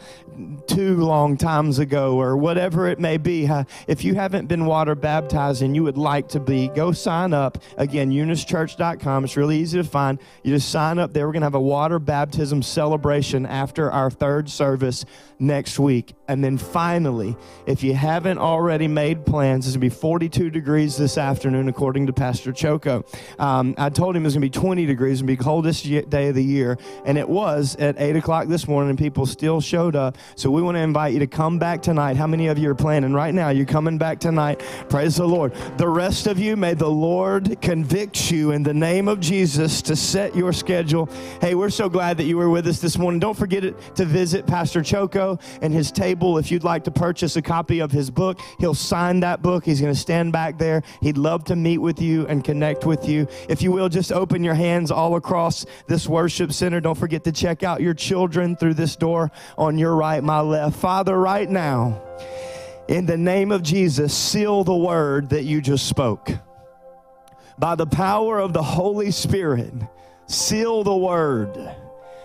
two 0.68 0.98
long 0.98 1.38
times 1.38 1.80
ago, 1.80 2.20
or 2.20 2.38
whatever 2.38 2.88
it 2.88 3.00
may 3.00 3.18
be, 3.18 3.50
if 3.88 4.04
you 4.04 4.16
haven't 4.16 4.48
been 4.48 4.66
water 4.66 4.96
baptized 4.96 5.62
and 5.62 5.76
you 5.76 5.84
would 5.84 5.98
like 5.98 6.30
to 6.30 6.40
be, 6.40 6.70
go 6.70 6.92
sign 6.92 7.34
up. 7.34 7.58
Again, 7.78 8.12
eunischurch.com. 8.12 9.24
It's 9.24 9.38
really 9.38 9.58
easy 9.58 9.78
to 9.78 9.84
find. 9.84 10.20
You 10.44 10.54
just 10.54 10.70
sign 10.70 11.00
up 11.00 11.14
there. 11.14 11.28
We're 11.28 11.34
going 11.34 11.42
to 11.42 11.48
have 11.48 11.56
a 11.56 11.62
water 11.62 12.00
baptism 12.00 12.62
celebration 12.62 13.46
after 13.46 13.92
our 13.92 14.10
third 14.10 14.50
service 14.50 15.06
next 15.42 15.80
week. 15.80 16.14
And 16.28 16.44
then 16.44 16.58
finally, 16.58 17.36
if 17.66 17.84
you 17.84 17.94
haven't 17.94 18.38
already 18.38 18.88
made 18.88 19.26
plans, 19.26 19.66
it's 19.66 19.76
going 19.76 19.90
to 19.90 19.96
be 19.96 20.02
42 20.02 20.50
degrees 20.50 20.96
this 20.96 21.18
afternoon, 21.18 21.68
according 21.68 22.08
to 22.08 22.14
Pastor 22.14 22.54
Choco. 22.54 23.04
Um, 23.40 23.76
I 23.78 23.90
told 23.90 24.16
him 24.16 24.24
it 24.24 24.28
was 24.28 24.36
going 24.36 24.50
to 24.50 24.58
be 24.58 24.62
20 24.62 24.86
degrees 24.86 25.20
and 25.20 25.28
be 25.28 25.36
coldest 25.36 25.84
day 25.84 26.30
of 26.30 26.36
the 26.36 26.44
year, 26.44 26.78
and 27.06 27.18
it 27.18 27.28
was 27.28 27.76
at 27.78 28.00
8 28.00 28.16
o'clock 28.16 28.48
this 28.48 28.68
morning, 28.68 28.92
and 28.92 29.00
people 29.00 29.26
still 29.26 29.60
showed 29.60 29.96
up. 29.96 30.18
So 30.36 30.50
we 30.50 30.62
want 30.62 30.76
to 30.76 30.82
invite 30.82 31.14
you 31.14 31.20
to 31.20 31.28
come 31.28 31.60
back 31.60 31.82
tonight. 31.82 32.18
How 32.18 32.28
many 32.28 32.48
of 32.48 32.58
you 32.58 32.70
are 32.70 32.76
planning 32.76 33.14
right 33.14 33.34
now? 33.34 33.50
You're 33.50 33.66
coming 33.66 33.98
back 33.98 34.20
tonight. 34.20 34.62
Praise 34.90 35.16
the 35.16 35.28
Lord. 35.28 35.54
The 35.78 35.88
rest 35.88 36.28
of 36.28 36.40
you, 36.40 36.56
may 36.56 36.74
the 36.74 36.90
Lord 36.90 37.62
convict 37.62 38.32
you 38.32 38.52
in 38.52 38.64
the 38.64 38.74
name 38.74 39.08
of 39.08 39.20
Jesus 39.20 39.82
to 39.84 39.96
set 39.96 40.36
your 40.36 40.54
schedule. 40.54 41.10
Hey, 41.40 41.56
we're 41.56 41.70
so 41.70 41.90
glad 41.90 42.18
that 42.18 42.24
you 42.24 42.38
were 42.38 42.50
with 42.50 42.68
us 42.68 42.80
this 42.80 42.98
morning. 42.98 43.20
Don't 43.20 43.38
forget 43.38 43.64
to 43.96 44.06
visit 44.06 44.48
Pastor 44.48 44.82
Choco 44.82 45.40
and 45.62 45.74
his 45.74 45.92
table 45.92 46.38
if 46.38 46.52
you'd 46.52 46.64
like 46.64 46.84
to 46.86 46.92
purchase 46.92 47.36
a 47.36 47.42
copy 47.42 47.80
of 47.80 47.92
his 47.92 48.10
book. 48.10 48.40
He'll 48.60 48.74
sign 48.74 49.20
that 49.22 49.42
book. 49.42 49.64
He's 49.64 49.80
going 49.80 49.94
to 49.94 50.00
stand 50.00 50.32
back 50.32 50.58
there. 50.58 50.82
He'd 51.02 51.18
love 51.18 51.44
to 51.46 51.56
meet 51.56 51.78
with 51.78 52.02
you 52.02 52.28
and 52.28 52.44
connect 52.44 52.86
with 52.86 53.08
you. 53.08 53.28
If 53.48 53.62
you 53.62 53.72
will, 53.72 53.90
just 53.90 54.12
open 54.12 54.44
your 54.44 54.56
hands 54.56 54.92
all 54.92 55.16
across 55.16 55.66
this 55.88 56.08
worship 56.08 56.52
center. 56.52 56.82
Don't 56.82 56.98
forget 56.98 57.24
to 57.26 57.32
check 57.32 57.64
out 57.64 57.82
your 57.82 57.94
children 57.94 58.56
through 58.56 58.74
this 58.74 58.96
door 58.96 59.32
on 59.58 59.78
your 59.78 59.96
right, 59.96 60.11
my 60.20 60.42
left. 60.42 60.78
Father, 60.78 61.18
right 61.18 61.50
now, 61.50 62.02
in 62.88 63.06
the 63.06 63.18
name 63.18 63.52
of 63.52 63.64
Jesus, 63.64 64.14
seal 64.14 64.64
the 64.64 64.76
word 64.76 65.30
that 65.30 65.44
you 65.44 65.62
just 65.62 65.88
spoke. 65.88 66.30
By 67.58 67.76
the 67.76 67.86
power 67.86 68.40
of 68.40 68.54
the 68.54 68.64
Holy 68.64 69.12
Spirit, 69.12 69.74
seal 70.28 70.84
the 70.84 70.96
word. 70.96 71.56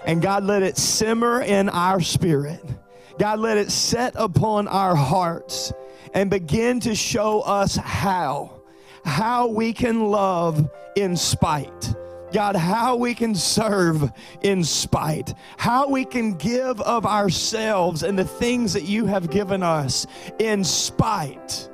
And 0.04 0.22
God, 0.22 0.44
let 0.44 0.62
it 0.62 0.76
simmer 0.76 1.42
in 1.42 1.68
our 1.68 2.00
spirit. 2.00 2.64
God, 3.18 3.38
let 3.38 3.58
it 3.58 3.70
set 3.70 4.14
upon 4.16 4.68
our 4.68 4.94
hearts 4.94 5.72
and 6.14 6.30
begin 6.30 6.80
to 6.80 6.94
show 6.94 7.40
us 7.42 7.76
how, 7.76 8.62
how 9.04 9.48
we 9.48 9.72
can 9.72 10.06
love 10.06 10.70
in 10.96 11.16
spite. 11.16 11.94
God, 12.36 12.54
how 12.54 12.96
we 12.96 13.14
can 13.14 13.34
serve 13.34 14.12
in 14.42 14.62
spite, 14.62 15.32
how 15.56 15.88
we 15.88 16.04
can 16.04 16.34
give 16.34 16.78
of 16.82 17.06
ourselves 17.06 18.02
and 18.02 18.18
the 18.18 18.26
things 18.26 18.74
that 18.74 18.82
you 18.82 19.06
have 19.06 19.30
given 19.30 19.62
us 19.62 20.06
in 20.38 20.62
spite. 20.62 21.66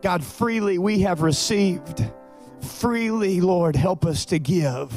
God, 0.00 0.24
freely 0.24 0.78
we 0.78 1.00
have 1.00 1.20
received. 1.20 2.02
Freely, 2.62 3.42
Lord, 3.42 3.76
help 3.76 4.06
us 4.06 4.24
to 4.24 4.38
give. 4.38 4.90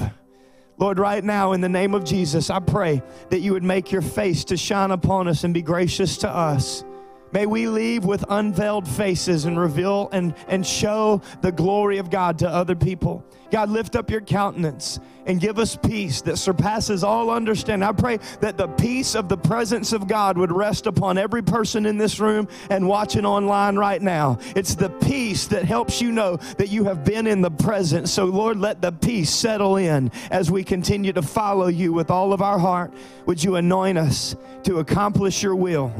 Lord, 0.77 0.99
right 0.99 1.21
now, 1.21 1.51
in 1.51 1.59
the 1.59 1.67
name 1.67 1.93
of 1.93 2.05
Jesus, 2.05 2.49
I 2.49 2.61
pray 2.61 3.03
that 3.29 3.39
you 3.39 3.51
would 3.51 3.65
make 3.65 3.91
your 3.91 4.01
face 4.01 4.45
to 4.45 4.55
shine 4.55 4.91
upon 4.91 5.27
us 5.27 5.43
and 5.43 5.53
be 5.53 5.61
gracious 5.61 6.15
to 6.19 6.29
us. 6.29 6.85
May 7.31 7.45
we 7.45 7.67
leave 7.67 8.05
with 8.05 8.23
unveiled 8.29 8.87
faces 8.87 9.45
and 9.45 9.59
reveal 9.59 10.09
and, 10.11 10.33
and 10.47 10.65
show 10.65 11.21
the 11.41 11.51
glory 11.51 11.97
of 11.97 12.09
God 12.09 12.39
to 12.39 12.49
other 12.49 12.75
people. 12.75 13.25
God, 13.51 13.69
lift 13.69 13.95
up 13.95 14.09
your 14.09 14.21
countenance 14.21 14.99
and 15.25 15.39
give 15.39 15.59
us 15.59 15.75
peace 15.75 16.21
that 16.21 16.37
surpasses 16.37 17.03
all 17.03 17.29
understanding. 17.29 17.87
I 17.87 17.91
pray 17.91 18.17
that 18.39 18.57
the 18.57 18.67
peace 18.67 19.15
of 19.15 19.29
the 19.29 19.37
presence 19.37 19.93
of 19.93 20.07
God 20.07 20.37
would 20.37 20.51
rest 20.51 20.85
upon 20.85 21.17
every 21.17 21.41
person 21.41 21.85
in 21.85 21.97
this 21.97 22.19
room 22.19 22.47
and 22.69 22.87
watching 22.87 23.25
online 23.25 23.75
right 23.75 24.01
now. 24.01 24.39
It's 24.55 24.75
the 24.75 24.89
peace 24.89 25.47
that 25.47 25.65
helps 25.65 26.01
you 26.01 26.11
know 26.11 26.37
that 26.57 26.69
you 26.69 26.85
have 26.85 27.03
been 27.03 27.27
in 27.27 27.41
the 27.41 27.51
presence. 27.51 28.11
So, 28.11 28.25
Lord, 28.25 28.57
let 28.57 28.81
the 28.81 28.91
peace 28.91 29.29
settle 29.29 29.77
in 29.77 30.11
as 30.31 30.49
we 30.51 30.63
continue 30.63 31.13
to 31.13 31.21
follow 31.21 31.67
you 31.67 31.93
with 31.93 32.09
all 32.09 32.33
of 32.33 32.41
our 32.41 32.59
heart. 32.59 32.93
Would 33.25 33.43
you 33.43 33.55
anoint 33.55 33.97
us 33.97 34.35
to 34.63 34.79
accomplish 34.79 35.43
your 35.43 35.55
will? 35.55 35.93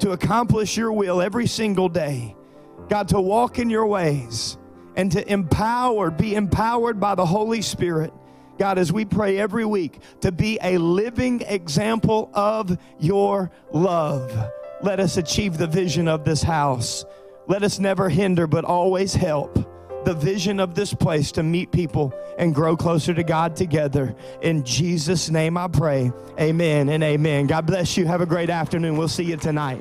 To 0.00 0.12
accomplish 0.12 0.76
your 0.76 0.92
will 0.92 1.20
every 1.20 1.46
single 1.46 1.88
day. 1.88 2.36
God, 2.88 3.08
to 3.08 3.20
walk 3.20 3.58
in 3.58 3.70
your 3.70 3.86
ways 3.86 4.58
and 4.96 5.10
to 5.12 5.32
empower, 5.32 6.10
be 6.10 6.34
empowered 6.34 7.00
by 7.00 7.14
the 7.14 7.26
Holy 7.26 7.62
Spirit. 7.62 8.12
God, 8.58 8.78
as 8.78 8.92
we 8.92 9.04
pray 9.04 9.38
every 9.38 9.64
week, 9.64 10.00
to 10.20 10.32
be 10.32 10.58
a 10.62 10.78
living 10.78 11.42
example 11.42 12.30
of 12.32 12.78
your 12.98 13.50
love. 13.72 14.50
Let 14.82 15.00
us 15.00 15.16
achieve 15.16 15.58
the 15.58 15.66
vision 15.66 16.08
of 16.08 16.24
this 16.24 16.42
house. 16.42 17.04
Let 17.46 17.62
us 17.62 17.78
never 17.78 18.08
hinder, 18.08 18.46
but 18.46 18.64
always 18.64 19.14
help 19.14 19.58
the 20.06 20.14
vision 20.14 20.60
of 20.60 20.76
this 20.76 20.94
place 20.94 21.32
to 21.32 21.42
meet 21.42 21.72
people 21.72 22.14
and 22.38 22.54
grow 22.54 22.76
closer 22.76 23.12
to 23.12 23.24
God 23.24 23.56
together. 23.56 24.14
In 24.40 24.64
Jesus' 24.64 25.30
name 25.30 25.58
I 25.58 25.66
pray. 25.66 26.12
Amen 26.38 26.88
and 26.90 27.02
amen. 27.02 27.48
God 27.48 27.66
bless 27.66 27.96
you. 27.96 28.06
Have 28.06 28.20
a 28.20 28.26
great 28.26 28.48
afternoon. 28.48 28.96
We'll 28.96 29.08
see 29.08 29.24
you 29.24 29.36
tonight. 29.36 29.80